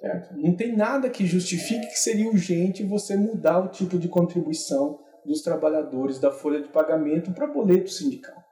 Certo? 0.00 0.34
Não 0.34 0.56
tem 0.56 0.74
nada 0.74 1.10
que 1.10 1.26
justifique 1.26 1.86
que 1.88 1.98
seria 1.98 2.26
urgente 2.26 2.82
você 2.82 3.16
mudar 3.16 3.58
o 3.60 3.68
tipo 3.68 3.98
de 3.98 4.08
contribuição 4.08 4.98
dos 5.26 5.42
trabalhadores 5.42 6.18
da 6.18 6.32
folha 6.32 6.62
de 6.62 6.68
pagamento 6.68 7.32
para 7.32 7.46
boleto 7.46 7.90
sindical. 7.90 8.42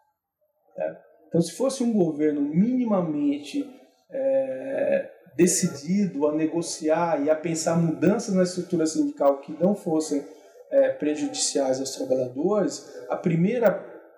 Certo? 0.74 1.02
Então, 1.26 1.40
se 1.40 1.52
fosse 1.52 1.82
um 1.82 1.92
governo 1.92 2.42
minimamente 2.42 3.66
é, 4.10 5.10
decidido 5.38 6.26
a 6.26 6.34
negociar 6.34 7.24
e 7.24 7.30
a 7.30 7.36
pensar 7.36 7.76
mudanças 7.76 8.34
na 8.34 8.42
estrutura 8.42 8.84
sindical 8.84 9.38
que 9.38 9.52
não 9.52 9.72
fossem 9.72 10.26
é, 10.68 10.88
prejudiciais 10.88 11.78
aos 11.78 11.92
trabalhadores, 11.92 12.92
a 13.08 13.14
primeira 13.14 13.70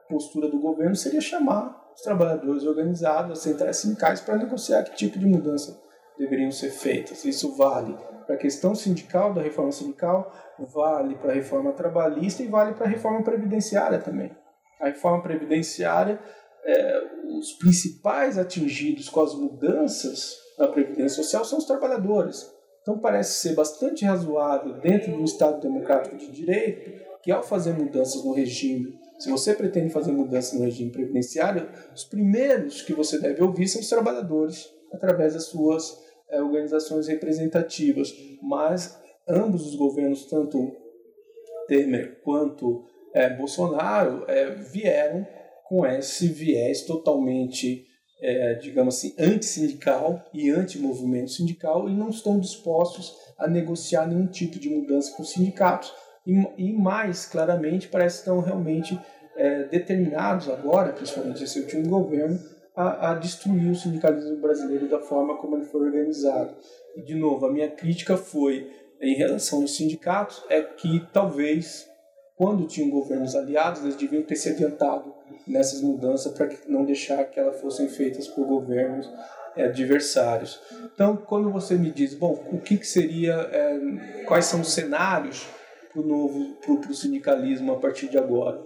postura 0.08 0.48
do 0.48 0.58
governo 0.58 0.96
seria 0.96 1.20
chamar 1.20 1.92
os 1.94 2.00
trabalhadores 2.00 2.64
organizados, 2.64 3.32
as 3.32 3.38
centrais 3.40 3.76
sindicais, 3.76 4.22
para 4.22 4.38
negociar 4.38 4.82
que 4.82 4.96
tipo 4.96 5.18
de 5.18 5.26
mudança 5.26 5.78
deveriam 6.18 6.50
ser 6.50 6.70
feitas. 6.70 7.22
Isso 7.26 7.54
vale 7.54 7.94
para 8.24 8.36
a 8.36 8.38
questão 8.38 8.74
sindical, 8.74 9.34
da 9.34 9.42
reforma 9.42 9.72
sindical, 9.72 10.34
vale 10.58 11.16
para 11.16 11.32
a 11.32 11.34
reforma 11.34 11.72
trabalhista 11.72 12.42
e 12.42 12.46
vale 12.46 12.72
para 12.72 12.86
a 12.86 12.88
reforma 12.88 13.22
previdenciária 13.22 13.98
também. 13.98 14.34
A 14.80 14.86
reforma 14.86 15.22
previdenciária, 15.22 16.18
é, 16.64 17.02
os 17.38 17.52
principais 17.52 18.38
atingidos 18.38 19.10
com 19.10 19.20
as 19.20 19.34
mudanças 19.34 20.49
na 20.60 20.68
Previdência 20.68 21.22
Social 21.22 21.44
são 21.44 21.58
os 21.58 21.64
trabalhadores. 21.64 22.54
Então 22.82 22.98
parece 22.98 23.40
ser 23.40 23.54
bastante 23.54 24.04
razoável, 24.04 24.74
dentro 24.80 25.16
do 25.16 25.24
Estado 25.24 25.60
Democrático 25.60 26.16
de 26.16 26.30
Direito, 26.30 27.00
que 27.22 27.32
ao 27.32 27.42
fazer 27.42 27.72
mudanças 27.72 28.24
no 28.24 28.32
regime, 28.32 28.98
se 29.18 29.30
você 29.30 29.54
pretende 29.54 29.92
fazer 29.92 30.12
mudanças 30.12 30.58
no 30.58 30.64
regime 30.64 30.90
previdenciário, 30.90 31.68
os 31.94 32.04
primeiros 32.04 32.82
que 32.82 32.94
você 32.94 33.18
deve 33.18 33.42
ouvir 33.42 33.68
são 33.68 33.80
os 33.80 33.88
trabalhadores, 33.88 34.70
através 34.92 35.34
das 35.34 35.44
suas 35.44 35.98
é, 36.30 36.42
organizações 36.42 37.06
representativas. 37.06 38.14
Mas 38.42 38.98
ambos 39.28 39.66
os 39.66 39.76
governos, 39.76 40.24
tanto 40.26 40.74
Temer 41.68 42.20
quanto 42.22 42.84
é, 43.14 43.30
Bolsonaro, 43.30 44.24
é, 44.26 44.50
vieram 44.50 45.26
com 45.68 45.86
esse 45.86 46.26
viés 46.26 46.82
totalmente 46.82 47.86
é, 48.20 48.54
digamos 48.54 48.96
assim, 48.96 49.14
antissindical 49.18 50.22
e 50.32 50.50
anti-movimento 50.50 51.30
sindical 51.30 51.88
e 51.88 51.94
não 51.94 52.10
estão 52.10 52.38
dispostos 52.38 53.16
a 53.38 53.48
negociar 53.48 54.06
nenhum 54.06 54.26
tipo 54.26 54.58
de 54.58 54.68
mudança 54.68 55.14
com 55.16 55.22
os 55.22 55.30
sindicatos. 55.30 55.92
E, 56.26 56.34
e 56.58 56.72
mais 56.72 57.24
claramente, 57.26 57.88
parece 57.88 58.16
que 58.16 58.20
estão 58.22 58.40
realmente 58.40 58.98
é, 59.36 59.64
determinados 59.64 60.48
agora, 60.48 60.92
principalmente 60.92 61.42
esse 61.42 61.60
último 61.60 61.88
governo, 61.88 62.38
a, 62.76 63.10
a, 63.10 63.14
destruir 63.14 63.70
o 63.70 63.74
sindicalismo 63.74 64.36
brasileiro 64.40 64.88
da 64.88 65.00
forma 65.00 65.36
como 65.38 65.56
ele 65.56 65.64
foi 65.64 65.80
organizado. 65.86 66.54
E, 66.96 67.02
de 67.02 67.14
novo, 67.14 67.46
a 67.46 67.52
minha 67.52 67.70
crítica 67.70 68.16
foi, 68.16 68.70
em 69.00 69.14
relação 69.14 69.62
aos 69.62 69.76
sindicatos, 69.76 70.42
é 70.48 70.62
que 70.62 71.06
talvez, 71.12 71.88
quando 72.36 72.66
tinham 72.66 72.90
governos 72.90 73.34
aliados, 73.34 73.82
eles 73.82 73.96
deviam 73.96 74.22
ter 74.22 74.36
se 74.36 74.50
adiantado 74.50 75.19
nessas 75.46 75.80
mudanças 75.80 76.32
para 76.32 76.48
não 76.68 76.84
deixar 76.84 77.24
que 77.24 77.38
elas 77.38 77.60
fossem 77.60 77.88
feitas 77.88 78.28
por 78.28 78.46
governos 78.46 79.10
é, 79.56 79.64
adversários. 79.64 80.60
Então, 80.94 81.16
quando 81.16 81.50
você 81.50 81.74
me 81.74 81.90
diz, 81.90 82.14
bom, 82.14 82.44
o 82.52 82.58
que, 82.58 82.76
que 82.76 82.86
seria, 82.86 83.34
é, 83.34 84.24
quais 84.26 84.44
são 84.46 84.60
os 84.60 84.72
cenários 84.72 85.46
para 85.92 86.02
o 86.02 86.06
novo, 86.06 86.54
para 86.56 86.90
o 86.90 86.94
sindicalismo 86.94 87.72
a 87.72 87.76
partir 87.76 88.08
de 88.08 88.18
agora? 88.18 88.62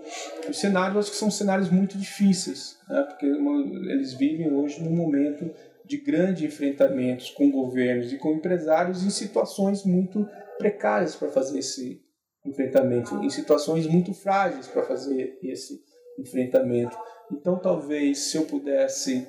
Os 0.49 0.59
cenários, 0.59 0.99
acho 0.99 1.11
que 1.11 1.17
são 1.17 1.31
cenários 1.31 1.71
muito 1.71 1.97
difíceis, 1.97 2.79
né, 2.89 3.03
porque 3.09 3.27
eles 3.27 4.13
vivem 4.15 4.53
hoje 4.53 4.83
num 4.83 4.95
momento 4.95 5.51
de 5.85 5.99
grandes 5.99 6.43
enfrentamentos 6.43 7.31
com 7.31 7.51
governos 7.51 8.13
e 8.13 8.19
com 8.19 8.33
empresários 8.33 9.05
em 9.05 9.11
situações 9.11 9.85
muito 9.85 10.29
precárias 10.59 11.15
para 11.15 11.29
fazer 11.29 11.59
esse 11.59 12.03
enfrentamento, 12.45 13.17
em 13.23 13.31
situações 13.31 13.87
muito 13.87 14.13
frágeis 14.13 14.67
para 14.67 14.83
fazer 14.83 15.39
esse 15.43 15.83
enfrentamento. 16.19 16.97
Então, 17.33 17.57
talvez, 17.59 18.19
se 18.19 18.37
eu 18.37 18.45
pudesse 18.45 19.27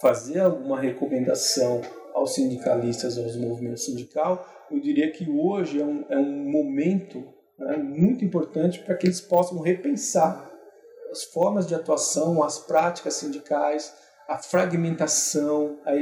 fazer 0.00 0.40
alguma 0.40 0.80
recomendação 0.80 1.80
aos 2.12 2.34
sindicalistas, 2.34 3.18
aos 3.18 3.36
movimentos 3.36 3.84
sindical, 3.84 4.46
eu 4.70 4.80
diria 4.80 5.10
que 5.10 5.28
hoje 5.30 5.80
é 5.80 5.84
um, 5.84 6.04
é 6.08 6.16
um 6.16 6.50
momento 6.50 7.24
né, 7.58 7.76
muito 7.76 8.24
importante 8.24 8.80
para 8.80 8.94
que 8.94 9.06
eles 9.06 9.20
possam 9.20 9.60
repensar 9.60 10.50
as 11.10 11.24
formas 11.24 11.66
de 11.66 11.74
atuação, 11.74 12.42
as 12.42 12.58
práticas 12.58 13.14
sindicais, 13.14 13.94
a 14.28 14.38
fragmentação, 14.38 15.78
a 15.84 15.92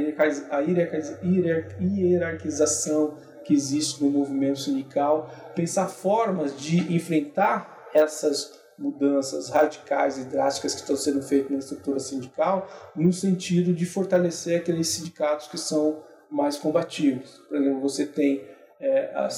hierarquização 1.81 3.17
que 3.43 3.53
existe 3.53 4.03
no 4.03 4.09
movimento 4.09 4.59
sindical, 4.59 5.29
pensar 5.53 5.87
formas 5.87 6.57
de 6.57 6.95
enfrentar 6.95 7.89
essas 7.93 8.62
mudanças 8.83 9.49
radicais 9.49 10.17
e 10.17 10.25
drásticas 10.25 10.75
que 10.75 10.81
estão 10.81 10.97
sendo 10.97 11.21
feitas 11.21 11.51
na 11.51 11.59
estrutura 11.59 11.99
sindical, 11.99 12.67
no 12.93 13.13
sentido 13.13 13.73
de 13.73 13.85
fortalecer 13.85 14.59
aqueles 14.59 14.89
sindicatos 14.89 15.47
que 15.47 15.57
são 15.57 16.03
mais 16.29 16.57
combativos. 16.57 17.41
Por 17.47 17.57
exemplo, 17.57 17.79
você 17.79 18.05
tem 18.05 18.43
é, 18.81 19.13
a, 19.15 19.29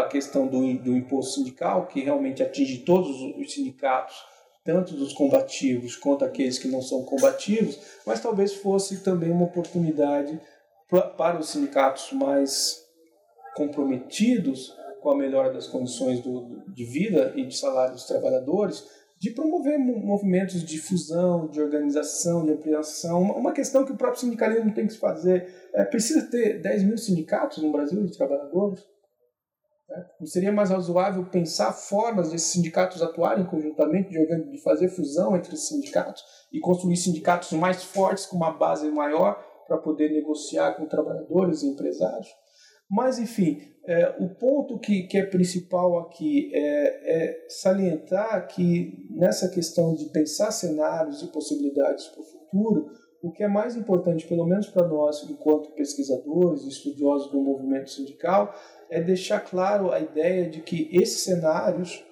a, 0.00 0.04
questão 0.04 0.46
do, 0.46 0.60
do 0.78 0.96
imposto 0.96 1.34
sindical, 1.34 1.86
que 1.86 2.00
realmente 2.00 2.42
atinge 2.42 2.78
todos 2.78 3.10
os 3.36 3.52
sindicatos, 3.52 4.14
tanto 4.64 4.94
dos 4.94 5.12
combativos 5.12 5.96
quanto 5.96 6.24
aqueles 6.24 6.58
que 6.58 6.68
não 6.68 6.80
são 6.80 7.02
combativos, 7.04 7.78
mas 8.06 8.20
talvez 8.20 8.54
fosse 8.54 9.02
também 9.02 9.30
uma 9.30 9.46
oportunidade 9.46 10.40
pra, 10.88 11.02
para 11.02 11.38
os 11.38 11.48
sindicatos 11.48 12.12
mais 12.12 12.84
comprometidos 13.56 14.76
com 15.06 15.12
a 15.12 15.16
melhora 15.16 15.52
das 15.52 15.68
condições 15.68 16.18
do, 16.18 16.64
de 16.66 16.84
vida 16.84 17.32
e 17.36 17.46
de 17.46 17.56
salário 17.56 17.94
dos 17.94 18.06
trabalhadores, 18.06 18.84
de 19.20 19.30
promover 19.30 19.78
movimentos 19.78 20.64
de 20.64 20.78
fusão, 20.78 21.46
de 21.46 21.62
organização, 21.62 22.44
de 22.44 22.50
ampliação. 22.50 23.22
Uma 23.22 23.52
questão 23.52 23.84
que 23.84 23.92
o 23.92 23.96
próprio 23.96 24.22
sindicalismo 24.22 24.74
tem 24.74 24.84
que 24.84 24.94
se 24.94 24.98
fazer. 24.98 25.48
É, 25.72 25.84
precisa 25.84 26.28
ter 26.28 26.60
10 26.60 26.82
mil 26.82 26.98
sindicatos 26.98 27.62
no 27.62 27.70
Brasil 27.70 28.04
de 28.04 28.16
trabalhadores? 28.18 28.84
É, 29.88 30.04
não 30.18 30.26
seria 30.26 30.50
mais 30.50 30.70
razoável 30.70 31.24
pensar 31.26 31.72
formas 31.72 32.32
desses 32.32 32.50
sindicatos 32.50 33.00
atuarem 33.00 33.46
conjuntamente, 33.46 34.10
de, 34.10 34.60
fazer 34.60 34.88
fusão 34.88 35.36
entre 35.36 35.54
os 35.54 35.68
sindicatos 35.68 36.24
e 36.52 36.58
construir 36.58 36.96
sindicatos 36.96 37.52
mais 37.52 37.84
fortes, 37.84 38.26
com 38.26 38.36
uma 38.36 38.50
base 38.50 38.90
maior, 38.90 39.40
para 39.68 39.78
poder 39.78 40.10
negociar 40.10 40.72
com 40.72 40.84
trabalhadores 40.84 41.62
e 41.62 41.68
empresários? 41.68 42.26
Mas, 42.90 43.18
enfim, 43.18 43.60
é, 43.84 44.16
o 44.18 44.28
ponto 44.28 44.78
que, 44.78 45.04
que 45.04 45.18
é 45.18 45.24
principal 45.24 45.98
aqui 46.00 46.50
é, 46.54 46.60
é, 46.60 47.46
salientar 47.48 48.46
que 48.48 49.06
nessa 49.10 49.48
questão 49.48 49.94
de 49.94 50.06
pensar 50.06 50.50
cenários 50.50 51.22
e 51.22 51.28
possibilidades 51.28 52.06
para 52.06 52.20
o 52.20 52.24
futuro, 52.24 52.90
o 53.22 53.32
que 53.32 53.42
é 53.42 53.48
mais 53.48 53.76
importante, 53.76 54.26
pelo 54.26 54.46
menos 54.46 54.68
para 54.68 54.86
nós, 54.86 55.22
enquanto 55.28 55.72
pesquisadores 55.72 56.64
estudiosos 56.64 57.30
do 57.30 57.40
movimento 57.40 57.90
sindical, 57.90 58.54
é 58.90 59.00
deixar 59.00 59.40
claro 59.40 59.90
a 59.90 60.00
ideia 60.00 60.48
de 60.48 60.60
que 60.60 60.88
esses 60.92 61.22
cenários 61.22 62.04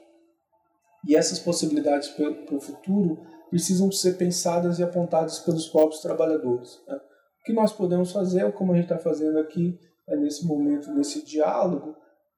e 1.06 1.14
essas 1.14 1.38
possibilidades 1.38 2.08
para 2.08 2.56
o 2.56 2.60
futuro 2.60 3.20
precisam 3.50 3.92
ser 3.92 4.16
pensadas 4.16 4.78
e 4.78 4.82
apontadas 4.82 5.38
pelos 5.40 5.68
próprios 5.68 6.00
trabalhadores. 6.00 6.82
Né? 6.88 6.96
O 6.96 7.44
que 7.44 7.52
nós 7.52 7.72
podemos 7.72 8.10
fazer, 8.10 8.50
como 8.52 8.72
a 8.72 8.76
gente 8.76 8.86
está 8.86 8.98
fazendo 8.98 9.38
aqui, 9.38 9.78
é, 10.08 10.16
nesse 10.16 10.46
momento, 10.46 10.92
nesse 10.92 11.24
diálogo, 11.24 11.96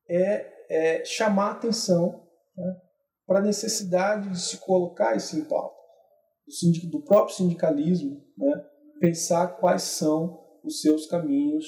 é, 0.09 0.53
é 0.69 1.05
chamar 1.05 1.53
atenção 1.53 2.27
né, 2.57 2.77
para 3.27 3.41
a 3.41 3.43
necessidade 3.43 4.31
de 4.31 4.41
se 4.41 4.59
colocar 4.59 5.17
isso 5.17 5.37
em 5.37 5.45
pauta, 5.45 5.77
do, 6.47 6.91
do 6.91 7.05
próprio 7.05 7.37
sindicalismo, 7.37 8.23
né, 8.37 8.65
pensar 9.01 9.49
quais 9.59 9.83
são 9.83 10.45
os 10.65 10.81
seus 10.81 11.07
caminhos 11.07 11.67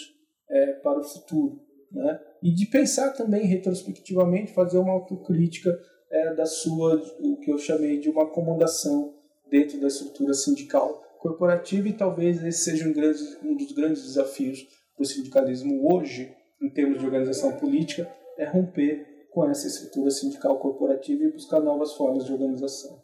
é, 0.49 0.72
para 0.74 1.01
o 1.01 1.05
futuro. 1.05 1.61
Né, 1.90 2.20
e 2.42 2.55
de 2.55 2.66
pensar 2.66 3.12
também 3.12 3.46
retrospectivamente, 3.46 4.53
fazer 4.53 4.78
uma 4.78 4.92
autocrítica 4.92 5.76
é, 6.11 6.34
da 6.34 6.46
sua, 6.46 6.96
o 7.20 7.38
que 7.38 7.51
eu 7.51 7.59
chamei 7.59 7.99
de 7.99 8.09
uma 8.09 8.24
acomodação 8.24 9.14
dentro 9.51 9.80
da 9.80 9.88
estrutura 9.88 10.34
sindical 10.34 11.03
corporativa, 11.18 11.88
e 11.88 11.92
talvez 11.92 12.42
esse 12.44 12.61
seja 12.61 12.88
um, 12.88 12.92
grande, 12.92 13.18
um 13.42 13.57
dos 13.57 13.72
grandes 13.72 14.03
desafios 14.05 14.66
do 14.99 15.05
sindicalismo 15.05 15.94
hoje, 15.94 16.34
em 16.61 16.68
termos 16.68 16.99
de 16.99 17.07
organização 17.07 17.53
política, 17.53 18.11
é 18.36 18.44
romper 18.44 19.26
com 19.30 19.49
essa 19.49 19.66
estrutura 19.66 20.11
sindical 20.11 20.59
corporativa 20.59 21.22
e 21.22 21.32
buscar 21.32 21.61
novas 21.61 21.94
formas 21.94 22.24
de 22.24 22.32
organização. 22.32 22.99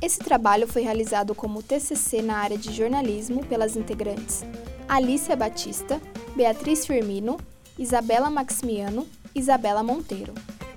Esse 0.00 0.18
trabalho 0.18 0.66
foi 0.66 0.82
realizado 0.82 1.32
como 1.32 1.62
TCC 1.62 2.22
na 2.22 2.38
área 2.38 2.58
de 2.58 2.72
jornalismo 2.72 3.46
pelas 3.46 3.76
integrantes 3.76 4.44
Alicia 4.88 5.36
Batista, 5.36 6.00
Beatriz 6.34 6.84
Firmino, 6.84 7.36
Isabela 7.78 8.28
Maximiano 8.28 9.06
e 9.34 9.38
Isabela 9.38 9.82
Monteiro, 9.82 10.34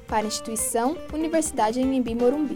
para 0.08 0.20
a 0.20 0.28
instituição 0.28 0.96
Universidade 1.12 1.82
Embi 1.82 2.14
Morumbi. 2.14 2.56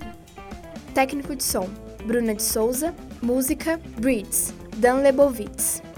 Técnico 0.93 1.35
de 1.35 1.43
som 1.43 1.67
Bruna 2.09 2.33
de 2.33 2.41
Souza, 2.41 2.91
música 3.21 3.79
Breeds, 3.99 4.51
Dan 4.77 5.03
Lebovitz. 5.03 5.88